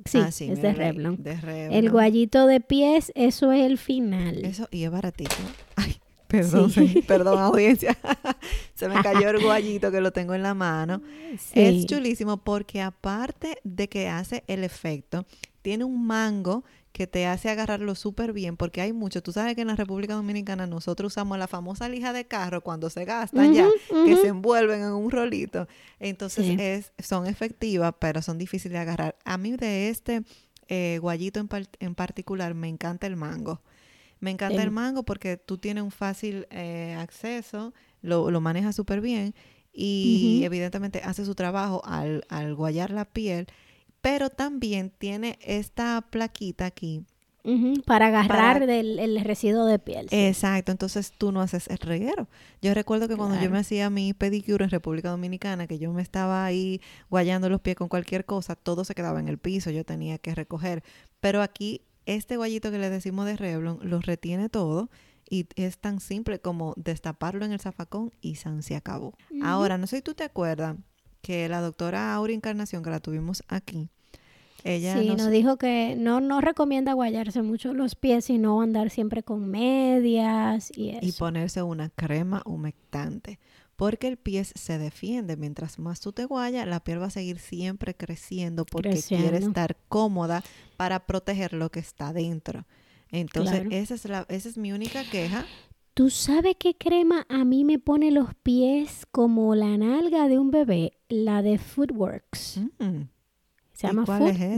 Sí, 0.05 0.17
Ah, 0.21 0.29
es 0.29 0.39
de 0.61 0.73
Revlon. 0.73 1.21
De 1.23 1.35
Revlon. 1.39 1.73
El 1.73 1.89
guayito 1.91 2.47
de 2.47 2.59
pies, 2.59 3.11
eso 3.15 3.51
es 3.51 3.61
el 3.65 3.77
final. 3.77 4.43
Eso, 4.43 4.67
y 4.71 4.83
es 4.83 4.91
baratito. 4.91 5.35
Ay, 5.75 5.95
perdón, 6.27 6.69
Sí. 6.71 6.87
sí, 6.87 7.01
perdón, 7.03 7.39
audiencia. 7.39 7.97
se 8.73 8.89
me 8.89 9.01
cayó 9.03 9.29
el 9.29 9.43
guayito 9.43 9.91
que 9.91 10.01
lo 10.01 10.11
tengo 10.11 10.33
en 10.33 10.41
la 10.43 10.53
mano. 10.53 11.01
Sí. 11.37 11.51
Es 11.61 11.85
chulísimo 11.85 12.37
porque 12.37 12.81
aparte 12.81 13.57
de 13.63 13.87
que 13.89 14.09
hace 14.09 14.43
el 14.47 14.63
efecto, 14.63 15.25
tiene 15.61 15.83
un 15.83 16.05
mango 16.07 16.63
que 16.91 17.08
te 17.08 17.25
hace 17.25 17.49
agarrarlo 17.49 17.95
súper 17.95 18.34
bien 18.34 18.58
porque 18.58 18.82
hay 18.82 18.91
mucho. 18.93 19.23
Tú 19.23 19.32
sabes 19.32 19.56
que 19.56 19.62
en 19.62 19.67
la 19.67 19.75
República 19.75 20.13
Dominicana 20.13 20.67
nosotros 20.67 21.13
usamos 21.13 21.38
la 21.38 21.47
famosa 21.47 21.88
lija 21.88 22.12
de 22.13 22.25
carro 22.25 22.62
cuando 22.62 22.89
se 22.89 23.06
gastan 23.06 23.54
ya, 23.54 23.67
Ujú, 23.67 24.06
que 24.06 24.13
ujú. 24.13 24.21
se 24.21 24.27
envuelven 24.27 24.82
en 24.82 24.91
un 24.91 25.10
rolito. 25.10 25.67
Entonces 25.99 26.45
Sí. 26.45 26.56
es, 26.60 26.91
son 26.99 27.27
efectivas, 27.27 27.93
pero 27.99 28.21
son 28.21 28.38
difíciles 28.38 28.73
de 28.73 28.80
agarrar. 28.80 29.15
A 29.23 29.38
mí 29.38 29.54
de 29.54 29.89
este 29.89 30.23
eh, 30.67 30.99
guayito 31.01 31.39
en, 31.39 31.47
par- 31.47 31.69
en 31.80 31.95
particular 31.95 32.54
me 32.54 32.67
encanta 32.67 33.08
el 33.08 33.15
mango. 33.15 33.62
Me 34.19 34.30
encanta 34.32 34.58
Sí. 34.58 34.63
el 34.63 34.71
mango 34.71 35.04
porque 35.04 35.36
tú 35.38 35.58
tienes 35.58 35.84
un 35.84 35.91
fácil 35.91 36.45
eh, 36.51 36.95
acceso, 36.99 37.73
lo, 38.01 38.30
lo 38.32 38.39
manejas 38.41 38.75
súper 38.75 39.01
bien 39.01 39.34
y 39.73 40.41
evidentemente 40.43 41.01
hace 41.04 41.25
su 41.25 41.34
trabajo 41.36 41.82
al, 41.86 42.25
al 42.30 42.54
guayar 42.56 42.91
la 42.91 43.06
piel, 43.06 43.47
pero 44.01 44.29
también 44.29 44.91
tiene 44.97 45.37
esta 45.41 46.01
plaquita 46.09 46.65
aquí. 46.65 47.05
Para 47.87 48.07
agarrar 48.07 48.59
Para- 48.59 48.65
del 48.67 48.99
el 48.99 49.19
residuo 49.21 49.65
de 49.65 49.79
piel. 49.79 50.07
sí. 50.09 50.15
Exacto, 50.15 50.71
entonces 50.71 51.11
tú 51.17 51.31
no 51.31 51.41
haces 51.41 51.67
el 51.69 51.79
reguero. 51.79 52.27
Yo 52.61 52.71
recuerdo 52.75 53.07
que 53.07 53.17
cuando 53.17 53.41
yo 53.41 53.49
me 53.49 53.57
hacía 53.57 53.89
mi 53.89 54.13
pedicure 54.13 54.63
en 54.63 54.69
República 54.69 55.09
Dominicana, 55.09 55.65
que 55.65 55.79
yo 55.79 55.91
me 55.91 56.03
estaba 56.03 56.45
ahí 56.45 56.81
guayando 57.09 57.49
los 57.49 57.59
pies 57.59 57.75
con 57.77 57.87
cualquier 57.87 58.25
cosa, 58.25 58.55
todo 58.55 58.83
se 58.85 58.93
quedaba 58.93 59.19
en 59.19 59.27
el 59.27 59.39
piso, 59.39 59.71
yo 59.71 59.83
tenía 59.83 60.19
que 60.19 60.35
recoger. 60.35 60.83
Pero 61.19 61.41
aquí, 61.41 61.81
este 62.05 62.38
guayito 62.38 62.69
que 62.69 62.78
le 62.78 62.91
decimos 62.91 63.26
de 63.26 63.36
Revlon, 63.38 63.80
lo 63.82 63.99
retiene 64.01 64.47
todo 64.49 64.91
y 65.28 65.47
es 65.55 65.80
tan 65.80 65.99
simple 65.99 66.39
como 66.39 66.76
destaparlo 66.78 67.43
en 67.43 67.53
el 67.53 67.59
zafacón 67.59 68.11
y 68.21 68.36
san 68.36 68.61
se 68.61 68.76
acabó. 68.76 69.15
Ahora, 69.41 69.80
no 69.80 69.88
sé 69.88 69.95
si 69.97 70.01
tú 70.03 70.13
te 70.13 70.23
acuerdas 70.26 70.76
que 71.22 71.47
la 71.49 71.61
doctora 71.61 72.13
Aura 72.13 72.34
Encarnación, 72.34 72.84
que 72.84 72.89
la 72.89 72.99
tuvimos 72.99 73.43
aquí, 73.47 73.89
ella 74.63 74.99
sí, 74.99 75.07
nos- 75.07 75.17
nos 75.17 75.32
dijo 75.32 75.57
que 75.57 75.95
no, 75.97 76.19
no 76.22 76.39
recomienda 76.41 76.93
guayarse 76.93 77.41
mucho 77.41 77.74
los 77.74 77.95
pies, 77.95 78.26
sino 78.26 78.61
andar 78.61 78.89
siempre 78.91 79.24
con 79.24 79.49
medias 79.49 80.72
y 80.76 80.89
eso. 80.89 80.99
y 81.01 81.11
ponerse 81.13 81.63
una 81.63 81.89
crema 81.89 82.41
humectante. 82.45 83.39
Porque 83.76 84.07
el 84.07 84.17
pie 84.17 84.43
se 84.43 84.78
defiende. 84.78 85.38
Mientras 85.38 85.80
más 85.80 85.99
tú 86.01 86.11
te 86.11 86.26
guayas, 86.26 86.67
la 86.67 86.82
piel 86.84 87.01
va 87.01 87.07
a 87.07 87.09
seguir 87.09 87.39
siempre 87.39 87.95
creciendo 87.95 88.63
porque 88.63 89.01
quiere 89.01 89.38
estar 89.38 89.76
cómoda 89.89 90.43
para 90.78 91.07
proteger 91.07 91.53
lo 91.53 91.72
que 91.72 91.80
está 91.80 92.13
dentro. 92.13 92.65
Entonces, 93.09 93.61
Claro. 93.61 93.69
esa, 93.76 93.95
es 93.95 94.05
la, 94.05 94.26
esa 94.30 94.49
es 94.49 94.57
mi 94.59 94.72
única 94.72 95.03
queja. 95.09 95.45
¿Tú 95.93 96.09
sabes 96.09 96.55
qué 96.57 96.75
crema 96.75 97.25
a 97.29 97.43
mí 97.43 97.65
me 97.65 97.77
pone 97.77 98.11
los 98.11 98.33
pies 98.35 99.05
como 99.11 99.55
la 99.55 99.77
nalga 99.77 100.27
de 100.29 100.39
un 100.39 100.49
bebé? 100.49 100.93
La 101.09 101.41
de 101.41 101.57
Foodworks. 101.57 102.59
Mm, 102.79 103.01
Se 103.73 103.87
¿Y 103.87 103.89
llama 103.89 104.03
es? 104.03 104.07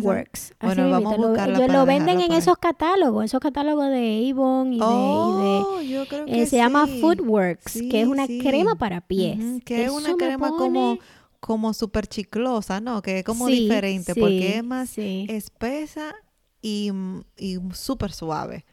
Foodworks. 0.01 0.53
Bueno, 0.61 0.89
vamos 0.91 1.13
a 1.13 1.17
lo- 1.17 1.27
buscarla 1.29 1.55
ellos 1.57 1.67
para 1.67 1.79
lo 1.79 1.85
venden 1.87 2.21
en 2.21 2.31
esos 2.33 2.57
catálogos, 2.57 3.25
esos 3.25 3.39
catálogos 3.39 3.89
de 3.89 4.29
Avon 4.31 4.73
y 4.73 4.79
de... 4.79 4.85
y 4.85 4.87
de- 4.87 5.63
Oh, 5.65 5.81
yo 5.81 6.05
creo 6.07 6.25
eh, 6.27 6.31
que 6.31 6.45
se 6.45 6.57
llama 6.57 6.85
sí. 6.85 6.99
Foodworks, 7.01 7.73
que 7.73 8.01
es 8.01 8.05
Sí, 8.05 8.11
una 8.11 8.27
sí. 8.27 8.39
crema 8.39 8.75
para 8.75 9.01
pies. 9.01 9.39
Que 9.65 9.85
es 9.85 9.91
una 9.91 10.09
Eso 10.09 10.17
crema 10.17 10.49
pone- 10.49 10.57
como, 10.59 10.99
como 11.39 11.73
súper 11.73 12.05
chiclosa, 12.07 12.79
¿no? 12.79 13.01
Que 13.01 13.19
es 13.19 13.23
como 13.25 13.47
Sí, 13.47 13.61
diferente 13.61 14.13
sí, 14.13 14.19
porque 14.19 14.57
es 14.57 14.63
más 14.63 14.89
sí. 14.89 15.25
espesa 15.29 16.13
y, 16.61 16.91
y 17.37 17.57
súper 17.73 18.11
suave. 18.11 18.65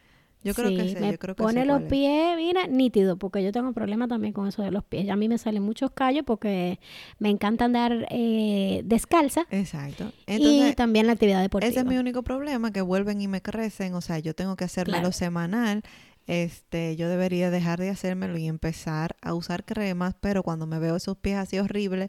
Yo 0.43 0.55
creo 0.55 0.70
que 0.70 0.88
Sí, 0.88 0.95
me 0.99 1.12
yo 1.12 1.18
creo 1.18 1.34
que 1.34 1.43
pone 1.43 1.64
los 1.66 1.82
pies, 1.82 2.36
mira, 2.36 2.66
nítido, 2.66 3.16
porque 3.18 3.43
yo 3.43 3.53
tengo 3.53 3.72
problemas 3.72 4.09
también 4.09 4.32
con 4.32 4.49
eso 4.49 4.62
de 4.62 4.70
los 4.70 4.82
pies. 4.84 5.09
A 5.11 5.16
mí 5.16 5.28
me 5.28 5.36
salen 5.36 5.62
muchos 5.62 5.91
callos 5.91 6.24
porque 6.26 6.78
me 7.18 7.28
encanta 7.28 7.66
andar 7.66 8.07
eh, 8.11 8.80
descalza 8.84 9.47
Exacto. 9.51 10.12
y 10.26 10.72
también 10.74 11.07
la 11.07 11.12
actividad 11.12 11.43
deportiva. 11.43 11.68
ese 11.70 11.80
es 11.80 11.86
mi 11.86 11.99
único 11.99 12.22
problema, 12.22 12.72
que 12.72 12.80
vuelven 12.80 13.20
y 13.20 13.28
me 13.28 13.43
crecen. 13.43 13.95
O 13.95 14.01
sea, 14.01 14.18
yo 14.18 14.34
tengo 14.34 14.57
que 14.57 14.64
hacérmelo 14.64 14.99
Claro. 15.01 15.12
semanal. 15.12 15.82
Este, 16.26 16.95
yo 16.97 17.09
debería 17.09 17.51
dejar 17.51 17.80
de 17.80 17.91
hacérmelo 17.91 18.38
y 18.38 18.47
empezar 18.47 19.16
a 19.20 19.34
usar 19.34 19.64
cremas, 19.64 20.14
pero 20.20 20.43
cuando 20.43 20.64
me 20.66 20.78
veo 20.78 20.95
esos 20.97 21.16
pies 21.16 21.36
así 21.36 21.59
horribles, 21.59 22.09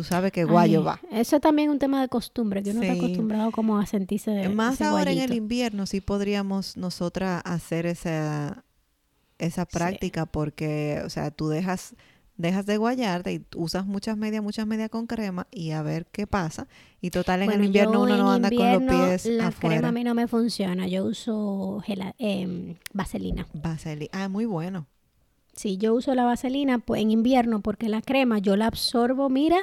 tú 0.00 0.04
sabes 0.04 0.32
que 0.32 0.44
guayo 0.44 0.78
Ay, 0.80 0.84
va. 0.86 1.00
Eso 1.12 1.36
es 1.36 1.42
también 1.42 1.68
un 1.68 1.78
tema 1.78 2.00
de 2.00 2.08
costumbre, 2.08 2.62
que 2.62 2.70
uno 2.70 2.80
está 2.80 2.94
Sí. 2.94 3.00
acostumbrado 3.00 3.50
como 3.50 3.78
a 3.78 3.84
sentirse 3.84 4.30
de 4.30 4.48
Más 4.48 4.74
ese 4.76 4.84
ahora 4.84 5.12
en 5.12 5.18
el 5.18 5.34
invierno 5.34 5.84
sí 5.84 6.00
podríamos 6.00 6.78
nosotras 6.78 7.42
hacer 7.44 7.84
esa, 7.84 8.64
esa 9.38 9.64
Sí. 9.66 9.68
práctica 9.76 10.24
porque, 10.24 11.02
o 11.04 11.10
sea, 11.10 11.30
tú 11.30 11.48
dejas, 11.50 11.94
dejas 12.38 12.64
de 12.64 12.78
guayarte 12.78 13.34
y 13.34 13.44
usas 13.56 13.84
muchas 13.84 14.16
medias, 14.16 14.42
muchas 14.42 14.66
medias 14.66 14.88
con 14.88 15.06
crema 15.06 15.46
y 15.50 15.72
a 15.72 15.82
ver 15.82 16.06
qué 16.06 16.26
pasa. 16.26 16.66
Y 17.02 17.10
total, 17.10 17.40
en 17.42 17.46
Bueno, 17.48 17.60
el 17.60 17.66
invierno 17.66 18.02
uno 18.02 18.16
no 18.16 18.32
anda 18.32 18.48
con 18.48 18.56
los 18.72 18.82
pies 18.82 19.26
La 19.26 19.32
crema 19.36 19.48
afuera. 19.48 19.88
a 19.88 19.92
mí 19.92 20.02
no 20.02 20.14
me 20.14 20.26
funciona. 20.28 20.88
Yo 20.88 21.04
uso 21.04 21.82
gela- 21.86 22.14
em, 22.18 22.76
vaselina. 22.94 23.46
Vaseli- 23.52 24.08
Ah, 24.12 24.30
muy 24.30 24.46
bueno. 24.46 24.86
Sí, 25.52 25.76
yo 25.76 25.94
uso 25.94 26.14
la 26.14 26.24
vaselina 26.24 26.78
pues, 26.78 27.02
en 27.02 27.10
invierno 27.10 27.60
porque 27.60 27.88
la 27.88 28.00
crema 28.00 28.38
yo 28.38 28.56
la 28.56 28.66
absorbo. 28.66 29.28
Mira, 29.28 29.58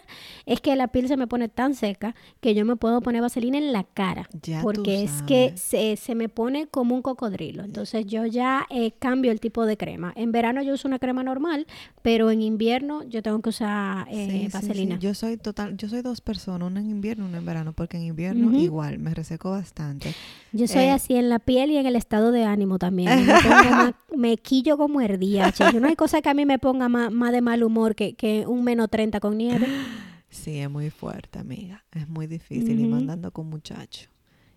es 0.46 0.62
que 0.62 0.76
la 0.76 0.90
piel 0.90 1.08
se 1.08 1.18
me 1.18 1.26
pone 1.28 1.50
tan 1.50 1.74
seca 1.74 2.14
que 2.40 2.54
yo 2.54 2.66
me 2.66 2.76
puedo 2.76 3.02
poner 3.02 3.22
vaselina 3.22 3.58
en 3.58 3.72
la 3.74 3.84
cara. 3.84 4.30
Ya 4.44 4.62
porque 4.62 5.04
es 5.04 5.24
que 5.24 5.54
se, 5.56 5.96
se 5.98 6.14
me 6.14 6.30
pone 6.30 6.68
como 6.68 6.94
un 6.94 7.02
cocodrilo. 7.02 7.64
Entonces 7.64 8.06
yo 8.06 8.26
ya 8.26 8.68
eh, 8.70 8.92
cambio 9.00 9.32
el 9.32 9.40
tipo 9.40 9.66
de 9.66 9.76
crema. 9.78 10.14
En 10.16 10.32
verano 10.32 10.62
yo 10.62 10.74
uso 10.76 10.88
una 10.88 11.00
crema 11.00 11.24
normal, 11.24 11.66
pero 12.04 12.30
en 12.30 12.42
invierno 12.44 13.02
yo 13.04 13.24
tengo 13.24 13.42
que 13.42 13.50
usar 13.50 14.08
eh, 14.12 14.28
Sí, 14.30 14.32
sí, 14.32 14.40
sí. 14.46 14.48
vaselina. 14.54 15.00
Yo 15.00 15.14
soy 15.16 15.38
total, 15.38 15.78
yo 15.78 15.90
soy 15.90 16.02
dos 16.04 16.22
personas, 16.22 16.70
una 16.70 16.80
en 16.80 16.90
invierno, 16.92 17.26
una 17.26 17.38
en 17.40 17.46
verano, 17.46 17.74
porque 17.74 17.98
en 17.98 18.04
invierno 18.04 18.56
igual 18.60 19.00
me 19.00 19.14
reseco 19.16 19.50
bastante. 19.52 20.14
Yo 20.52 20.68
soy 20.68 20.84
Eh. 20.84 20.92
así 20.92 21.16
en 21.16 21.30
la 21.30 21.40
piel 21.40 21.72
y 21.72 21.78
en 21.78 21.88
el 21.88 21.96
estado 21.96 22.32
de 22.32 22.44
ánimo 22.44 22.78
también. 22.78 23.10
Me, 24.16 24.38
quillo 24.38 24.78
como. 24.78 24.98
No 24.98 25.87
hay 25.88 25.96
cosa 25.96 26.22
que 26.22 26.30
a 26.30 26.34
mí 26.34 26.46
me 26.46 26.60
ponga 26.60 26.90
más, 26.90 27.12
más 27.12 27.32
de 27.32 27.42
mal 27.42 27.64
humor 27.64 27.96
que, 27.96 28.16
que 28.16 28.46
un 28.46 28.64
menos 28.64 28.90
30 28.90 29.20
con 29.20 29.38
nieve. 29.38 29.68
Sí, 30.30 30.60
es 30.60 30.70
muy 30.70 30.90
fuerte, 30.90 31.40
amiga. 31.40 31.86
Es 31.94 32.08
muy 32.10 32.28
difícil. 32.28 32.80
Y 32.80 32.86
mandando 32.86 33.32
con 33.32 33.50
muchachos. 33.50 34.10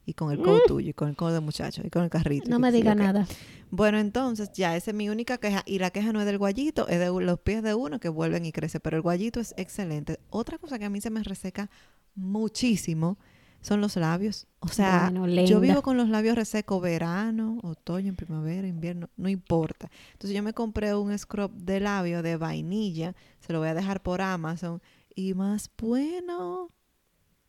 Y 0.05 0.15
con 0.15 0.33
el 0.33 0.43
codo 0.43 0.61
tuyo, 0.67 0.91
y 0.91 0.93
con 0.93 1.09
el 1.09 1.17
codo 1.17 1.35
de 1.35 1.41
muchacho, 1.41 1.83
y 1.85 1.91
con 1.91 2.03
el 2.03 2.11
carrito. 2.11 2.51
No 2.51 2.59
me 2.59 2.73
diga 2.73 2.97
nada. 2.97 3.27
Bueno, 3.71 3.99
entonces 3.99 4.51
ya 4.53 4.77
esa 4.77 4.91
es 4.91 4.97
mi 4.97 5.09
única 5.09 5.39
queja. 5.39 5.63
Y 5.67 5.79
la 5.79 5.91
queja 5.91 6.13
no 6.13 6.19
es 6.19 6.27
del 6.27 6.39
guayito, 6.39 6.89
es 6.89 6.99
de 6.99 7.09
los 7.09 7.39
pies 7.39 7.63
de 7.63 7.75
uno 7.75 8.01
que 8.01 8.09
vuelven 8.09 8.45
y 8.45 8.53
crecen. 8.53 8.81
Pero 8.83 8.97
el 8.97 9.03
guayito 9.03 9.39
es 9.39 9.55
excelente. 9.57 10.19
Otra 10.31 10.59
cosa 10.59 10.79
que 10.79 10.87
a 10.87 10.91
mí 10.91 11.01
se 11.01 11.11
me 11.11 11.23
reseca 11.23 11.71
muchísimo 12.17 13.19
son 13.61 13.81
los 13.81 13.97
labios. 13.97 14.47
O 14.61 14.69
sea, 14.69 15.11
Bueno, 15.13 15.27
yo 15.45 15.61
vivo 15.61 15.83
con 15.83 15.97
los 15.97 16.09
labios 16.09 16.37
resecos 16.37 16.81
verano, 16.81 17.59
otoño, 17.63 18.15
primavera, 18.15 18.67
invierno, 18.67 19.09
no 19.17 19.29
importa. 19.29 19.91
Entonces 20.13 20.37
yo 20.37 20.43
me 20.43 20.53
compré 20.53 20.95
un 20.95 21.17
scrub 21.19 21.53
de 21.53 21.81
labio 21.81 22.23
de 22.23 22.37
vainilla, 22.37 23.15
se 23.41 23.53
lo 23.53 23.59
voy 23.59 23.69
a 23.69 23.75
dejar 23.75 24.03
por 24.03 24.21
Amazon 24.21 24.81
y 25.15 25.35
más 25.35 25.71
bueno. 25.79 26.71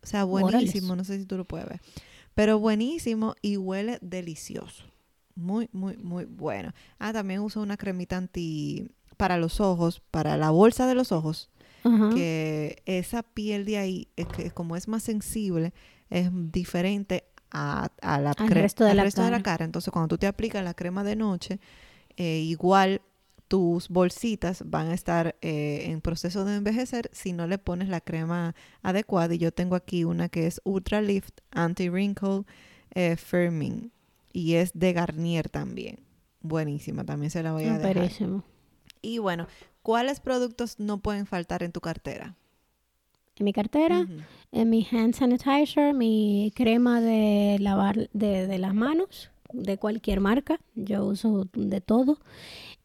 O 0.04 0.06
sea, 0.06 0.24
buenísimo, 0.24 0.96
no 0.96 1.04
sé 1.04 1.20
si 1.20 1.26
tú 1.26 1.38
lo 1.38 1.46
puedes 1.46 1.68
ver. 1.68 1.82
Pero 2.34 2.60
buenísimo 2.60 3.36
y 3.42 3.58
huele 3.58 4.00
delicioso. 4.02 4.86
Muy, 5.36 5.70
muy, 5.72 5.96
muy 5.98 6.26
bueno. 6.26 6.74
Ah, 6.98 7.14
también 7.14 7.42
uso 7.42 7.62
una 7.62 7.78
cremita 7.78 8.18
anti 8.18 8.90
para 9.18 9.38
los 9.38 9.60
ojos, 9.62 10.02
para 10.12 10.38
la 10.38 10.50
bolsa 10.50 10.88
de 10.88 10.96
los 10.96 11.12
ojos 11.12 11.50
que 12.14 12.82
esa 12.86 13.24
piel 13.24 13.66
de 13.66 13.78
ahí, 13.78 14.08
es 14.16 14.28
que 14.28 14.52
como 14.52 14.76
es 14.76 14.88
más 14.88 15.04
sensible, 15.04 15.74
es 16.12 16.30
diferente 16.32 17.24
a, 17.50 17.90
a 18.02 18.20
la 18.20 18.32
Al 18.32 18.50
resto 18.50 18.84
de 18.84 18.92
al 18.92 18.98
la 18.98 19.04
resto 19.04 19.24
de 19.24 19.32
la 19.32 19.42
cara. 19.42 19.66
Entonces, 19.66 19.92
cuando 19.92 20.10
tú 20.10 20.20
te 20.20 20.28
aplicas 20.28 20.64
la 20.64 20.76
crema 20.76 21.04
de 21.04 21.16
noche, 21.16 21.60
eh, 22.18 22.40
igual 22.40 23.02
tus 23.48 23.90
bolsitas 23.90 24.64
van 24.66 24.90
a 24.90 24.94
estar 24.94 25.36
eh, 25.42 25.86
en 25.88 26.00
proceso 26.00 26.46
de 26.46 26.56
envejecer 26.56 27.10
si 27.12 27.34
no 27.34 27.48
le 27.48 27.58
pones 27.58 27.90
la 27.90 28.00
crema 28.00 28.56
adecuada. 28.82 29.34
Y 29.34 29.40
yo 29.40 29.52
tengo 29.52 29.76
aquí 29.76 30.04
una 30.04 30.30
que 30.30 30.48
es 30.48 30.62
Ultra 30.64 31.02
Lift 31.02 31.42
Anti-Wrinkle 31.52 32.44
eh, 32.94 33.16
Firming. 33.16 33.92
Y 34.32 34.54
es 34.54 34.72
de 34.74 34.94
Garnier 34.94 35.50
también. 35.50 36.00
Buenísima, 36.42 37.04
también 37.04 37.30
se 37.30 37.44
la 37.44 37.52
voy 37.52 37.66
a 37.66 37.78
dejar. 37.78 38.12
Y 39.02 39.18
bueno, 39.18 39.48
¿cuáles 39.82 40.20
productos 40.20 40.80
no 40.80 41.00
pueden 41.00 41.26
faltar 41.26 41.64
en 41.64 41.72
tu 41.72 41.82
cartera? 41.82 42.38
En 43.42 43.46
mi 43.46 43.54
cartera, 43.54 44.06
en 44.52 44.70
mi 44.70 44.88
hand 44.92 45.16
sanitizer, 45.16 45.96
mi 45.96 46.54
crema 46.56 47.02
de 47.02 47.58
lavar 47.60 48.08
de, 48.14 48.46
de 48.46 48.60
las 48.60 48.76
manos, 48.76 49.32
de 49.52 49.80
cualquier 49.80 50.20
marca. 50.20 50.60
Yo 50.76 51.06
uso 51.06 51.48
de 51.56 51.82
todo. 51.82 52.20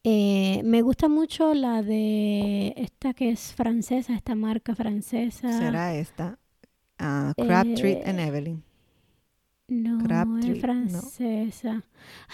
Eh, 0.03 0.61
me 0.63 0.81
gusta 0.81 1.09
mucho 1.09 1.53
la 1.53 1.83
de 1.83 2.73
esta 2.75 3.13
que 3.13 3.29
es 3.29 3.53
francesa, 3.53 4.15
esta 4.15 4.33
marca 4.33 4.73
francesa. 4.73 5.59
será 5.59 5.93
esta. 5.93 6.39
Ah, 6.97 7.35
Crabtree 7.37 8.01
and 8.03 8.19
Eh, 8.19 8.27
Evelyn. 8.27 8.63
No, 9.67 10.03
Crabtree, 10.03 10.53
es 10.53 10.59
francesa. 10.59 11.83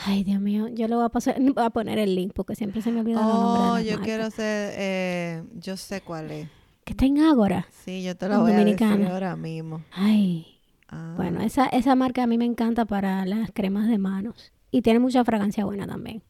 Ay, 0.06 0.24
Dios 0.24 0.40
mío, 0.40 0.70
yo 0.70 0.88
le 0.88 0.96
voy 0.96 1.04
a, 1.04 1.10
pasar, 1.10 1.36
voy 1.42 1.66
a 1.66 1.72
poner 1.72 2.00
el 2.00 2.16
link 2.16 2.32
porque 2.34 2.56
siempre 2.56 2.82
se 2.82 2.90
me 2.90 3.02
olvida 3.02 3.20
los 3.20 3.28
nombres 3.28 3.86
de 3.86 3.94
Oh, 3.94 3.98
yo 3.98 4.02
quiero 4.02 4.32
ser, 4.32 4.74
eh, 4.78 5.44
yo 5.60 5.76
sé 5.76 6.00
cuál 6.00 6.32
es. 6.32 6.63
Que 6.86 6.94
está 6.94 7.06
en 7.06 7.20
Ágora. 7.20 7.68
Sí, 7.86 8.04
yo 8.04 8.16
te 8.16 8.26
En 8.26 8.32
voy 8.40 8.52
a 8.52 8.56
decir 8.58 8.78
Dominicana. 8.78 9.12
ahora 9.14 9.36
mismo. 9.36 9.82
Ay, 9.92 10.48
Ah, 10.90 11.14
Bueno, 11.18 11.42
esa, 11.42 11.66
esa 11.68 11.96
marca 11.96 12.22
a 12.24 12.28
mí 12.28 12.38
me 12.38 12.46
encanta 12.46 12.86
para 12.86 13.26
las 13.26 13.52
cremas 13.52 13.88
de 13.88 13.98
manos. 13.98 14.52
Y 14.70 14.82
tiene 14.84 15.00
mucha 15.00 15.24
fragancia 15.24 15.66
buena 15.66 15.88
también. 15.88 16.22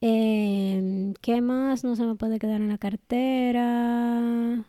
Eh, 0.00 1.12
¿Qué 1.22 1.40
más 1.40 1.82
no 1.82 1.96
se 1.96 2.04
me 2.04 2.14
puede 2.14 2.38
quedar 2.38 2.60
en 2.60 2.68
la 2.68 2.78
cartera? 2.78 4.64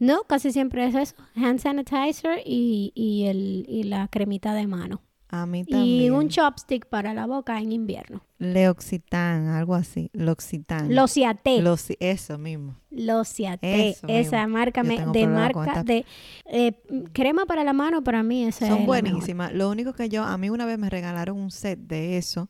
No, 0.00 0.22
casi 0.28 0.50
siempre 0.52 0.86
es 0.86 0.94
eso. 0.94 1.14
Hand 1.36 1.60
sanitizer 1.60 2.40
y, 2.44 2.92
y, 2.94 3.24
el, 3.26 3.64
y 3.68 3.82
la 3.84 4.08
cremita 4.08 4.54
de 4.54 4.66
mano. 4.66 5.02
A 5.30 5.44
mí 5.46 5.60
Y 5.66 5.70
también. 5.70 6.14
un 6.14 6.28
chopstick 6.28 6.86
para 6.86 7.12
la 7.14 7.26
boca 7.26 7.58
en 7.60 7.72
invierno. 7.72 8.22
Leoxitan, 8.38 9.48
algo 9.48 9.74
así. 9.74 10.10
Loxitan. 10.12 10.94
Lociate. 10.94 11.60
Loci- 11.62 11.96
eso 12.00 12.38
mismo. 12.38 12.76
Lociate. 12.90 13.90
Eso 13.90 14.06
Esa 14.08 14.38
mismo. 14.46 14.58
marca 14.58 14.82
me- 14.82 15.06
de 15.06 15.26
marca 15.26 15.82
de 15.82 16.04
eh, 16.46 16.72
crema 17.12 17.46
para 17.46 17.64
la 17.64 17.72
mano 17.72 18.02
para 18.02 18.22
mí 18.22 18.44
esa 18.44 18.66
es 18.66 18.70
Son 18.72 18.86
buenísimas. 18.86 19.52
Lo 19.52 19.70
único 19.70 19.92
que 19.92 20.08
yo, 20.08 20.24
a 20.24 20.36
mí 20.38 20.50
una 20.50 20.66
vez 20.66 20.78
me 20.78 20.88
regalaron 20.90 21.36
un 21.38 21.50
set 21.50 21.78
de 21.78 22.16
eso. 22.18 22.48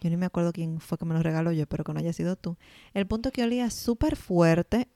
Yo 0.00 0.08
ni 0.10 0.16
me 0.16 0.26
acuerdo 0.26 0.52
quién 0.52 0.80
fue 0.80 0.96
que 0.98 1.04
me 1.04 1.14
lo 1.14 1.22
regaló 1.22 1.52
yo, 1.52 1.62
espero 1.62 1.84
que 1.84 1.92
no 1.92 1.98
haya 2.00 2.12
sido 2.12 2.36
tú. 2.36 2.56
El 2.94 3.06
punto 3.06 3.28
es 3.28 3.32
que 3.34 3.42
olía 3.42 3.68
súper 3.70 4.16
fuerte, 4.16 4.88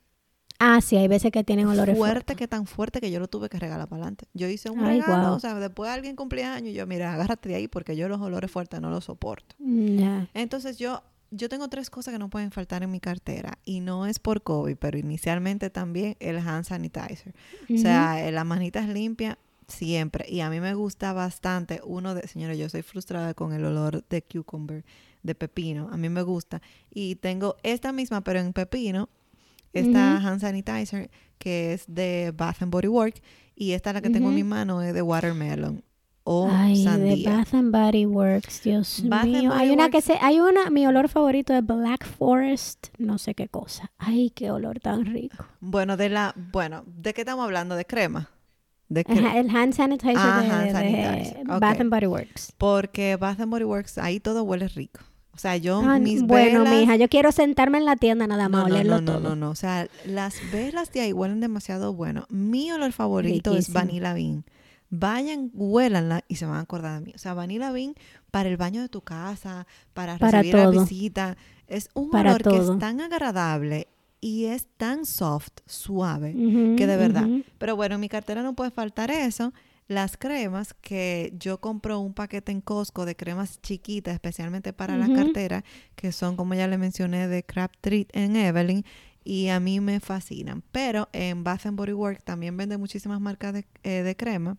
Ah, 0.67 0.81
sí, 0.81 0.97
hay 0.97 1.09
veces 1.09 1.31
que 1.31 1.45
tienen 1.45 1.67
olores 1.67 1.97
fuerte 1.99 2.15
fuertes. 2.15 2.37
que 2.37 2.49
tan 2.49 2.67
fuerte 2.67 3.01
que 3.01 3.11
yo 3.11 3.21
lo 3.21 3.29
tuve 3.29 3.49
que 3.51 3.59
regalar 3.59 3.87
para 3.87 4.01
adelante. 4.03 4.27
Yo 4.33 4.49
hice 4.49 4.71
un 4.71 4.81
Ay, 4.81 5.01
regalo, 5.01 5.35
o 5.35 5.41
sea, 5.41 5.55
después 5.55 5.91
alguien 5.91 6.17
cumplía 6.17 6.55
años 6.55 6.71
y 6.71 6.75
yo, 6.75 6.87
mira, 6.87 7.13
agárrate 7.13 7.51
de 7.51 7.57
ahí 7.57 7.69
porque 7.69 7.97
yo 7.97 8.09
los 8.09 8.21
olores 8.21 8.51
fuertes 8.51 8.81
no 8.81 8.89
los 8.89 9.05
soporto. 9.05 9.55
Mm, 9.59 9.97
Ya. 9.99 10.29
Entonces 10.33 10.79
yo, 10.79 11.03
yo 11.31 11.49
tengo 11.51 11.69
tres 11.69 11.91
cosas 11.91 12.13
que 12.13 12.19
no 12.19 12.31
pueden 12.31 12.51
faltar 12.51 12.83
en 12.83 12.91
mi 12.91 13.01
cartera 13.01 13.59
y 13.65 13.81
no 13.81 14.07
es 14.07 14.19
por 14.19 14.43
COVID, 14.43 14.77
pero 14.77 14.97
inicialmente 14.97 15.69
también 15.69 16.17
el 16.19 16.39
hand 16.39 16.65
sanitizer. 16.65 17.35
O 17.75 17.77
sea, 17.79 18.27
eh, 18.27 18.33
las 18.33 18.47
manitas 18.47 18.89
limpias 18.89 19.37
siempre. 19.69 20.27
Y 20.31 20.41
a 20.41 20.49
mí 20.51 20.61
me 20.61 20.75
gusta 20.75 21.13
bastante 21.13 21.81
uno 21.85 22.15
de, 22.15 22.27
señora, 22.29 22.55
yo 22.55 22.69
soy 22.69 22.83
frustrada 22.83 23.35
con 23.35 23.53
el 23.53 23.65
olor 23.65 24.05
de 24.09 24.23
cucumber, 24.23 24.85
de 25.23 25.35
pepino. 25.35 25.89
A 25.93 25.97
mí 25.97 26.09
me 26.09 26.23
gusta. 26.23 26.63
Y 26.91 27.17
tengo 27.17 27.57
esta 27.63 27.93
misma, 27.93 28.23
pero 28.23 28.41
en 28.41 28.53
pepino, 28.53 29.09
esta 29.75 30.17
hand 30.19 30.41
sanitizer 30.41 31.11
que 31.39 31.73
es 31.75 31.85
de 31.89 32.33
Bath 32.37 32.63
and 32.63 32.71
Body 32.73 32.89
Works. 32.89 33.21
Y 33.57 33.73
esta 33.73 33.93
la 33.93 34.01
que 34.01 34.11
tengo 34.11 34.31
en 34.31 34.35
mi 34.35 34.45
mano 34.45 34.83
es 34.83 34.95
de 34.95 35.03
watermelon 35.03 35.85
o 36.25 36.49
Ay, 36.51 36.85
de. 36.85 37.23
Bath 37.25 37.55
and 37.55 37.71
Body 37.71 38.07
Works, 38.07 38.63
Dios 38.65 39.03
Bath 39.05 39.27
mío. 39.27 39.53
Hay 39.53 39.71
una 39.71 39.91
que 39.91 40.01
se, 40.01 40.15
hay 40.21 40.41
una, 40.41 40.71
mi 40.71 40.87
olor 40.87 41.09
favorito 41.09 41.55
es 41.55 41.65
Black 41.65 42.05
Forest, 42.07 42.89
no 42.99 43.19
sé 43.19 43.35
qué 43.35 43.49
cosa. 43.49 43.93
Ay, 43.99 44.31
qué 44.31 44.51
olor 44.51 44.81
tan 44.81 45.05
rico. 45.05 45.45
Bueno, 45.61 45.97
de 45.97 46.09
la, 46.09 46.35
bueno, 46.53 46.83
¿de 46.87 47.13
qué 47.15 47.21
estamos 47.21 47.45
hablando? 47.45 47.77
De 47.77 47.85
crema. 47.85 48.31
De 48.89 49.05
cre- 49.05 49.19
Ajá, 49.19 49.39
el 49.39 49.55
hand 49.55 49.75
sanitizer 49.75 50.17
Ah, 50.19 50.41
de, 50.43 50.51
hand 50.51 50.61
de- 50.61 50.67
de 50.67 51.05
sanitizer, 51.05 51.41
ok. 51.51 51.61
Bath 51.61 51.81
and 51.81 51.91
Body 51.91 52.07
Works. 52.07 52.53
Porque 52.59 53.17
Bath 53.17 53.41
and 53.41 53.51
Body 53.51 53.65
Works, 53.65 53.99
ahí 53.99 54.19
todo 54.19 54.43
huele 54.45 54.69
rico. 54.69 55.01
O 55.35 55.39
sea, 55.39 55.57
yo 55.57 55.81
Ah, 55.85 55.99
mis 55.99 56.23
bueno, 56.23 56.63
velas... 56.63 56.81
mija, 56.81 56.97
yo 56.97 57.09
quiero 57.09 57.33
sentarme 57.33 57.79
en 57.79 57.85
la 57.85 57.97
tienda 57.97 58.27
nada 58.27 58.49
más, 58.49 58.63
no, 58.63 58.69
no, 58.69 58.75
olerlo 58.75 58.95
no, 58.97 59.01
no, 59.01 59.13
todo. 59.19 59.29
no, 59.31 59.37
no. 59.37 59.51
O 59.51 59.55
sea, 59.57 59.89
las 60.07 60.37
velas 60.53 60.93
de 60.93 61.01
ahí 61.01 61.13
huelen 61.13 61.41
demasiado 61.41 61.93
bueno. 61.93 62.27
Mi 62.31 62.71
olor 62.71 62.93
favorito 62.93 63.55
es. 63.57 63.73
Vanilla 63.73 64.15
Bean. 64.15 64.45
Vayan, 64.91 65.51
huélanla 65.55 66.23
y 66.29 66.37
se 66.37 66.47
van 66.47 66.57
a 66.57 66.61
acordar 66.61 67.01
de 67.01 67.07
mí. 67.07 67.13
O 67.15 67.19
sea, 67.19 67.35
Vanilla 67.35 67.73
Bean 67.73 67.95
para 68.31 68.49
el 68.49 68.57
baño 68.57 68.81
de 68.81 68.89
tu 68.89 69.01
casa, 69.01 69.67
para, 69.93 70.19
Para 70.19 70.39
recibir 70.39 70.57
a 70.57 70.71
todo. 70.71 70.81
visita. 70.83 71.37
Es 71.67 71.89
un 71.95 72.11
Para 72.11 72.31
olor 72.35 72.43
que 72.45 72.57
es 72.59 72.79
tan 72.79 73.01
agradable 73.01 73.89
y 74.21 74.45
es 74.47 74.69
tan 74.77 75.05
soft, 75.05 75.51
suave, 75.67 76.33
que 76.33 76.87
de 76.87 76.97
verdad. 76.97 77.27
Pero 77.59 77.75
bueno, 77.75 77.97
en 77.97 78.01
mi 78.03 78.09
cartera 78.09 78.43
no 78.43 78.55
puede 78.55 78.71
faltar 78.71 79.11
eso. 79.11 79.53
Las 79.87 80.17
cremas 80.17 80.73
que 80.73 81.35
yo 81.39 81.61
compro 81.61 82.01
un 82.01 82.15
paquete 82.15 82.53
en 82.53 82.63
Costco 82.63 83.05
de 83.05 83.17
cremas 83.17 83.61
chiquitas, 83.61 84.15
especialmente 84.15 84.73
para 84.73 84.97
la 84.97 85.13
cartera, 85.15 85.63
que 85.95 86.11
son, 86.11 86.37
como 86.37 86.55
ya 86.55 86.67
le 86.69 86.79
mencioné, 86.79 87.29
de 87.29 87.43
Crabtree 87.43 88.07
en 88.13 88.35
Evelyn, 88.37 88.85
y 89.25 89.49
a 89.49 89.61
mí 89.61 89.81
me 89.81 90.01
fascinan. 90.01 90.63
Pero 90.73 91.11
en 91.13 91.45
Bath 91.45 91.67
and 91.67 91.77
Body 91.77 91.93
Works 91.93 92.25
también 92.25 92.57
vende 92.57 92.79
muchísimas 92.79 93.21
marcas 93.21 93.53
de, 93.53 93.67
eh, 93.83 94.03
de 94.03 94.17
crema. 94.17 94.57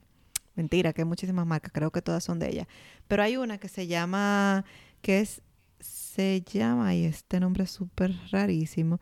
Mentira, 0.55 0.93
que 0.93 1.01
hay 1.01 1.07
muchísimas 1.07 1.45
marcas, 1.47 1.71
creo 1.73 1.91
que 1.91 2.03
todas 2.03 2.23
son 2.23 2.37
de 2.37 2.49
ella. 2.49 2.67
Pero 3.07 3.23
hay 3.23 3.35
una 3.35 3.57
que 3.57 3.67
se 3.67 3.87
llama, 3.87 4.63
que 5.01 5.21
es, 5.21 5.41
se 5.79 6.43
llama, 6.43 6.93
y 6.93 7.05
este 7.05 7.39
nombre 7.39 7.63
es 7.63 7.71
súper 7.71 8.15
rarísimo, 8.31 8.99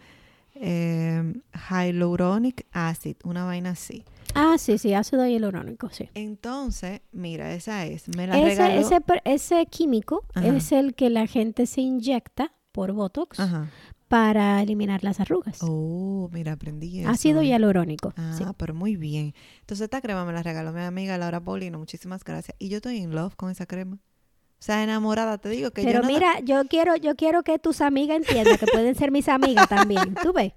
eh, 0.56 1.34
Hyaluronic 1.70 2.66
Acid, 2.72 3.18
una 3.24 3.44
vaina 3.44 3.72
así. 3.72 4.06
Ah, 4.36 4.56
sí, 4.58 4.78
sí, 4.78 4.94
ácido 4.94 5.26
hialurónico, 5.28 5.90
sí. 5.92 6.10
Entonces, 6.14 7.02
mira, 7.12 7.54
esa 7.54 7.86
es. 7.86 8.08
Me 8.16 8.28
la 8.28 8.40
Ese, 8.40 8.80
ese, 8.80 9.00
ese 9.26 9.66
químico 9.68 10.26
Ajá. 10.34 10.48
es 10.48 10.72
el 10.72 10.96
que 10.96 11.10
la 11.10 11.28
gente 11.28 11.66
se 11.66 11.82
inyecta 11.82 12.54
por 12.72 12.92
Botox 12.94 13.40
Ajá. 13.40 13.70
para 14.08 14.62
eliminar 14.62 15.04
las 15.04 15.20
arrugas. 15.20 15.60
Oh, 15.62 16.30
mira, 16.34 16.54
aprendí 16.54 17.02
eso. 17.02 17.10
ácido 17.10 17.42
eh. 17.42 17.48
hialurónico. 17.48 18.14
Ah, 18.18 18.34
sí. 18.38 18.44
pero 18.58 18.74
muy 18.74 18.96
bien. 18.96 19.34
Entonces, 19.62 19.86
esta 19.86 20.02
crema 20.02 20.26
me 20.26 20.34
la 20.34 20.42
regaló 20.44 20.72
mi 20.74 20.82
amiga 20.82 21.18
Laura 21.18 21.40
Paulino. 21.40 21.78
Muchísimas 21.78 22.24
gracias. 22.24 22.56
Y 22.60 22.70
yo 22.70 22.78
estoy 22.78 22.98
en 22.98 23.14
love 23.14 23.36
con 23.36 23.52
esa 23.52 23.66
crema. 23.66 23.96
O 23.98 24.66
sea, 24.66 24.82
enamorada, 24.82 25.38
te 25.40 25.50
digo 25.50 25.72
que 25.72 25.82
yo 25.82 25.88
Pero 25.88 26.02
nada- 26.04 26.14
mira, 26.14 26.40
yo 26.40 26.64
quiero, 26.70 26.96
yo 26.96 27.16
quiero 27.16 27.44
que 27.44 27.60
tus 27.60 27.82
amigas 27.82 28.18
entiendan 28.18 28.58
que 28.58 28.66
pueden 28.66 28.96
ser 28.96 29.12
mis 29.12 29.28
amigas 29.28 29.68
también. 29.68 30.16
¿Tú 30.24 30.32
ves? 30.34 30.54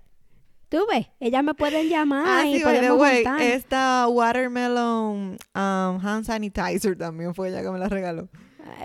¿Tú 0.68 0.78
ves? 0.90 1.06
Ellas 1.20 1.44
me 1.44 1.54
pueden 1.54 1.88
llamar 1.88 2.24
Ah, 2.26 2.46
y 2.46 2.58
sí, 2.58 2.64
by 2.64 2.74
the 2.80 2.88
podemos 2.88 3.00
way, 3.00 3.24
esta 3.52 4.08
watermelon 4.08 5.36
um, 5.54 6.00
hand 6.06 6.24
sanitizer 6.24 6.96
también 6.96 7.34
fue 7.34 7.50
ella 7.50 7.62
que 7.62 7.70
me 7.70 7.78
la 7.78 7.88
regaló. 7.88 8.28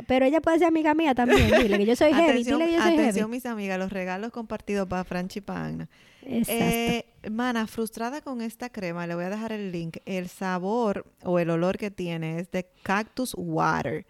Pero 0.07 0.25
ella 0.25 0.41
puede 0.41 0.59
ser 0.59 0.67
amiga 0.67 0.93
mía 0.93 1.15
también. 1.15 1.49
Dile 1.59 1.77
que 1.79 1.85
yo 1.87 1.95
soy 1.95 2.13
heavy. 2.13 2.29
atención, 2.41 2.59
Dile 2.59 2.69
que 2.71 2.77
yo 2.77 2.83
soy 2.83 2.93
atención, 2.93 3.15
heavy. 3.25 3.31
mis 3.31 3.45
amigas, 3.47 3.79
los 3.79 3.91
regalos 3.91 4.31
compartidos 4.31 4.87
para 4.87 5.03
Franchi 5.03 5.39
y 5.39 5.41
para 5.41 5.65
Agna. 5.65 5.89
Exacto. 6.21 6.51
Eh, 6.63 7.05
mana, 7.31 7.65
frustrada 7.65 8.21
con 8.21 8.41
esta 8.43 8.69
crema, 8.69 9.07
le 9.07 9.15
voy 9.15 9.23
a 9.23 9.29
dejar 9.31 9.51
el 9.53 9.71
link. 9.71 9.97
El 10.05 10.29
sabor 10.29 11.11
o 11.23 11.39
el 11.39 11.49
olor 11.49 11.77
que 11.79 11.89
tiene 11.89 12.39
es 12.39 12.51
de 12.51 12.69
cactus 12.83 13.33
water. 13.35 14.05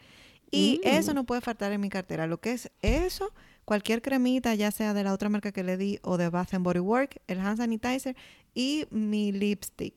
Y 0.51 0.81
Mm. 0.83 0.87
eso 0.89 1.13
no 1.13 1.23
puede 1.23 1.39
faltar 1.39 1.71
en 1.71 1.79
mi 1.79 1.87
cartera. 1.89 2.27
Lo 2.27 2.41
que 2.41 2.51
es 2.51 2.69
eso, 2.81 3.31
cualquier 3.65 4.01
cremita, 4.01 4.53
ya 4.55 4.71
sea 4.71 4.93
de 4.93 5.03
la 5.03 5.13
otra 5.13 5.29
marca 5.29 5.51
que 5.51 5.63
le 5.63 5.77
di 5.77 5.99
o 6.03 6.17
de 6.17 6.29
Bath 6.29 6.53
and 6.53 6.63
Body 6.65 6.79
Works, 6.79 7.17
el 7.27 7.39
hand 7.39 7.57
sanitizer 7.57 8.15
y 8.53 8.85
mi 8.91 9.31
lipstick. 9.31 9.93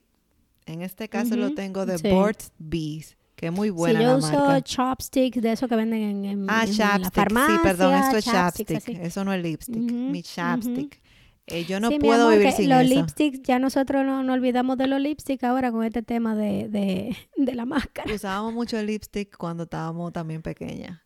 En 0.65 0.81
este 0.81 1.09
caso 1.09 1.35
lo 1.35 1.47
Ujú, 1.47 1.55
tengo 1.55 1.85
de 1.85 1.97
sí. 1.97 2.07
Burt's 2.09 2.51
Bees, 2.57 3.17
que 3.35 3.47
es 3.47 3.51
muy 3.51 3.69
buena 3.69 3.99
sí, 3.99 4.05
yo 4.05 4.11
la 4.11 4.17
uso 4.17 4.27
marca. 4.31 4.61
chopsticks 4.61 5.41
de 5.41 5.51
esos 5.51 5.69
que 5.69 5.75
venden 5.75 6.01
en, 6.01 6.25
en, 6.25 6.49
Ah, 6.49 6.63
en 6.63 6.69
la 6.69 6.73
chapstick. 6.75 7.13
farmacia. 7.13 7.53
sí, 7.57 7.59
perdón, 7.63 7.93
esto 7.95 8.17
es 8.17 8.25
chapstick. 8.25 8.71
así. 8.71 8.97
Eso 9.01 9.23
no 9.25 9.33
es 9.33 9.43
lipstick. 9.43 9.75
Ujú, 9.77 9.93
mi 9.93 10.19
ujú. 10.19 10.27
chapstick. 10.27 11.01
Eh, 11.47 11.63
yo 11.65 11.79
no 11.79 11.89
Sí, 11.89 11.99
mi 11.99 12.07
puedo 12.07 12.21
amor, 12.23 12.39
vivir 12.39 12.51
sin 12.53 12.69
los 12.69 12.81
eso. 12.81 12.95
lipsticks, 12.95 13.41
ya 13.43 13.59
nosotros 13.59 14.03
no, 14.03 14.23
no 14.23 14.33
olvidamos 14.33 14.77
de 14.77 14.87
los 14.87 14.99
lipsticks 14.99 15.43
ahora 15.43 15.71
con 15.71 15.83
este 15.83 16.01
tema 16.01 16.35
de, 16.35 16.67
de, 16.69 17.15
de 17.37 17.53
la 17.53 17.65
máscara. 17.65 18.11
Usábamos 18.11 18.53
mucho 18.53 18.79
el 18.79 18.87
lipstick 18.87 19.37
cuando 19.37 19.63
estábamos 19.63 20.11
también 20.11 20.41
pequeñas. 20.41 20.99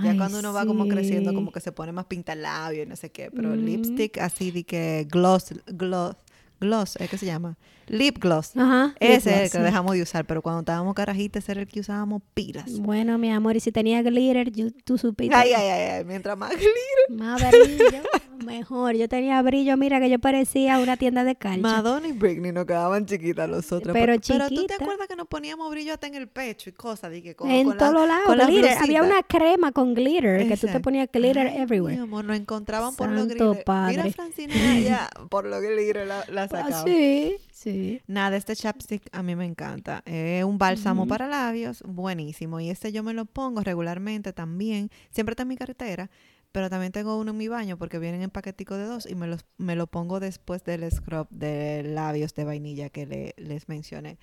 Ya 0.00 0.10
Ay, 0.10 0.16
cuando 0.16 0.38
uno 0.40 0.52
va 0.52 0.66
como 0.66 0.88
creciendo, 0.88 1.32
como 1.34 1.52
que 1.52 1.60
se 1.60 1.72
pone 1.72 1.92
más 1.92 2.06
pintalabio 2.06 2.82
y 2.82 2.86
no 2.86 2.96
sé 2.96 3.10
qué. 3.12 3.30
Pero 3.30 3.54
Ujú. 3.54 3.56
lipstick 3.56 4.18
así 4.18 4.50
de 4.50 4.64
que 4.64 5.06
gloss, 5.10 5.54
gloss, 5.66 6.16
gloss, 6.60 6.96
¿es 6.96 7.08
que 7.10 7.18
se 7.18 7.26
llama? 7.26 7.56
Lip 7.88 8.18
gloss. 8.18 8.56
Ajá, 8.56 8.86
lip 8.88 8.96
Ese 9.00 9.16
es 9.16 9.26
el 9.26 9.38
gloss, 9.42 9.52
que 9.52 9.58
dejamos 9.60 9.92
de 9.94 10.02
usar, 10.02 10.24
pero 10.26 10.42
cuando 10.42 10.60
estábamos 10.60 10.92
carajitas 10.94 11.44
ese 11.44 11.52
era 11.52 11.60
el 11.60 11.68
que 11.68 11.78
usábamos 11.80 12.20
pilas. 12.34 12.78
Bueno, 12.80 13.16
mi 13.18 13.30
amor, 13.30 13.54
y 13.56 13.60
si 13.60 13.70
tenía 13.70 14.02
glitter, 14.02 14.50
yo- 14.50 14.70
tú 14.84 14.98
supiste. 14.98 15.34
Ay, 15.34 15.52
ay, 15.52 15.68
ay, 15.68 15.90
ay, 15.98 16.04
mientras 16.04 16.36
más 16.36 16.50
glitter. 16.50 16.72
Más 17.10 17.40
brillo, 17.48 18.02
mejor. 18.44 18.96
Yo 18.96 19.08
tenía 19.08 19.40
brillo, 19.42 19.76
mira 19.76 20.00
que 20.00 20.10
yo 20.10 20.18
parecía 20.18 20.78
una 20.80 20.96
tienda 20.96 21.22
de 21.22 21.36
calcio. 21.36 21.62
Madonna 21.62 22.08
y 22.08 22.12
Britney 22.12 22.50
nos 22.50 22.66
quedaban 22.66 23.06
chiquitas 23.06 23.48
los 23.48 23.70
otros. 23.72 23.92
Pero 23.92 24.14
Pero 24.26 24.48
tú 24.48 24.54
te 24.54 24.54
chiquita. 24.56 24.74
acuerdas 24.80 25.06
que 25.06 25.14
nos 25.16 25.28
poníamos 25.28 25.70
brillo 25.70 25.92
hasta 25.94 26.08
en 26.08 26.16
el 26.16 26.26
pecho 26.26 26.70
y 26.70 26.72
cosas, 26.72 27.12
que 27.22 27.36
con, 27.36 27.48
en 27.50 27.76
todos 27.76 28.08
lados, 28.08 28.48
glitter. 28.48 28.76
Había 28.82 29.02
una 29.04 29.22
crema 29.22 29.70
con 29.70 29.94
glitter, 29.94 30.38
que 30.38 30.54
tú 30.54 30.60
te 30.62 30.66
Exacto. 30.66 30.82
ponías 30.82 31.08
glitter 31.12 31.46
everywhere. 31.46 31.96
Mi 31.96 32.02
amor, 32.02 32.24
nos 32.24 32.36
encontraban 32.36 32.96
por 32.96 33.08
los 33.10 33.28
Santo 33.28 33.52
glitter. 33.52 33.64
Mira, 33.64 33.64
padre. 33.64 34.12
Francina, 34.12 34.54
ya, 34.80 35.08
por 35.28 35.46
los 35.46 35.60
glitter 35.62 36.04
la, 36.06 36.24
la 36.32 36.45
Ah, 36.52 36.62
sacaba. 36.64 36.84
sí, 36.84 37.36
sí. 37.52 38.00
Nada, 38.06 38.36
este 38.36 38.54
chapstick 38.56 39.08
a 39.12 39.22
mí 39.22 39.34
me 39.36 39.44
encanta. 39.44 40.02
Es 40.06 40.44
un 40.44 40.58
bálsamo 40.58 41.06
para 41.08 41.26
labios, 41.28 41.82
buenísimo. 41.86 42.60
Y 42.60 42.70
este 42.70 42.92
yo 42.92 43.02
me 43.02 43.12
lo 43.14 43.24
pongo 43.24 43.62
regularmente 43.62 44.32
también. 44.32 44.90
Siempre 45.10 45.32
está 45.32 45.42
en 45.42 45.48
mi 45.48 45.56
cartera, 45.56 46.10
pero 46.52 46.70
también 46.70 46.92
tengo 46.92 47.18
uno 47.18 47.32
en 47.32 47.36
mi 47.36 47.48
baño 47.48 47.76
porque 47.76 47.98
vienen 47.98 48.22
en 48.22 48.30
paquetico 48.30 48.76
de 48.76 48.84
dos 48.84 49.06
y 49.08 49.14
me, 49.14 49.26
los, 49.26 49.44
me 49.58 49.76
lo 49.76 49.86
pongo 49.86 50.20
después 50.20 50.64
del 50.64 50.90
scrub 50.90 51.26
de 51.30 51.82
labios 51.82 52.34
de 52.34 52.44
vainilla 52.44 52.88
que 52.90 53.06
le- 53.06 53.34
les 53.36 53.68
mencioné. 53.68 54.18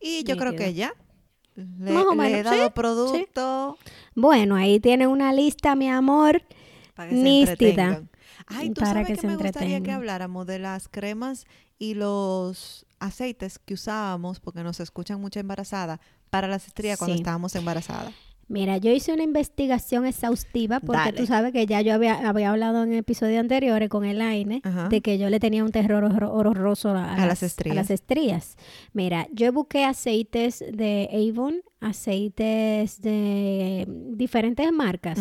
Y 0.00 0.24
yo 0.24 0.36
creo 0.36 0.54
que 0.56 0.74
ya. 0.74 0.92
Le, 1.56 1.92
Más 1.92 2.04
o 2.06 2.14
le 2.14 2.38
he 2.38 2.42
dado 2.42 2.66
sí, 2.66 2.72
producto 2.74 3.76
Bueno, 4.14 4.54
ahí 4.56 4.78
tiene 4.80 5.06
una 5.06 5.32
lista, 5.32 5.74
mi 5.74 5.88
amor. 5.88 6.42
para 6.94 7.10
Ay, 8.50 8.68
tú 8.70 8.80
Para 8.80 8.92
sabes 8.92 9.06
que 9.08 9.14
que, 9.14 9.20
se 9.20 9.26
me 9.26 9.36
gustaría 9.36 9.80
que 9.80 9.92
habláramos 9.92 10.46
de 10.46 10.58
las 10.58 10.88
cremas 10.88 11.44
y 11.78 11.94
los 11.94 12.86
aceites 12.98 13.58
que 13.58 13.74
usábamos 13.74 14.40
porque 14.40 14.62
nos 14.62 14.80
escuchan 14.80 15.20
mucho 15.20 15.40
embarazada 15.40 16.00
para 16.30 16.46
las 16.48 16.66
estrías 16.66 16.98
cuando 16.98 17.14
Sí. 17.14 17.20
estábamos 17.22 17.54
embarazadas. 17.56 18.12
Mira, 18.48 18.78
yo 18.78 18.90
hice 18.90 19.12
una 19.12 19.22
investigación 19.22 20.06
exhaustiva 20.06 20.80
porque 20.80 20.98
Dale. 20.98 21.16
tú 21.18 21.26
sabes 21.26 21.52
que 21.52 21.66
ya 21.66 21.82
yo 21.82 21.94
había, 21.94 22.28
había 22.28 22.50
hablado 22.50 22.82
en 22.82 22.92
episodios 22.94 23.38
anteriores 23.38 23.88
con 23.88 24.04
Elaine 24.04 24.60
Ajá. 24.64 24.88
de 24.88 25.00
que 25.02 25.18
yo 25.18 25.30
le 25.30 25.38
tenía 25.38 25.62
un 25.62 25.70
terror 25.70 26.02
horror- 26.02 26.30
horroroso 26.32 26.88
a, 26.90 27.12
A 27.14 27.16
las 27.18 27.26
las, 27.28 27.42
estrías. 27.44 27.76
a 27.76 27.80
las 27.80 27.90
estrías. 27.90 28.56
Mira, 28.92 29.28
yo 29.32 29.52
busqué 29.52 29.84
aceites 29.84 30.64
de 30.72 31.08
Avon, 31.12 31.62
aceites 31.80 33.00
de 33.00 33.86
diferentes 34.12 34.70
marcas 34.72 35.18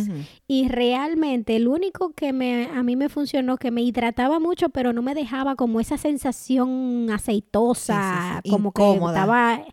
y 0.48 0.68
realmente 0.68 1.56
el 1.56 1.68
único 1.68 2.12
que 2.14 2.34
me, 2.34 2.66
a 2.66 2.84
mí 2.84 2.96
me 2.96 3.10
funcionó, 3.10 3.58
que 3.58 3.72
me 3.72 3.82
hidrataba 3.82 4.40
mucho, 4.40 4.70
pero 4.70 4.94
no 4.94 5.02
me 5.02 5.16
dejaba 5.16 5.56
como 5.56 5.80
esa 5.80 5.98
sensación 5.98 7.10
aceitosa, 7.12 7.80
Sí, 7.90 8.36
sí, 8.36 8.42
sí. 8.46 8.50
como 8.50 8.70
Incómoda. 8.70 9.14
que 9.14 9.20
estaba 9.20 9.66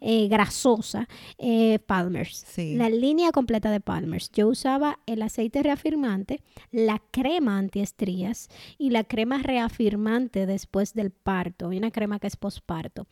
eh, 0.00 0.28
grasosa, 0.28 1.08
eh, 1.38 1.78
Palmer's. 1.86 2.44
La 2.56 2.88
línea 2.90 3.30
completa 3.32 3.70
de 3.70 3.80
Palmer's. 3.80 4.30
Yo 4.32 4.48
usaba 4.48 4.98
el 5.06 5.22
aceite 5.22 5.62
reafirmante, 5.62 6.40
la 6.70 7.00
crema 7.10 7.58
antiestrías 7.58 8.48
y 8.78 8.90
la 8.90 9.04
crema 9.04 9.38
reafirmante 9.38 10.46
después 10.46 10.94
del 10.94 11.10
parto. 11.10 11.72
Y 11.72 11.78
una 11.78 11.90
crema 11.90 12.18
que 12.18 12.26
es 12.26 12.36
posparto. 12.36 13.06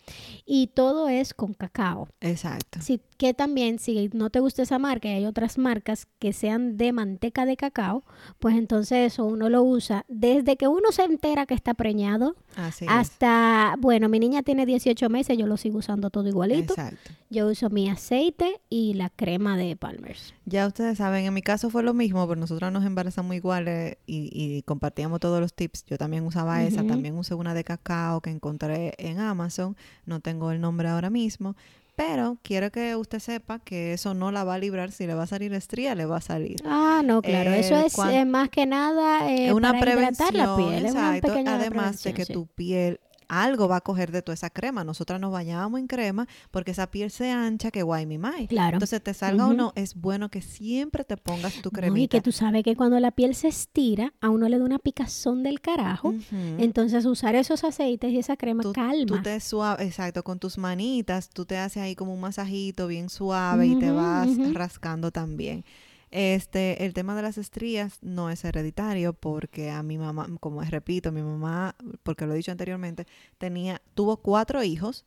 Y 0.44 0.68
todo 0.68 1.08
es 1.08 1.34
con 1.34 1.54
cacao. 1.54 2.08
Exacto. 2.20 2.80
Sí, 2.82 3.00
que 3.20 3.34
también, 3.34 3.78
si 3.78 4.08
no 4.14 4.30
te 4.30 4.40
gusta 4.40 4.62
esa 4.62 4.78
marca 4.78 5.06
y 5.06 5.10
hay 5.10 5.26
otras 5.26 5.58
marcas 5.58 6.08
que 6.18 6.32
sean 6.32 6.78
de 6.78 6.94
manteca 6.94 7.44
de 7.44 7.58
cacao, 7.58 8.02
pues 8.38 8.56
entonces 8.56 9.12
eso 9.12 9.26
uno 9.26 9.50
lo 9.50 9.62
usa 9.62 10.06
desde 10.08 10.56
que 10.56 10.68
uno 10.68 10.90
se 10.90 11.02
entera 11.02 11.44
que 11.44 11.52
está 11.52 11.74
preñado 11.74 12.34
Así 12.56 12.86
es. 12.86 12.90
hasta, 12.90 13.74
bueno, 13.78 14.08
mi 14.08 14.20
niña 14.20 14.42
tiene 14.42 14.64
18 14.64 15.10
meses, 15.10 15.36
yo 15.36 15.46
lo 15.46 15.58
sigo 15.58 15.80
usando 15.80 16.08
todo 16.08 16.28
igualito. 16.28 16.72
Exacto. 16.72 17.10
Yo 17.28 17.46
uso 17.46 17.68
mi 17.68 17.90
aceite 17.90 18.58
y 18.70 18.94
la 18.94 19.10
crema 19.10 19.58
de 19.58 19.76
Palmer's. 19.76 20.32
Ya 20.46 20.66
ustedes 20.66 20.96
saben, 20.96 21.26
en 21.26 21.34
mi 21.34 21.42
caso 21.42 21.68
fue 21.68 21.82
lo 21.82 21.92
mismo, 21.92 22.26
pero 22.26 22.40
nosotros 22.40 22.72
nos 22.72 22.86
embarazamos 22.86 23.36
iguales 23.36 23.98
y, 24.06 24.30
y 24.32 24.62
compartíamos 24.62 25.20
todos 25.20 25.40
los 25.40 25.52
tips. 25.52 25.84
Yo 25.84 25.98
también 25.98 26.24
usaba 26.24 26.64
esa, 26.64 26.86
también 26.86 27.18
usé 27.18 27.34
una 27.34 27.52
de 27.52 27.64
cacao 27.64 28.22
que 28.22 28.30
encontré 28.30 28.94
en 28.96 29.20
Amazon, 29.20 29.76
no 30.06 30.20
tengo 30.20 30.52
el 30.52 30.62
nombre 30.62 30.88
ahora 30.88 31.10
mismo, 31.10 31.54
pero 32.00 32.38
quiero 32.42 32.70
que 32.70 32.96
usted 32.96 33.18
sepa 33.18 33.58
que 33.58 33.92
eso 33.92 34.14
no 34.14 34.32
la 34.32 34.42
va 34.42 34.54
a 34.54 34.58
librar, 34.58 34.90
si 34.90 35.06
le 35.06 35.12
va 35.12 35.24
a 35.24 35.26
salir 35.26 35.52
estría, 35.52 35.94
le 35.94 36.06
va 36.06 36.16
a 36.16 36.20
salir. 36.22 36.56
Ah, 36.64 37.02
no, 37.04 37.20
claro. 37.20 37.50
Eh, 37.50 37.60
Eso 37.60 37.76
es 37.76 37.92
eh, 37.98 38.24
más 38.24 38.48
que 38.48 38.64
nada 38.64 39.30
eh, 39.30 39.48
es 39.48 39.52
una 39.52 39.72
para 39.72 39.82
prevención, 39.82 40.30
la 40.32 40.56
piel. 40.56 40.86
Es 40.86 40.92
una 40.92 41.56
además 41.56 42.02
de 42.02 42.14
que 42.14 42.24
sí. 42.24 42.32
tu 42.32 42.46
piel 42.46 43.00
algo 43.30 43.68
va 43.68 43.76
a 43.76 43.80
coger 43.80 44.10
de 44.12 44.22
toda 44.22 44.34
esa 44.34 44.50
crema. 44.50 44.84
Nosotras 44.84 45.20
nos 45.20 45.30
bañábamos 45.32 45.78
en 45.80 45.86
crema 45.86 46.26
porque 46.50 46.72
esa 46.72 46.90
piel 46.90 47.10
se 47.10 47.30
ancha 47.30 47.70
que 47.70 47.82
guay 47.82 48.04
mi 48.06 48.18
mai. 48.18 48.48
Claro. 48.48 48.74
Entonces 48.76 49.02
te 49.02 49.14
salga 49.14 49.46
o 49.46 49.52
no, 49.52 49.72
es 49.76 49.94
bueno 49.94 50.28
que 50.30 50.42
siempre 50.42 51.04
te 51.04 51.16
pongas 51.16 51.54
tu 51.62 51.70
No, 51.72 51.78
y 51.78 51.80
cremita. 51.80 52.16
que 52.18 52.22
tú 52.22 52.32
sabes 52.32 52.64
que 52.64 52.74
cuando 52.76 52.98
la 53.00 53.12
piel 53.12 53.34
se 53.34 53.48
estira, 53.48 54.12
a 54.20 54.28
uno 54.30 54.48
le 54.48 54.58
da 54.58 54.64
una 54.64 54.78
picazón 54.78 55.42
del 55.42 55.60
carajo. 55.60 56.14
Entonces 56.58 57.04
usar 57.06 57.34
esos 57.34 57.64
aceites 57.64 58.10
y 58.12 58.18
esa 58.18 58.36
crema 58.36 58.62
tú, 58.62 58.72
calma. 58.72 59.06
tú 59.06 59.22
te 59.22 59.38
suave, 59.40 59.84
exacto, 59.84 60.22
con 60.22 60.38
tus 60.38 60.58
manitas, 60.58 61.28
tú 61.30 61.44
te 61.44 61.56
haces 61.56 61.82
ahí 61.82 61.94
como 61.94 62.12
un 62.12 62.20
masajito 62.20 62.86
bien 62.86 63.08
suave 63.08 63.66
y 63.66 63.76
te 63.78 63.90
vas 63.90 64.28
rascando 64.52 65.10
también. 65.10 65.64
Este, 66.10 66.84
el 66.84 66.92
tema 66.92 67.14
de 67.14 67.22
las 67.22 67.38
estrías 67.38 67.98
no 68.02 68.30
es 68.30 68.44
hereditario 68.44 69.12
porque 69.12 69.70
a 69.70 69.82
mi 69.82 69.96
mamá, 69.96 70.26
como 70.40 70.62
repito, 70.62 71.12
mi 71.12 71.22
mamá, 71.22 71.76
porque 72.02 72.26
lo 72.26 72.34
he 72.34 72.36
dicho 72.36 72.50
anteriormente, 72.50 73.06
tenía, 73.38 73.80
tuvo 73.94 74.16
cuatro 74.16 74.62
hijos 74.64 75.04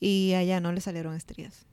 y 0.00 0.32
a 0.32 0.42
ella 0.42 0.60
no 0.60 0.72
le 0.72 0.80
salieron 0.80 1.14
estrías. 1.14 1.66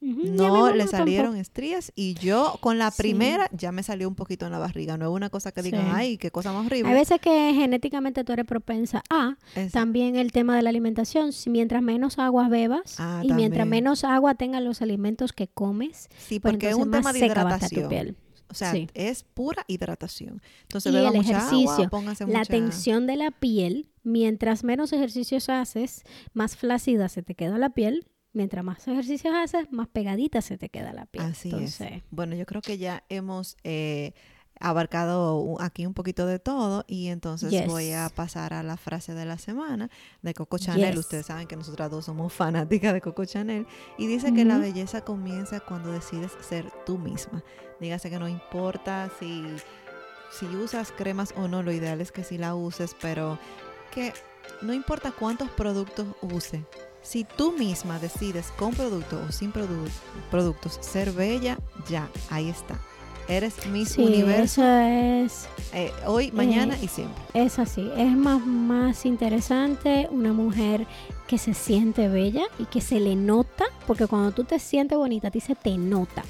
No 0.00 0.70
le 0.72 0.78
tampoco. 0.84 0.96
salieron 0.96 1.36
estrías 1.36 1.92
y 1.94 2.14
yo 2.14 2.56
con 2.60 2.78
la 2.78 2.90
Sí. 2.90 3.02
primera 3.02 3.48
ya 3.52 3.70
me 3.70 3.82
salió 3.82 4.08
un 4.08 4.14
poquito 4.14 4.46
en 4.46 4.52
la 4.52 4.58
barriga. 4.58 4.96
No 4.96 5.04
es 5.10 5.14
una 5.14 5.28
cosa 5.28 5.52
que 5.52 5.62
digan, 5.62 5.82
Sí. 5.86 5.90
ay, 5.94 6.16
qué 6.18 6.30
cosa 6.30 6.52
más 6.52 6.66
horrible. 6.66 6.88
Hay 6.90 6.94
veces 6.98 7.20
que 7.20 7.52
genéticamente 7.54 8.24
tú 8.24 8.32
eres 8.32 8.46
propensa 8.46 9.02
a 9.10 9.36
también 9.72 10.16
el 10.16 10.32
tema 10.32 10.56
de 10.56 10.62
la 10.62 10.70
alimentación. 10.70 11.32
Si 11.32 11.50
mientras 11.50 11.82
menos 11.82 12.18
agua 12.18 12.48
bebas 12.48 12.96
Ah, 12.98 13.20
y 13.22 13.32
mientras 13.34 13.66
menos 13.66 14.04
agua 14.04 14.34
tengan 14.34 14.64
los 14.64 14.80
alimentos 14.82 15.32
que 15.32 15.48
comes, 15.48 16.08
sí, 16.18 16.40
pues 16.40 16.52
porque 16.54 16.70
es 16.70 16.74
un 16.76 16.90
tema 16.90 17.12
de 17.12 17.20
tu 17.20 17.26
hidratación. 17.26 17.88
piel. 17.88 18.16
O 18.48 18.54
sea, 18.54 18.72
Sí. 18.72 18.88
es 18.94 19.22
pura 19.22 19.64
hidratación. 19.68 20.42
Entonces, 20.62 20.90
Y 20.92 20.96
beba 20.96 21.10
el 21.10 21.16
mucha 21.18 21.36
agua, 21.38 21.46
ejercicio, 21.46 21.88
póngase 21.90 22.26
La 22.26 22.38
mucha... 22.40 22.50
tensión 22.50 23.06
de 23.06 23.16
la 23.16 23.30
piel, 23.30 23.90
mientras 24.02 24.64
menos 24.64 24.92
ejercicios 24.92 25.48
haces, 25.48 26.02
más 26.32 26.56
flácida 26.56 27.08
se 27.08 27.22
te 27.22 27.34
queda 27.36 27.58
la 27.58 27.70
piel. 27.70 28.06
Mientras 28.32 28.64
más 28.64 28.86
ejercicios 28.86 29.34
haces, 29.34 29.70
más 29.72 29.88
pegadita 29.88 30.40
se 30.40 30.56
te 30.56 30.68
queda 30.68 30.92
la 30.92 31.06
piel. 31.06 31.24
Así 31.24 31.48
Entonces, 31.50 31.92
es. 31.92 32.02
Bueno, 32.10 32.36
yo 32.36 32.46
creo 32.46 32.62
que 32.62 32.78
ya 32.78 33.02
hemos 33.08 33.56
eh, 33.64 34.12
abarcado 34.60 35.56
aquí 35.60 35.86
un 35.86 35.94
poquito 35.94 36.26
de 36.26 36.38
todo 36.38 36.84
y 36.86 37.08
entonces 37.08 37.50
Yes. 37.50 37.66
voy 37.66 37.92
a 37.92 38.08
pasar 38.08 38.52
a 38.52 38.62
la 38.62 38.76
frase 38.76 39.14
de 39.14 39.24
la 39.24 39.38
semana 39.38 39.90
de 40.22 40.34
Coco 40.34 40.58
Chanel. 40.58 40.90
Yes. 40.90 41.00
Ustedes 41.00 41.26
saben 41.26 41.48
que 41.48 41.56
nosotras 41.56 41.90
dos 41.90 42.04
somos 42.04 42.32
fanáticas 42.32 42.92
de 42.92 43.00
Coco 43.00 43.24
Chanel 43.24 43.66
y 43.98 44.06
dice 44.06 44.32
que 44.32 44.44
la 44.44 44.58
belleza 44.58 45.00
comienza 45.00 45.60
cuando 45.60 45.90
decides 45.90 46.32
ser 46.40 46.70
tú 46.86 46.98
misma. 46.98 47.42
Dígase 47.80 48.10
que 48.10 48.18
no 48.18 48.28
importa 48.28 49.10
si, 49.18 49.42
si 50.38 50.46
usas 50.56 50.92
cremas 50.92 51.32
o 51.36 51.48
no, 51.48 51.62
lo 51.62 51.72
ideal 51.72 52.00
es 52.00 52.12
que 52.12 52.22
sí 52.22 52.38
la 52.38 52.54
uses, 52.54 52.94
pero 53.00 53.38
que 53.92 54.12
no 54.62 54.72
importa 54.74 55.10
cuántos 55.10 55.48
productos 55.50 56.06
use. 56.20 56.64
Si 57.02 57.24
tú 57.24 57.52
misma 57.52 57.98
decides 57.98 58.52
con 58.58 58.72
producto 58.74 59.20
o 59.28 59.32
sin 59.32 59.52
produ- 59.52 59.88
productos 60.30 60.78
ser 60.80 61.12
bella, 61.12 61.58
ya, 61.88 62.08
ahí 62.30 62.48
está. 62.48 62.78
Eres 63.28 63.64
Miss 63.68 63.90
sí, 63.90 64.02
Universo 64.02 64.62
eso 64.62 64.64
es, 65.24 65.48
eh, 65.72 65.92
hoy, 66.04 66.32
mañana 66.32 66.74
eh, 66.74 66.80
y 66.82 66.88
siempre. 66.88 67.22
es 67.32 67.58
así. 67.60 67.88
Es 67.96 68.16
más, 68.16 68.44
más 68.44 69.06
interesante 69.06 70.08
una 70.10 70.32
mujer 70.32 70.86
que 71.28 71.38
se 71.38 71.54
siente 71.54 72.08
bella 72.08 72.42
y 72.58 72.64
que 72.64 72.80
se 72.80 72.98
le 72.98 73.14
nota, 73.14 73.66
porque 73.86 74.06
cuando 74.08 74.32
tú 74.32 74.42
te 74.44 74.58
sientes 74.58 74.98
bonita, 74.98 75.28
a 75.28 75.30
ti 75.30 75.40
se 75.40 75.54
te 75.54 75.76
nota. 75.78 76.24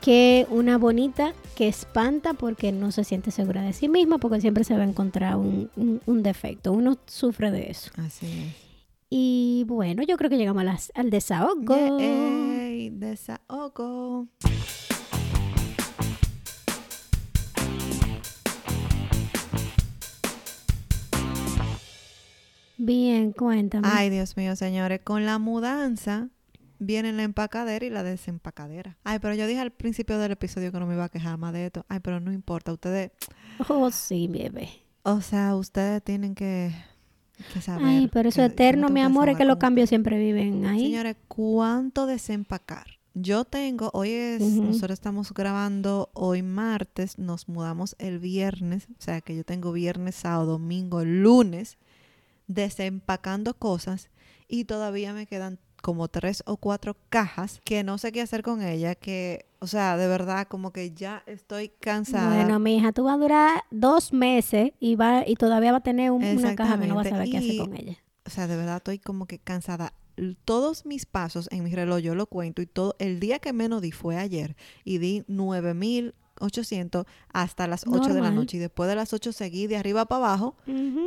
Que 0.00 0.46
una 0.50 0.78
bonita 0.78 1.32
que 1.56 1.66
espanta 1.68 2.34
porque 2.34 2.70
no 2.72 2.92
se 2.92 3.02
siente 3.04 3.30
segura 3.32 3.62
de 3.62 3.72
sí 3.72 3.88
misma, 3.88 4.18
porque 4.18 4.40
siempre 4.40 4.62
se 4.64 4.74
va 4.76 4.82
a 4.82 4.86
encontrar 4.86 5.36
un, 5.36 5.70
un- 5.76 6.00
un 6.06 6.22
defecto. 6.22 6.72
Uno 6.72 6.98
sufre 7.06 7.50
de 7.50 7.70
eso. 7.70 7.90
Así 7.98 8.26
es. 8.26 8.71
Y 9.14 9.64
bueno, 9.66 10.02
yo 10.04 10.16
creo 10.16 10.30
que 10.30 10.38
llegamos 10.38 10.62
a 10.62 10.64
las- 10.64 10.90
al 10.94 11.10
desahogo. 11.10 11.98
Yay, 12.00 12.88
desahogo. 12.88 14.26
Bien, 22.78 23.32
cuéntame. 23.32 23.86
Ay, 23.90 24.10
Dios 24.10 24.36
mío, 24.36 24.56
señores, 24.56 25.00
con 25.04 25.24
la 25.24 25.38
mudanza 25.38 26.28
viene 26.78 27.12
la 27.12 27.22
empacadera 27.22 27.84
y 27.84 27.90
la 27.90 28.02
desempacadera. 28.02 28.98
Ay, 29.04 29.18
pero 29.20 29.34
yo 29.34 29.46
dije 29.46 29.60
al 29.60 29.70
principio 29.70 30.18
del 30.18 30.32
episodio 30.32 30.72
que 30.72 30.80
no 30.80 30.86
me 30.86 30.94
iba 30.94 31.04
a 31.04 31.08
quejar 31.08 31.38
más 31.38 31.52
de 31.52 31.66
esto. 31.66 31.84
Ay, 31.88 32.00
pero 32.00 32.18
no 32.18 32.32
importa, 32.32 32.72
ustedes, 32.72 33.12
Oh, 33.68 33.90
sí, 33.92 34.26
bebé. 34.26 34.68
o 35.04 35.20
sea, 35.20 35.54
ustedes 35.54 36.02
tienen 36.02 36.34
que, 36.34 36.72
que 37.52 37.60
saber. 37.60 37.86
Ay, 37.86 38.08
pero 38.12 38.28
eso 38.28 38.40
me 38.40 38.46
eterno, 38.46 38.88
mi 38.88 39.00
amor, 39.00 39.28
es 39.28 39.36
que 39.36 39.44
los 39.44 39.56
cambios 39.56 39.88
siempre 39.88 40.18
viven 40.18 40.66
ahí. 40.66 40.86
Señores, 40.86 41.16
¿cuánto 41.28 42.06
desempacar? 42.06 42.86
Yo 43.14 43.44
tengo, 43.44 43.90
hoy 43.92 44.10
es, 44.10 44.40
nosotros 44.40 44.92
estamos 44.92 45.34
grabando 45.34 46.10
hoy 46.14 46.42
martes, 46.42 47.18
nos 47.18 47.46
mudamos 47.46 47.94
el 47.98 48.18
viernes, 48.18 48.88
o 48.98 49.02
sea 49.02 49.20
que 49.20 49.36
yo 49.36 49.44
tengo 49.44 49.70
viernes, 49.72 50.14
sábado, 50.14 50.52
domingo, 50.52 51.04
lunes, 51.04 51.76
desempacando 52.46 53.52
cosas 53.52 54.08
y 54.48 54.64
todavía 54.64 55.12
me 55.12 55.26
quedan 55.26 55.58
como 55.82 56.08
tres 56.08 56.42
o 56.46 56.56
cuatro 56.56 56.96
cajas 57.10 57.60
que 57.64 57.84
no 57.84 57.98
sé 57.98 58.10
qué 58.12 58.22
hacer 58.22 58.42
con 58.42 58.62
ellas, 58.62 58.96
que, 58.98 59.44
o 59.58 59.66
sea, 59.66 59.96
de 59.98 60.06
verdad, 60.08 60.46
como 60.48 60.72
que 60.72 60.92
ya 60.92 61.22
estoy 61.26 61.68
cansada. 61.68 62.34
Bueno, 62.44 62.58
mi 62.58 62.76
hija, 62.78 62.92
tú 62.92 63.04
vas 63.04 63.16
a 63.16 63.18
durar 63.18 63.62
dos 63.70 64.12
meses 64.14 64.70
y 64.80 64.96
va 64.96 65.24
y 65.26 65.34
todavía 65.34 65.72
va 65.72 65.78
a 65.78 65.82
tener 65.82 66.10
un- 66.12 66.22
una 66.22 66.56
caja 66.56 66.78
que 66.80 66.86
no 66.86 66.94
vas 66.94 67.06
a 67.06 67.10
saber 67.10 67.28
qué 67.30 67.36
hacer 67.38 67.56
con 67.58 67.76
ella. 67.76 67.98
o 68.24 68.30
sea, 68.30 68.46
de 68.46 68.56
verdad 68.56 68.76
estoy 68.76 68.98
como 69.00 69.26
que 69.26 69.38
cansada. 69.40 69.92
Todos 70.44 70.86
mis 70.86 71.06
pasos 71.06 71.48
en 71.50 71.64
mi 71.64 71.74
reloj, 71.74 71.98
yo 71.98 72.14
lo 72.14 72.26
cuento, 72.26 72.62
y 72.62 72.66
todo, 72.66 72.94
el 73.00 73.18
día 73.18 73.40
que 73.40 73.52
menos 73.52 73.82
di 73.82 73.90
fue 73.90 74.16
ayer, 74.16 74.54
y 74.84 74.98
di 74.98 75.24
9800 75.26 77.06
hasta 77.32 77.66
las 77.66 77.84
8 77.88 78.14
de 78.14 78.20
la 78.20 78.30
noche, 78.30 78.56
y 78.56 78.60
después 78.60 78.88
de 78.88 78.96
las 78.96 79.12
8 79.12 79.32
seguí 79.32 79.66
de 79.66 79.76
arriba 79.76 80.04
para 80.06 80.26
abajo, 80.26 80.56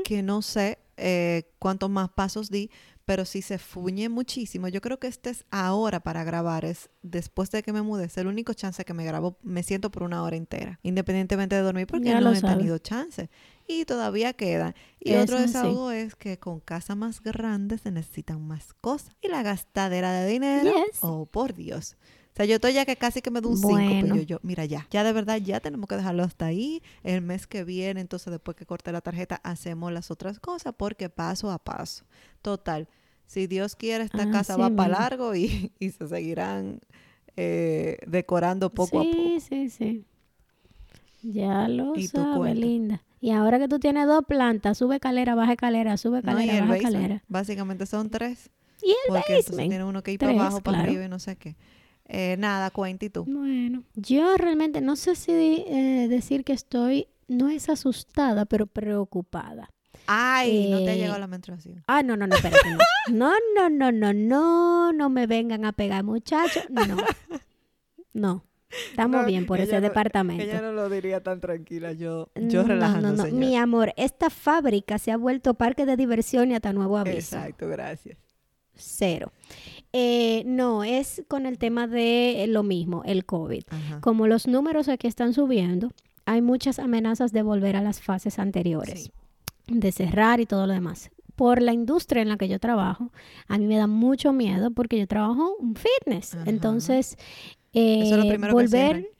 que 0.04 0.24
no 0.24 0.42
sé 0.42 0.80
eh, 0.98 1.52
cuántos 1.60 1.90
más 1.90 2.10
pasos 2.10 2.50
di, 2.50 2.70
pero 3.06 3.24
sí 3.26 3.42
se 3.44 3.60
fuñe 3.60 4.10
muchísimo. 4.10 4.68
Yo 4.68 4.82
creo 4.82 5.00
que 5.00 5.06
este 5.08 5.30
es 5.30 5.46
ahora 5.52 6.00
para 6.00 6.24
grabar, 6.24 6.66
es 6.66 6.90
después 7.04 7.52
de 7.52 7.62
que 7.62 7.72
me 7.72 7.84
mudé, 7.84 8.06
es 8.06 8.18
el 8.18 8.26
único 8.28 8.54
chance 8.54 8.84
que 8.84 8.94
me 8.96 9.06
grabo, 9.06 9.38
me 9.44 9.62
siento 9.62 9.92
por 9.92 10.02
una 10.04 10.24
hora 10.24 10.36
entera, 10.36 10.80
independientemente 10.82 11.56
de 11.56 11.62
dormir, 11.62 11.86
porque 11.86 12.06
Ya 12.10 12.20
no 12.20 12.34
he 12.34 12.42
tenido 12.42 12.78
chance. 12.80 13.30
Y 13.68 13.86
todavía 13.86 14.34
quedan. 14.34 14.74
Y 15.00 15.12
Eso 15.12 15.24
otro 15.24 15.38
sí. 15.38 15.44
desahogo 15.44 15.92
es 15.92 16.16
que 16.16 16.40
con 16.40 16.60
casa 16.60 16.96
más 16.96 17.22
grande 17.22 17.78
se 17.78 17.92
necesitan 17.92 18.42
más 18.48 18.74
cosas. 18.74 19.16
Y 19.22 19.28
la 19.28 19.44
gastadera 19.44 20.12
de 20.14 20.28
dinero, 20.32 20.72
Yes. 20.72 21.00
oh 21.02 21.26
por 21.28 21.54
Dios. 21.54 21.98
O 22.36 22.38
sea, 22.38 22.46
yo 22.46 22.56
estoy 22.56 22.74
ya 22.74 22.86
que 22.86 22.98
casi 22.98 23.22
que 23.22 23.32
me 23.32 23.40
doy 23.40 23.54
un 23.54 23.58
5, 23.58 23.70
Bueno. 23.70 23.96
pero 24.02 24.16
yo, 24.18 24.22
yo, 24.24 24.40
mira 24.44 24.66
ya, 24.66 24.88
ya 24.92 25.06
de 25.06 25.14
verdad 25.14 25.38
ya 25.38 25.62
tenemos 25.62 25.88
que 25.88 25.96
dejarlo 25.96 26.24
hasta 26.24 26.48
ahí. 26.48 26.84
El 27.04 27.22
mes 27.22 27.48
que 27.48 27.64
viene, 27.64 28.02
entonces 28.02 28.30
después 28.30 28.58
que 28.58 28.66
corte 28.66 28.92
la 28.92 29.00
tarjeta, 29.02 29.40
hacemos 29.44 29.92
las 29.94 30.12
otras 30.12 30.40
cosas 30.40 30.74
porque 30.78 31.10
paso 31.10 31.50
a 31.50 31.60
paso. 31.60 32.04
Total, 32.42 32.90
si 33.26 33.48
Dios 33.48 33.78
quiere, 33.78 34.04
esta 34.04 34.30
casa 34.30 34.56
Así 34.56 34.62
va 34.62 34.70
para 34.70 35.00
largo 35.00 35.34
y, 35.34 35.72
y 35.80 35.92
se 35.92 36.08
seguirán 36.10 36.82
eh, 37.38 38.00
decorando 38.06 38.70
poco 38.70 39.02
sí, 39.02 39.08
a 39.10 39.12
poco. 39.12 39.40
Sí, 39.40 39.70
sí, 39.70 40.06
Ya 41.22 41.68
lo 41.70 41.96
Y 41.96 42.08
sabes, 42.08 42.56
linda. 42.58 43.02
Y 43.22 43.32
ahora 43.32 43.60
que 43.60 43.68
tú 43.68 43.80
tienes 43.80 44.08
dos 44.08 44.24
plantas, 44.28 44.78
sube 44.78 44.96
escalera, 44.96 45.36
baja 45.36 45.54
escalera, 45.54 45.98
sube 45.98 46.22
No, 46.22 46.38
el 46.38 46.62
baja 46.62 46.78
escalera. 46.78 47.24
básicamente 47.28 47.86
son 47.86 48.10
tres. 48.10 48.52
Y 48.84 48.90
el 48.92 48.96
Porque 49.08 49.34
basement. 49.38 49.70
tiene 49.70 49.84
uno 49.86 50.04
que 50.04 50.12
ir 50.12 50.20
Tres, 50.20 50.32
para 50.34 50.42
abajo, 50.48 50.62
para 50.62 50.78
claro. 50.78 50.90
arriba 50.92 51.06
y 51.06 51.10
no 51.10 51.18
sé 51.20 51.36
qué. 51.38 51.56
Eh, 52.08 52.36
nada, 52.38 52.70
cuenta 52.72 53.06
y 53.06 53.10
tú. 53.10 53.24
Bueno, 53.26 53.84
yo 53.96 54.38
realmente 54.38 54.80
no 54.82 54.96
sé 54.96 55.16
si 55.16 55.32
eh, 55.68 56.08
decir 56.10 56.44
que 56.44 56.54
estoy, 56.54 57.08
no 57.28 57.50
es 57.50 57.68
asustada, 57.70 58.46
pero 58.46 58.68
preocupada. 58.68 59.70
Ay, 60.08 60.68
no 60.70 60.84
te 60.84 60.92
ha 60.92 60.94
Eh, 60.94 60.98
llegado 60.98 61.18
la 61.20 61.26
menstruación. 61.28 61.84
Ah, 61.88 62.04
no, 62.04 62.16
no, 62.16 62.28
no, 62.28 62.36
espérate. 62.36 62.60
No, 63.12 63.32
no, 63.56 63.70
no, 63.70 63.70
no, 63.70 63.92
no, 63.92 64.14
no, 64.14 64.94
no 64.94 65.10
me 65.10 65.26
vengan 65.26 65.66
a 65.66 65.72
pegar, 65.74 66.04
muchachos. 66.04 66.64
No, 66.70 66.96
no. 68.14 68.44
Estamos 68.90 69.22
No, 69.22 69.28
bien 69.28 69.46
por 69.46 69.60
ese 69.62 69.76
no- 69.76 69.82
departamento. 69.82 70.44
Ella 70.44 70.62
no 70.62 70.74
lo 70.74 70.90
diría 70.90 71.24
tan 71.24 71.40
tranquila, 71.40 71.94
yo, 71.94 72.30
yo 72.36 72.62
No, 72.64 72.68
relajando, 72.68 73.10
no, 73.12 73.16
no, 73.16 73.24
señora. 73.24 73.40
Mi 73.46 73.56
amor, 73.56 73.94
esta 73.96 74.30
fábrica 74.30 74.98
se 75.00 75.12
ha 75.12 75.18
vuelto 75.18 75.54
parque 75.54 75.86
de 75.86 75.96
diversión 75.96 76.52
y 76.52 76.56
hasta 76.56 76.74
nuevo 76.74 76.98
aviso. 76.98 77.38
Exacto, 77.38 77.68
gracias. 77.70 78.18
Cero. 78.78 79.32
Eh, 79.98 80.44
no, 80.46 80.84
es 80.84 81.24
con 81.30 81.46
el 81.46 81.58
tema 81.58 81.88
de 81.88 82.44
eh, 82.44 82.48
lo 82.48 82.64
mismo, 82.64 83.02
el 83.06 83.26
COVID. 83.26 83.64
Ajá. 83.70 84.02
Como 84.02 84.28
los 84.28 84.46
números 84.46 84.90
aquí 84.90 85.08
están 85.08 85.32
subiendo, 85.32 85.94
hay 86.26 86.42
muchas 86.42 86.80
amenazas 86.80 87.32
de 87.32 87.44
volver 87.44 87.78
a 87.78 87.82
las 87.82 88.02
fases 88.02 88.38
anteriores, 88.38 89.04
Sí. 89.06 89.12
de 89.68 89.92
cerrar 89.94 90.42
y 90.42 90.46
todo 90.46 90.68
lo 90.68 90.74
demás. 90.74 91.12
Por 91.38 91.62
la 91.62 91.72
industria 91.72 92.22
en 92.22 92.28
la 92.28 92.36
que 92.36 92.50
yo 92.50 92.60
trabajo, 92.60 93.10
a 93.48 93.58
mí 93.58 93.68
me 93.68 93.78
da 93.78 93.88
mucho 93.88 94.34
miedo 94.34 94.72
porque 94.72 94.98
yo 95.00 95.08
trabajo 95.08 95.56
en 95.62 95.76
fitness. 95.76 96.36
Ajá. 96.36 96.44
Entonces, 96.50 97.18
Eso 97.72 98.16
es 98.16 98.18
lo 98.18 98.24
eh, 98.24 98.30
primero 98.30 98.54
volver. 98.54 99.12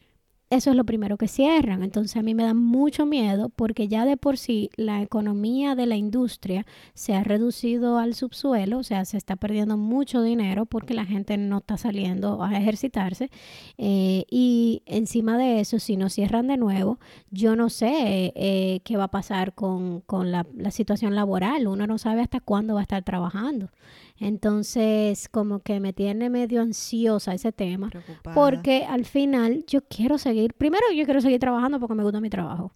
Eso 0.48 0.70
es 0.70 0.76
lo 0.76 0.84
primero 0.84 1.16
que 1.16 1.28
cierran. 1.28 1.82
Entonces 1.82 2.16
a 2.16 2.22
mí 2.22 2.34
me 2.34 2.44
da 2.44 2.54
mucho 2.54 3.04
miedo 3.04 3.48
porque 3.48 3.88
ya 3.88 4.04
de 4.04 4.16
por 4.16 4.38
sí 4.38 4.70
la 4.76 5.02
economía 5.02 5.74
de 5.74 5.86
la 5.86 5.96
industria 5.96 6.66
se 6.94 7.14
ha 7.14 7.24
reducido 7.24 7.98
al 7.98 8.14
subsuelo, 8.14 8.78
o 8.78 8.82
sea, 8.84 9.04
se 9.04 9.16
está 9.16 9.36
perdiendo 9.36 9.76
mucho 9.76 10.22
dinero 10.22 10.66
porque 10.66 10.94
la 10.94 11.04
gente 11.04 11.36
no 11.36 11.58
está 11.58 11.76
saliendo 11.76 12.42
a 12.44 12.56
ejercitarse. 12.56 13.30
Eh, 13.78 14.24
y 14.30 14.82
encima 14.86 15.36
de 15.36 15.60
eso, 15.60 15.78
si 15.80 15.96
nos 15.96 16.12
cierran 16.12 16.46
de 16.46 16.56
nuevo, 16.56 16.98
yo 17.30 17.56
no 17.56 17.68
sé 17.68 18.32
eh, 18.36 18.80
qué 18.84 18.96
va 18.96 19.04
a 19.04 19.10
pasar 19.10 19.54
con, 19.54 20.00
con 20.02 20.30
la 20.30 20.44
situación 20.70 21.14
laboral. 21.14 21.66
Uno 21.66 21.86
no 21.86 21.98
sabe 21.98 22.20
hasta 22.22 22.40
cuándo 22.40 22.74
va 22.74 22.80
a 22.80 22.82
estar 22.82 23.02
trabajando. 23.02 23.70
Entonces, 24.18 25.28
como 25.28 25.60
que 25.60 25.80
me 25.80 25.92
tiene 25.92 26.30
medio 26.30 26.62
ansiosa 26.62 27.34
ese 27.34 27.52
tema, 27.52 27.90
Preocupada. 27.90 28.34
porque 28.34 28.84
al 28.84 29.04
final 29.04 29.64
yo 29.66 29.82
quiero 29.82 30.18
seguir, 30.18 30.54
primero 30.54 30.84
yo 30.94 31.04
quiero 31.04 31.20
seguir 31.20 31.40
trabajando 31.40 31.78
porque 31.80 31.94
me 31.94 32.02
gusta 32.02 32.20
mi 32.20 32.30
trabajo. 32.30 32.72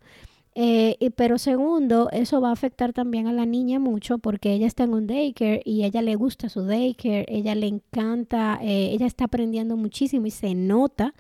Eh, 0.55 0.97
y, 0.99 1.11
pero 1.11 1.39
segundo, 1.39 2.11
eso 2.11 2.41
va 2.41 2.49
a 2.49 2.53
afectar 2.53 2.93
también 2.93 3.29
a 3.29 3.33
la 3.33 3.47
niña 3.47 3.79
mucho 3.79 4.19
porque 4.19 4.53
ella 4.53 4.67
está 4.67 4.83
en 4.83 4.95
un 4.95 5.07
daycare 5.07 5.63
y 5.65 5.85
ella 5.85 6.03
le 6.03 6.17
gusta 6.17 6.49
su 6.49 6.65
daycare, 6.65 7.25
ella 7.29 7.55
le 7.55 7.69
encanta, 7.69 8.59
eh, 8.61 8.91
ella 8.93 9.07
está 9.07 9.27
aprendiendo 9.27 9.77
muchísimo 9.77 10.27
y 10.27 10.33
se 10.33 10.55
nota 10.55 11.15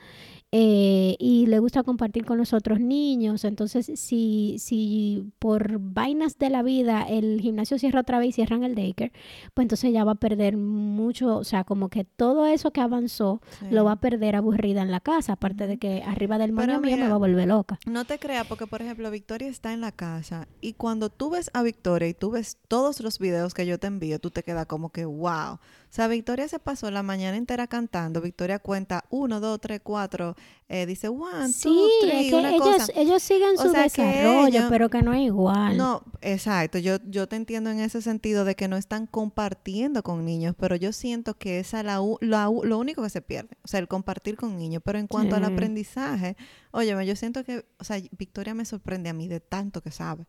eh, 0.52 1.14
y 1.20 1.46
le 1.46 1.60
gusta 1.60 1.84
compartir 1.84 2.24
con 2.24 2.36
los 2.36 2.52
otros 2.52 2.80
niños. 2.80 3.44
Entonces, 3.44 3.90
si, 3.94 4.56
si 4.58 5.30
por 5.38 5.78
vainas 5.78 6.38
de 6.38 6.50
la 6.50 6.62
vida 6.62 7.02
el 7.02 7.40
gimnasio 7.40 7.78
cierra 7.78 8.00
otra 8.00 8.18
vez 8.18 8.30
y 8.30 8.32
cierran 8.32 8.64
el 8.64 8.74
daycare, 8.74 9.12
pues 9.54 9.64
entonces 9.64 9.90
ella 9.90 10.02
va 10.04 10.12
a 10.12 10.16
perder 10.16 10.56
mucho, 10.56 11.36
o 11.36 11.44
sea, 11.44 11.62
como 11.64 11.88
que 11.88 12.04
todo 12.04 12.46
eso 12.46 12.72
que 12.72 12.80
avanzó 12.80 13.40
Sí. 13.60 13.66
lo 13.70 13.84
va 13.84 13.92
a 13.92 14.00
perder 14.00 14.34
aburrida 14.36 14.82
en 14.82 14.90
la 14.90 15.00
casa, 15.00 15.34
aparte 15.34 15.66
de 15.66 15.78
que 15.78 16.02
arriba 16.02 16.38
del 16.38 16.52
moño 16.52 16.80
mío 16.80 16.96
me 16.96 17.08
va 17.08 17.14
a 17.14 17.18
volver 17.18 17.46
loca. 17.48 17.78
No 17.86 18.04
te 18.04 18.18
creas, 18.18 18.46
porque 18.46 18.66
por 18.66 18.82
ejemplo, 18.82 19.10
Victoria 19.10 19.48
está 19.48 19.72
en 19.72 19.80
la 19.80 19.92
casa 19.92 20.48
y 20.60 20.72
cuando 20.72 21.10
tú 21.10 21.30
ves 21.30 21.50
a 21.54 21.62
Victoria 21.62 22.08
y 22.08 22.14
tú 22.14 22.30
ves 22.32 22.58
todos 22.68 23.00
los 23.00 23.18
videos 23.18 23.54
que 23.54 23.66
yo 23.66 23.78
te 23.78 23.86
envío, 23.86 24.18
tú 24.18 24.30
te 24.30 24.42
quedas 24.42 24.66
como 24.66 24.90
que 24.90 25.04
wow. 25.04 25.54
O 25.54 25.92
sea, 25.92 26.06
Victoria 26.06 26.46
se 26.46 26.60
pasó 26.60 26.88
la 26.92 27.02
mañana 27.02 27.36
entera 27.36 27.66
cantando. 27.66 28.20
Victoria 28.20 28.60
cuenta 28.60 29.04
uno, 29.10 29.40
dos, 29.40 29.60
tres, 29.60 29.80
cuatro. 29.82 30.36
Eh, 30.68 30.86
dice 30.86 31.08
one, 31.08 31.48
Sí, 31.48 31.62
two, 31.64 31.86
es 31.86 32.08
three, 32.10 32.30
que 32.30 32.36
una 32.36 32.50
ellos, 32.54 32.62
cosa. 32.62 32.92
ellos 32.94 33.22
siguen 33.22 33.56
O 33.58 33.62
su 33.62 33.72
que 33.72 33.78
desarrollo, 33.80 34.46
ellos- 34.46 34.64
pero 34.68 34.88
que 34.88 35.02
no 35.02 35.12
es 35.12 35.22
igual. 35.22 35.76
No, 35.76 36.02
exacto. 36.20 36.78
Yo, 36.78 36.98
yo 37.08 37.26
te 37.28 37.34
entiendo 37.36 37.70
en 37.70 37.80
ese 37.80 38.00
sentido 38.02 38.44
de 38.44 38.54
que 38.54 38.68
no 38.68 38.76
están 38.76 39.06
compartiendo 39.06 40.02
con 40.02 40.24
niños, 40.24 40.54
pero 40.58 40.76
yo 40.76 40.92
siento 40.92 41.34
que 41.36 41.58
esa 41.58 41.80
es 41.80 41.86
la, 41.86 42.00
u- 42.00 42.18
la 42.20 42.44
lo 42.62 42.78
único 42.78 43.02
que 43.02 43.10
se 43.10 43.20
pierde. 43.22 43.56
O 43.64 43.68
sea, 43.68 43.80
el 43.80 43.88
compartir 43.88 44.36
con 44.36 44.56
niños. 44.56 44.82
Pero 44.84 44.98
en 44.98 45.06
cuanto 45.08 45.34
al 45.36 45.44
aprendizaje, 45.44 46.36
óyeme, 46.70 47.04
yo 47.06 47.16
siento 47.16 47.42
que, 47.44 47.64
o 47.78 47.84
sea, 47.84 48.00
Victoria 48.16 48.54
me 48.54 48.64
sorprende 48.64 49.08
a 49.10 49.12
mí 49.12 49.26
de 49.26 49.40
tanto 49.40 49.80
que 49.82 49.90
sabe. 49.90 50.26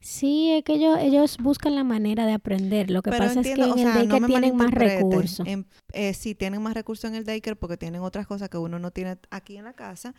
Sí, 0.00 0.50
es 0.52 0.64
que 0.64 0.74
ellos, 0.74 0.98
ellos 0.98 1.36
buscan 1.38 1.74
la 1.74 1.84
manera 1.84 2.24
de 2.26 2.32
aprender. 2.32 2.90
Lo 2.90 3.02
que 3.02 3.10
Pero 3.10 3.24
pasa 3.24 3.34
entiendo, 3.34 3.66
es 3.66 3.74
que 3.74 3.80
en 3.82 3.86
el 3.88 3.92
sea, 3.92 4.04
no 4.04 4.14
daycare 4.14 4.20
me 4.20 4.26
tienen 4.28 4.56
más 4.56 4.70
recursos. 4.72 5.46
En- 5.46 5.66
eh, 5.92 6.14
sí, 6.14 6.34
tienen 6.34 6.62
más 6.62 6.74
recursos 6.74 7.04
en 7.10 7.16
el 7.16 7.24
daycare 7.24 7.56
porque 7.56 7.76
tienen 7.76 8.00
otras 8.02 8.26
cosas 8.26 8.48
que 8.48 8.56
uno 8.58 8.78
no 8.78 8.90
tiene 8.92 9.18
aquí 9.30 9.56
en 9.58 9.64
la 9.64 9.74
casa, 9.74 10.14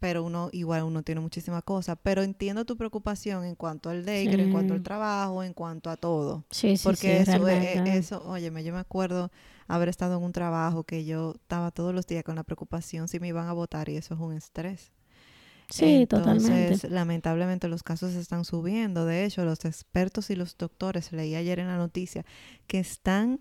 pero 0.00 0.22
uno 0.24 0.48
igual 0.52 0.84
uno 0.84 1.02
tiene 1.02 1.20
muchísimas 1.20 1.62
cosas. 1.64 1.98
Pero 2.02 2.22
entiendo 2.22 2.64
tu 2.64 2.76
preocupación 2.76 3.44
en 3.44 3.54
cuanto 3.54 3.90
al 3.90 4.04
daycare, 4.04 4.44
en 4.44 4.50
cuanto 4.50 4.74
al 4.74 4.82
trabajo, 4.82 5.42
en 5.42 5.52
cuanto 5.54 5.90
a 5.90 5.96
todo. 5.96 6.44
Sí, 6.50 6.76
sí, 6.76 6.84
Porque 6.84 6.96
sí, 6.96 7.22
eso, 7.22 7.48
eh, 7.48 7.74
realmente. 7.74 7.78
eh, 7.94 7.98
eso, 7.98 8.22
óyeme, 8.28 8.64
yo 8.64 8.72
me 8.72 8.80
acuerdo 8.80 9.30
haber 9.68 9.88
estado 9.90 10.16
en 10.18 10.24
un 10.24 10.32
trabajo 10.32 10.84
que 10.84 11.04
yo 11.04 11.34
estaba 11.36 11.70
todos 11.72 11.94
los 11.94 12.06
días 12.06 12.24
con 12.24 12.36
la 12.36 12.44
preocupación 12.44 13.08
si 13.08 13.20
me 13.20 13.28
iban 13.28 13.48
a 13.48 13.52
votar 13.52 13.88
y 13.90 13.96
eso 13.96 14.14
es 14.14 14.20
un 14.20 14.32
estrés. 14.34 14.92
Sí, 15.68 16.06
totalmente. 16.06 16.62
Entonces, 16.64 16.90
lamentablemente 16.90 17.68
los 17.68 17.82
casos 17.82 18.14
están 18.14 18.44
subiendo. 18.44 19.04
De 19.04 19.24
hecho, 19.24 19.44
los 19.44 19.64
expertos 19.64 20.30
y 20.30 20.36
los 20.36 20.56
doctores, 20.56 21.12
leí 21.12 21.34
ayer 21.34 21.58
en 21.58 21.66
la 21.68 21.76
noticia, 21.76 22.24
que 22.66 22.78
están 22.78 23.40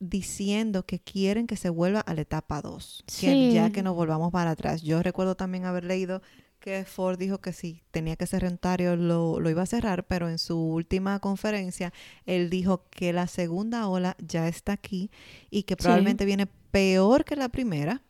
diciendo 0.00 0.84
que 0.84 0.98
quieren 0.98 1.46
que 1.46 1.56
se 1.56 1.70
vuelva 1.70 2.00
a 2.00 2.14
la 2.14 2.22
etapa 2.22 2.60
2, 2.60 3.04
que 3.20 3.52
ya 3.52 3.66
Sí. 3.66 3.72
que 3.72 3.82
nos 3.82 3.94
volvamos 3.94 4.32
para 4.32 4.50
atrás. 4.50 4.82
Yo 4.82 5.02
recuerdo 5.02 5.36
también 5.36 5.64
haber 5.64 5.84
leído 5.84 6.20
que 6.58 6.84
Ford 6.84 7.18
dijo 7.18 7.38
que 7.38 7.52
si 7.52 7.82
tenía 7.90 8.16
que 8.16 8.26
ser 8.26 8.42
rentario 8.42 8.96
lo, 8.96 9.38
lo 9.38 9.50
iba 9.50 9.62
a 9.62 9.66
cerrar, 9.66 10.06
pero 10.06 10.28
en 10.28 10.38
su 10.38 10.58
última 10.58 11.20
conferencia 11.20 11.92
él 12.26 12.48
dijo 12.50 12.86
que 12.90 13.12
la 13.12 13.26
segunda 13.26 13.86
ola 13.86 14.16
ya 14.18 14.48
está 14.48 14.72
aquí 14.72 15.10
y 15.50 15.64
que 15.64 15.74
Sí. 15.74 15.82
probablemente 15.82 16.24
viene 16.24 16.46
peor 16.70 17.24
que 17.24 17.36
la 17.36 17.48
primera 17.50 18.02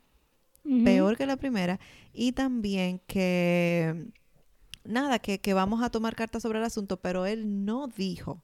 Peor 0.65 1.17
que 1.17 1.27
la 1.27 1.37
primera 1.37 1.79
y 2.13 2.33
también 2.33 3.01
que 3.07 4.13
nada, 4.85 5.19
que, 5.19 5.41
que 5.41 5.55
vamos 5.55 5.83
a 5.83 5.91
tomar 5.91 6.15
cartas 6.15 6.43
sobre 6.43 6.59
el 6.59 6.65
asunto, 6.65 6.99
pero 6.99 7.27
él 7.27 7.65
no 7.65 7.89
dijo 7.89 8.43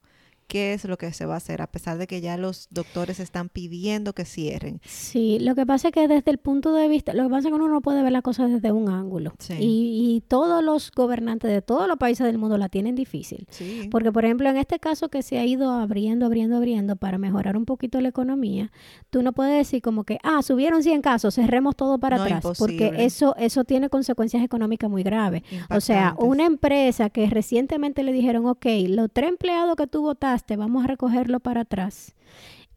qué 0.50 0.72
es 0.74 0.84
lo 0.84 0.98
que 0.98 1.12
se 1.12 1.26
va 1.26 1.34
a 1.34 1.36
hacer, 1.36 1.62
a 1.62 1.68
pesar 1.68 1.96
de 1.96 2.08
que 2.08 2.20
ya 2.20 2.36
los 2.36 2.66
doctores 2.72 3.20
están 3.20 3.48
pidiendo 3.48 4.12
que 4.14 4.24
cierren. 4.24 4.80
Sí, 4.84 5.38
lo 5.38 5.54
que 5.54 5.64
pasa 5.64 5.88
es 5.88 5.94
que 5.94 6.08
desde 6.08 6.28
el 6.32 6.38
punto 6.38 6.72
de 6.74 6.88
vista, 6.88 7.14
lo 7.14 7.22
que 7.22 7.28
pasa 7.28 7.38
es 7.38 7.52
que 7.52 7.54
uno 7.54 7.68
no 7.68 7.80
puede 7.80 8.02
ver 8.02 8.10
las 8.10 8.22
cosas 8.22 8.50
desde 8.50 8.72
un 8.72 8.88
ángulo. 8.88 9.32
Sí. 9.38 9.54
Y, 9.60 10.16
y 10.16 10.20
todos 10.26 10.64
los 10.64 10.90
gobernantes 10.90 11.48
de 11.52 11.62
todos 11.62 11.86
los 11.86 11.98
países 11.98 12.26
del 12.26 12.36
mundo 12.36 12.58
la 12.58 12.68
tienen 12.68 12.96
difícil. 12.96 13.46
Sí. 13.50 13.88
Porque, 13.92 14.10
por 14.10 14.24
ejemplo, 14.24 14.48
en 14.50 14.56
este 14.56 14.80
caso 14.80 15.08
que 15.08 15.22
se 15.22 15.38
ha 15.38 15.46
ido 15.46 15.70
abriendo, 15.70 16.26
abriendo, 16.26 16.56
abriendo 16.56 16.96
para 16.96 17.16
mejorar 17.16 17.56
un 17.56 17.64
poquito 17.64 18.00
la 18.00 18.08
economía, 18.08 18.72
tú 19.10 19.22
no 19.22 19.32
puedes 19.32 19.56
decir 19.56 19.80
como 19.82 20.02
que, 20.02 20.18
ah, 20.24 20.42
subieron 20.42 20.82
100 20.82 21.00
casos, 21.00 21.36
cerremos 21.36 21.76
todo 21.76 21.98
para 21.98 22.16
No, 22.16 22.24
atrás. 22.24 22.42
Porque 22.58 22.86
imposible. 22.86 23.04
eso, 23.04 23.36
eso 23.36 23.62
tiene 23.62 23.88
consecuencias 23.88 24.42
económicas 24.42 24.90
muy 24.90 25.04
graves. 25.04 25.44
O 25.70 25.80
sea, 25.80 26.16
una 26.18 26.44
empresa 26.44 27.08
que 27.08 27.30
recientemente 27.30 28.02
le 28.02 28.12
dijeron, 28.12 28.46
ok, 28.46 28.66
los 28.88 29.08
tres 29.12 29.28
empleados 29.28 29.76
que 29.76 29.86
tú 29.86 30.02
votaste, 30.02 30.39
vamos 30.56 30.84
a 30.84 30.86
recogerlo 30.88 31.40
para 31.40 31.62
atrás. 31.62 32.14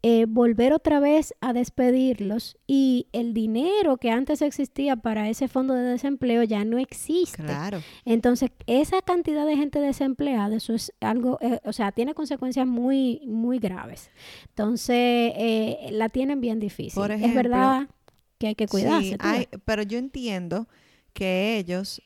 eh, 0.06 0.26
volver 0.28 0.74
otra 0.74 1.00
vez 1.00 1.32
a 1.40 1.54
despedirlos 1.54 2.58
y 2.66 3.06
el 3.12 3.32
dinero 3.32 3.96
que 3.96 4.10
antes 4.10 4.42
existía 4.42 4.96
para 4.96 5.30
ese 5.30 5.48
fondo 5.48 5.72
de 5.72 5.82
desempleo 5.82 6.42
ya 6.42 6.62
no 6.66 6.76
existe. 6.76 7.42
Claro. 7.42 7.80
Entonces, 8.04 8.50
esa 8.66 9.00
cantidad 9.00 9.46
de 9.46 9.56
gente 9.56 9.80
desempleada, 9.80 10.56
eso 10.56 10.74
es 10.74 10.92
algo, 11.00 11.38
eh, 11.40 11.58
o 11.64 11.72
sea, 11.72 11.90
tiene 11.92 12.12
consecuencias 12.12 12.66
muy, 12.66 13.22
muy 13.26 13.58
graves. 13.58 14.10
Entonces, 14.50 15.32
eh, 15.36 15.88
la 15.92 16.10
tienen 16.10 16.38
bien 16.42 16.60
difícil. 16.60 17.00
Por 17.00 17.10
es 17.10 17.16
ejemplo, 17.22 17.42
verdad 17.42 17.88
que 18.36 18.48
hay 18.48 18.54
que 18.56 18.66
cuidarse. 18.68 19.08
Sí, 19.12 19.16
hay- 19.20 19.48
pero 19.64 19.82
yo 19.84 19.96
entiendo 19.98 20.68
que 21.14 21.56
ellos, 21.56 22.02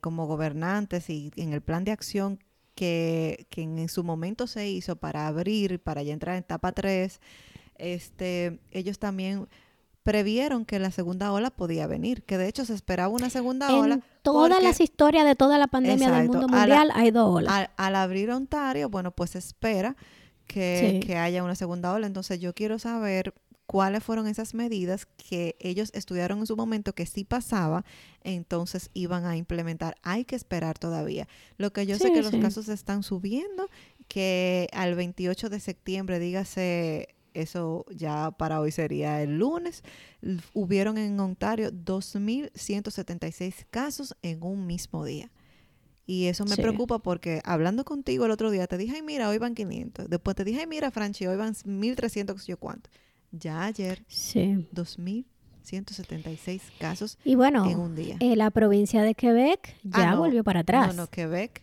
como 0.00 0.26
gobernantes 0.26 1.08
y 1.08 1.30
en 1.36 1.52
el 1.52 1.60
plan 1.62 1.84
de 1.84 1.92
acción 1.92 2.38
que, 2.74 3.46
que 3.50 3.62
en 3.62 3.88
su 3.88 4.02
momento 4.04 4.46
se 4.46 4.68
hizo 4.68 4.96
para 4.96 5.26
abrir, 5.26 5.80
para 5.80 6.02
ya 6.02 6.12
entrar 6.12 6.34
en 6.36 6.40
etapa 6.40 6.72
3, 6.72 7.20
este, 7.76 8.60
ellos 8.70 8.98
también 8.98 9.48
previeron 10.02 10.64
que 10.64 10.78
la 10.78 10.90
segunda 10.90 11.32
ola 11.32 11.50
podía 11.50 11.86
venir, 11.86 12.24
que 12.24 12.36
de 12.36 12.48
hecho 12.48 12.64
se 12.64 12.74
esperaba 12.74 13.08
una 13.08 13.30
segunda 13.30 13.72
ola. 13.76 13.94
En 13.94 14.04
todas 14.22 14.50
porque 14.50 14.64
las 14.64 14.80
historias 14.80 15.24
de 15.24 15.36
toda 15.36 15.58
la 15.58 15.68
pandemia 15.68 16.10
del 16.10 16.28
mundo 16.28 16.46
a 16.48 16.50
la- 16.50 16.56
mundial 16.58 16.90
hay 16.94 17.10
dos 17.12 17.36
olas. 17.36 17.52
al, 17.54 17.70
al 17.76 17.94
abrir 17.96 18.30
Ontario, 18.30 18.88
bueno, 18.88 19.12
pues 19.12 19.30
se 19.30 19.38
espera 19.38 19.94
que, 20.46 21.00
Sí. 21.02 21.06
que 21.06 21.16
haya 21.16 21.44
una 21.44 21.54
segunda 21.54 21.92
ola. 21.92 22.06
Entonces 22.08 22.40
yo 22.40 22.52
quiero 22.52 22.78
saber 22.80 23.32
cuáles 23.72 24.04
fueron 24.04 24.26
esas 24.26 24.52
medidas 24.52 25.06
que 25.16 25.56
ellos 25.58 25.90
estudiaron 25.94 26.40
en 26.40 26.46
su 26.46 26.56
momento 26.56 26.94
que 26.94 27.06
si 27.06 27.24
pasaba, 27.24 27.84
entonces 28.22 28.90
iban 28.92 29.24
a 29.24 29.36
implementar. 29.38 29.96
Hay 30.02 30.26
que 30.26 30.36
esperar 30.36 30.78
todavía. 30.78 31.26
Lo 31.56 31.72
que 31.72 31.86
yo 31.86 31.96
sé 31.96 32.08
Sí, 32.08 32.12
que 32.12 32.20
los 32.22 32.32
sí. 32.32 32.38
casos 32.38 32.68
están 32.68 33.02
subiendo, 33.02 33.68
que 34.08 34.68
al 34.72 34.94
28 34.94 35.48
de 35.48 35.58
septiembre, 35.58 36.18
dígase, 36.18 37.08
eso 37.32 37.86
ya 37.88 38.30
para 38.32 38.60
hoy 38.60 38.72
sería 38.72 39.22
el 39.22 39.38
lunes, 39.38 39.82
hubieron 40.52 40.98
en 40.98 41.18
Ontario 41.18 41.70
2.176 41.72 43.66
casos 43.70 44.14
en 44.22 44.42
un 44.42 44.66
mismo 44.66 45.04
día. 45.04 45.30
Y 46.04 46.26
eso 46.26 46.44
me 46.44 46.56
Sí. 46.56 46.60
preocupa 46.60 46.98
porque 46.98 47.40
hablando 47.44 47.84
contigo 47.86 48.26
el 48.26 48.32
otro 48.32 48.50
día 48.50 48.66
te 48.66 48.76
dije, 48.76 48.96
ay, 48.96 49.02
mira, 49.02 49.28
hoy 49.30 49.38
van 49.38 49.54
500. 49.54 50.10
Después 50.10 50.36
te 50.36 50.44
dije, 50.44 50.60
ay, 50.60 50.66
mira, 50.66 50.90
Franchi, 50.90 51.26
hoy 51.26 51.36
van 51.36 51.54
1300, 51.64 52.36
qué 52.36 52.42
sé 52.42 52.48
yo 52.52 52.58
cuánto. 52.58 52.90
Ya 53.32 53.64
ayer, 53.64 54.04
Sí. 54.08 54.68
2176 54.72 56.62
casos 56.78 57.18
Y 57.24 57.34
bueno, 57.34 57.68
en 57.70 57.78
un 57.78 57.94
día. 57.96 58.16
eh, 58.20 58.36
la 58.36 58.50
provincia 58.50 59.02
de 59.02 59.14
Quebec 59.14 59.74
ya 59.82 60.10
Ah, 60.10 60.14
no. 60.14 60.18
volvió 60.18 60.44
para 60.44 60.60
atrás. 60.60 60.88
No, 60.94 61.02
no, 61.02 61.06
Quebec, 61.10 61.62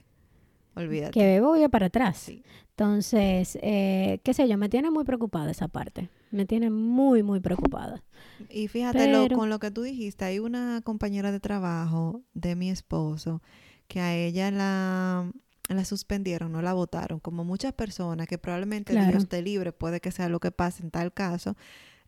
olvídate. 0.75 1.11
Quebec 1.11 1.41
volvió 1.43 1.69
para 1.69 1.87
atrás. 1.87 2.17
Sí. 2.17 2.43
Entonces, 2.71 3.57
eh, 3.61 4.19
qué 4.23 4.33
sé 4.33 4.47
yo, 4.47 4.57
me 4.57 4.69
tiene 4.69 4.89
muy 4.89 5.03
preocupada 5.03 5.51
esa 5.51 5.67
parte. 5.67 6.09
Me 6.31 6.45
tiene 6.45 6.69
muy, 6.69 7.23
muy 7.23 7.39
preocupada. 7.41 8.03
Y 8.49 8.67
fíjate, 8.69 9.11
lo- 9.11 9.27
con 9.35 9.49
lo 9.49 9.59
que 9.59 9.69
tú 9.71 9.81
dijiste, 9.81 10.23
hay 10.25 10.39
una 10.39 10.81
compañera 10.83 11.31
de 11.31 11.39
trabajo 11.39 12.21
de 12.33 12.55
mi 12.55 12.69
esposo 12.69 13.41
que 13.87 13.99
a 13.99 14.15
ella 14.15 14.49
la, 14.51 15.29
la 15.75 15.85
suspendieron, 15.85 16.51
no 16.51 16.61
la 16.61 16.73
votaron. 16.73 17.19
Como 17.19 17.43
muchas 17.43 17.73
personas 17.73 18.27
que 18.27 18.37
probablemente 18.37 18.93
Claro. 18.93 19.11
Dios 19.11 19.27
te 19.27 19.41
libre, 19.41 19.71
puede 19.71 19.99
que 19.99 20.11
sea 20.11 20.29
lo 20.29 20.39
que 20.39 20.51
pase 20.51 20.83
en 20.83 20.91
tal 20.91 21.13
caso, 21.13 21.55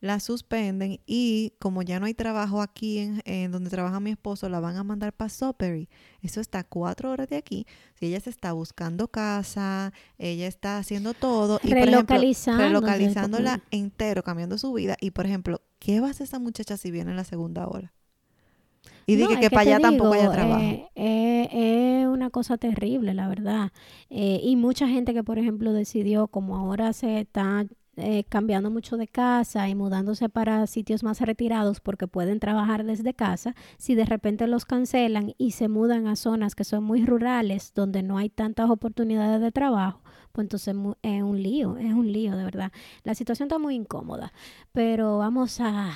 la 0.01 0.20
suspenden 0.20 0.99
y 1.05 1.53
como 1.59 1.84
ya 1.84 1.99
no 1.99 2.07
hay 2.07 2.16
trabajo 2.16 2.62
aquí 2.62 2.97
en, 2.97 3.22
en 3.26 3.51
donde 3.51 3.70
trabaja 3.70 3.99
mi 3.99 4.09
esposo, 4.09 4.49
la 4.49 4.59
van 4.59 4.76
a 4.76 4.84
mandar 4.84 5.14
para 5.14 5.30
Sudbury. 5.30 5.89
Eso 6.22 6.41
está 6.41 6.59
a 6.59 6.64
cuatro 6.64 7.12
horas 7.12 7.30
de 7.30 7.38
aquí. 7.38 7.68
Si 7.93 8.07
ella 8.07 8.20
se 8.20 8.32
está 8.32 8.51
buscando 8.53 9.09
casa, 9.09 9.93
ella 10.18 10.47
está 10.47 10.80
haciendo 10.80 11.14
todo 11.14 11.59
y 11.64 11.72
Relocalizándose, 11.72 12.68
relocalizándola 12.68 13.62
entero, 13.70 14.24
cambiando 14.24 14.57
su 14.57 14.74
vida. 14.74 14.97
Y 14.99 15.12
por 15.12 15.28
ejemplo, 15.28 15.62
¿qué 15.78 15.99
va 15.99 16.07
a 16.07 16.12
hacer 16.12 16.26
esa 16.26 16.39
muchacha 16.39 16.78
si 16.78 16.89
viene 16.89 17.12
en 17.12 17.18
la 17.18 17.24
segunda 17.24 17.68
ola? 17.68 17.93
Y 19.06 19.16
dije 19.16 19.34
No, 19.34 19.40
que 19.40 19.46
es 19.48 19.52
para 19.52 19.62
allá 19.62 19.80
tampoco 19.80 20.14
haya 20.14 20.32
trabajo. 20.32 20.62
eh, 20.62 20.88
eh, 20.96 22.02
es 22.02 22.08
una 22.08 22.30
cosa 22.30 22.58
terrible, 22.58 23.14
la 23.14 23.28
verdad. 23.28 23.72
Eh, 24.10 24.40
y 24.44 24.56
mucha 24.56 24.88
gente 24.88 25.14
que, 25.14 25.24
por 25.24 25.38
ejemplo, 25.40 25.74
decidió, 25.74 26.28
como 26.28 26.56
ahora 26.58 26.94
se 26.94 27.20
está 27.22 27.66
cambiando 28.30 28.72
mucho 28.72 28.98
de 28.98 29.08
casa 29.08 29.68
y 29.70 29.76
mudándose 29.76 30.28
para 30.28 30.66
sitios 30.66 31.04
más 31.04 31.20
retirados 31.22 31.82
porque 31.82 32.08
pueden 32.08 32.40
trabajar 32.40 32.84
desde 32.84 33.14
casa, 33.14 33.54
si 33.78 33.94
de 33.94 34.06
repente 34.06 34.48
los 34.48 34.66
cancelan 34.66 35.36
y 35.38 35.52
se 35.52 35.68
mudan 35.68 36.08
a 36.08 36.16
zonas 36.16 36.56
que 36.56 36.64
son 36.64 36.84
muy 36.84 37.06
rurales, 37.06 37.74
donde 37.76 38.02
no 38.02 38.18
hay 38.18 38.30
tantas 38.30 38.72
oportunidades 38.72 39.40
de 39.42 39.52
trabajo, 39.52 40.02
pues 40.32 40.46
entonces 40.46 40.74
es 41.04 41.22
un 41.22 41.44
lío, 41.44 41.78
es 41.78 41.94
un 41.94 42.12
lío, 42.12 42.36
de 42.38 42.44
verdad. 42.44 42.72
La 43.04 43.14
situación 43.14 43.48
está 43.48 43.60
muy 43.60 43.76
incómoda, 43.76 44.32
pero 44.72 45.20
vamos 45.20 45.60
a, 45.60 45.92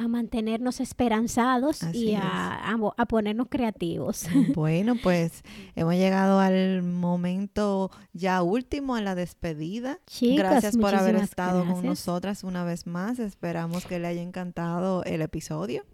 a 0.00 0.08
mantenernos 0.08 0.80
esperanzados 0.80 1.82
Así 1.82 2.06
y 2.06 2.14
a, 2.14 2.74
a 2.96 3.06
ponernos 3.06 3.48
creativos. 3.50 4.26
Bueno, 4.54 4.96
pues 5.02 5.44
hemos 5.76 5.94
llegado 5.94 6.40
al 6.40 6.82
momento 6.82 7.90
ya 8.12 8.42
último, 8.42 8.94
a 8.94 9.02
la 9.02 9.14
despedida. 9.14 10.00
Chicas, 10.06 10.38
gracias 10.38 10.76
por 10.76 10.94
haber 10.94 11.16
estado 11.16 11.64
con 11.66 11.84
nosotras 11.84 12.44
una 12.44 12.64
vez 12.64 12.86
más. 12.86 13.18
Esperamos 13.18 13.84
que 13.84 13.98
le 13.98 14.08
haya 14.08 14.22
encantado 14.22 15.04
el 15.04 15.20
episodio. 15.22 15.84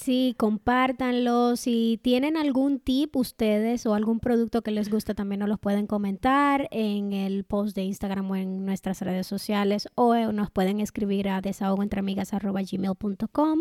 Sí, 0.00 0.36
compártanlo. 0.38 1.56
Si 1.56 1.98
tienen 2.04 2.36
algún 2.36 2.78
tip 2.78 3.16
ustedes 3.16 3.84
o 3.84 3.94
algún 3.94 4.20
producto 4.20 4.62
que 4.62 4.70
les 4.70 4.90
gusta, 4.90 5.12
también 5.12 5.40
nos 5.40 5.48
los 5.48 5.58
pueden 5.58 5.88
comentar 5.88 6.68
en 6.70 7.12
el 7.12 7.42
post 7.42 7.74
de 7.74 7.82
Instagram 7.82 8.30
o 8.30 8.36
en 8.36 8.64
nuestras 8.64 9.02
redes 9.02 9.26
sociales 9.26 9.88
o 9.96 10.14
eh, 10.14 10.32
nos 10.32 10.52
pueden 10.52 10.78
escribir 10.78 11.28
a 11.28 11.40
desahogoentreamigas.gmail.com. 11.40 13.58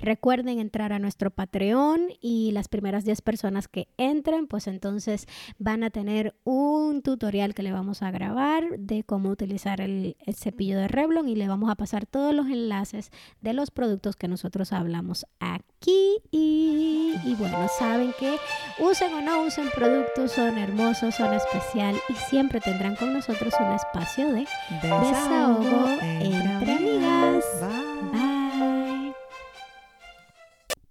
Recuerden 0.00 0.60
entrar 0.60 0.92
a 0.92 1.00
nuestro 1.00 1.32
Patreon 1.32 2.02
y 2.20 2.52
las 2.52 2.68
primeras 2.68 3.04
10 3.04 3.20
personas 3.22 3.66
que 3.66 3.88
entren, 3.96 4.46
pues 4.46 4.68
entonces 4.68 5.26
van 5.58 5.82
a 5.82 5.90
tener 5.90 6.36
un 6.44 7.02
tutorial 7.02 7.52
que 7.52 7.64
le 7.64 7.72
vamos 7.72 8.02
a 8.02 8.12
grabar 8.12 8.78
de 8.78 9.02
cómo 9.02 9.30
utilizar 9.30 9.80
el, 9.80 10.16
el 10.24 10.34
cepillo 10.36 10.78
de 10.78 10.86
Revlon 10.86 11.28
y 11.28 11.34
le 11.34 11.48
vamos 11.48 11.68
a 11.68 11.74
pasar 11.74 12.06
todos 12.06 12.32
los 12.32 12.46
enlaces 12.46 13.10
de 13.40 13.54
los 13.54 13.72
productos 13.72 14.14
que 14.14 14.28
nosotros 14.28 14.72
hablamos 14.72 15.26
aquí. 15.40 15.79
Y, 15.86 17.14
y 17.24 17.34
bueno, 17.38 17.66
saben 17.78 18.12
que 18.18 18.36
usen 18.78 19.14
o 19.14 19.20
no 19.22 19.42
usen 19.42 19.70
productos, 19.74 20.32
son 20.32 20.58
hermosos, 20.58 21.14
son 21.14 21.32
especial 21.32 21.98
y 22.08 22.14
siempre 22.14 22.60
tendrán 22.60 22.96
con 22.96 23.14
nosotros 23.14 23.54
un 23.58 23.72
espacio 23.72 24.30
de 24.30 24.46
Desahogo 24.82 25.08
Desahogo 25.08 25.88
entre 26.02 26.76
amigas. 26.76 27.44
Bye. 27.60 27.89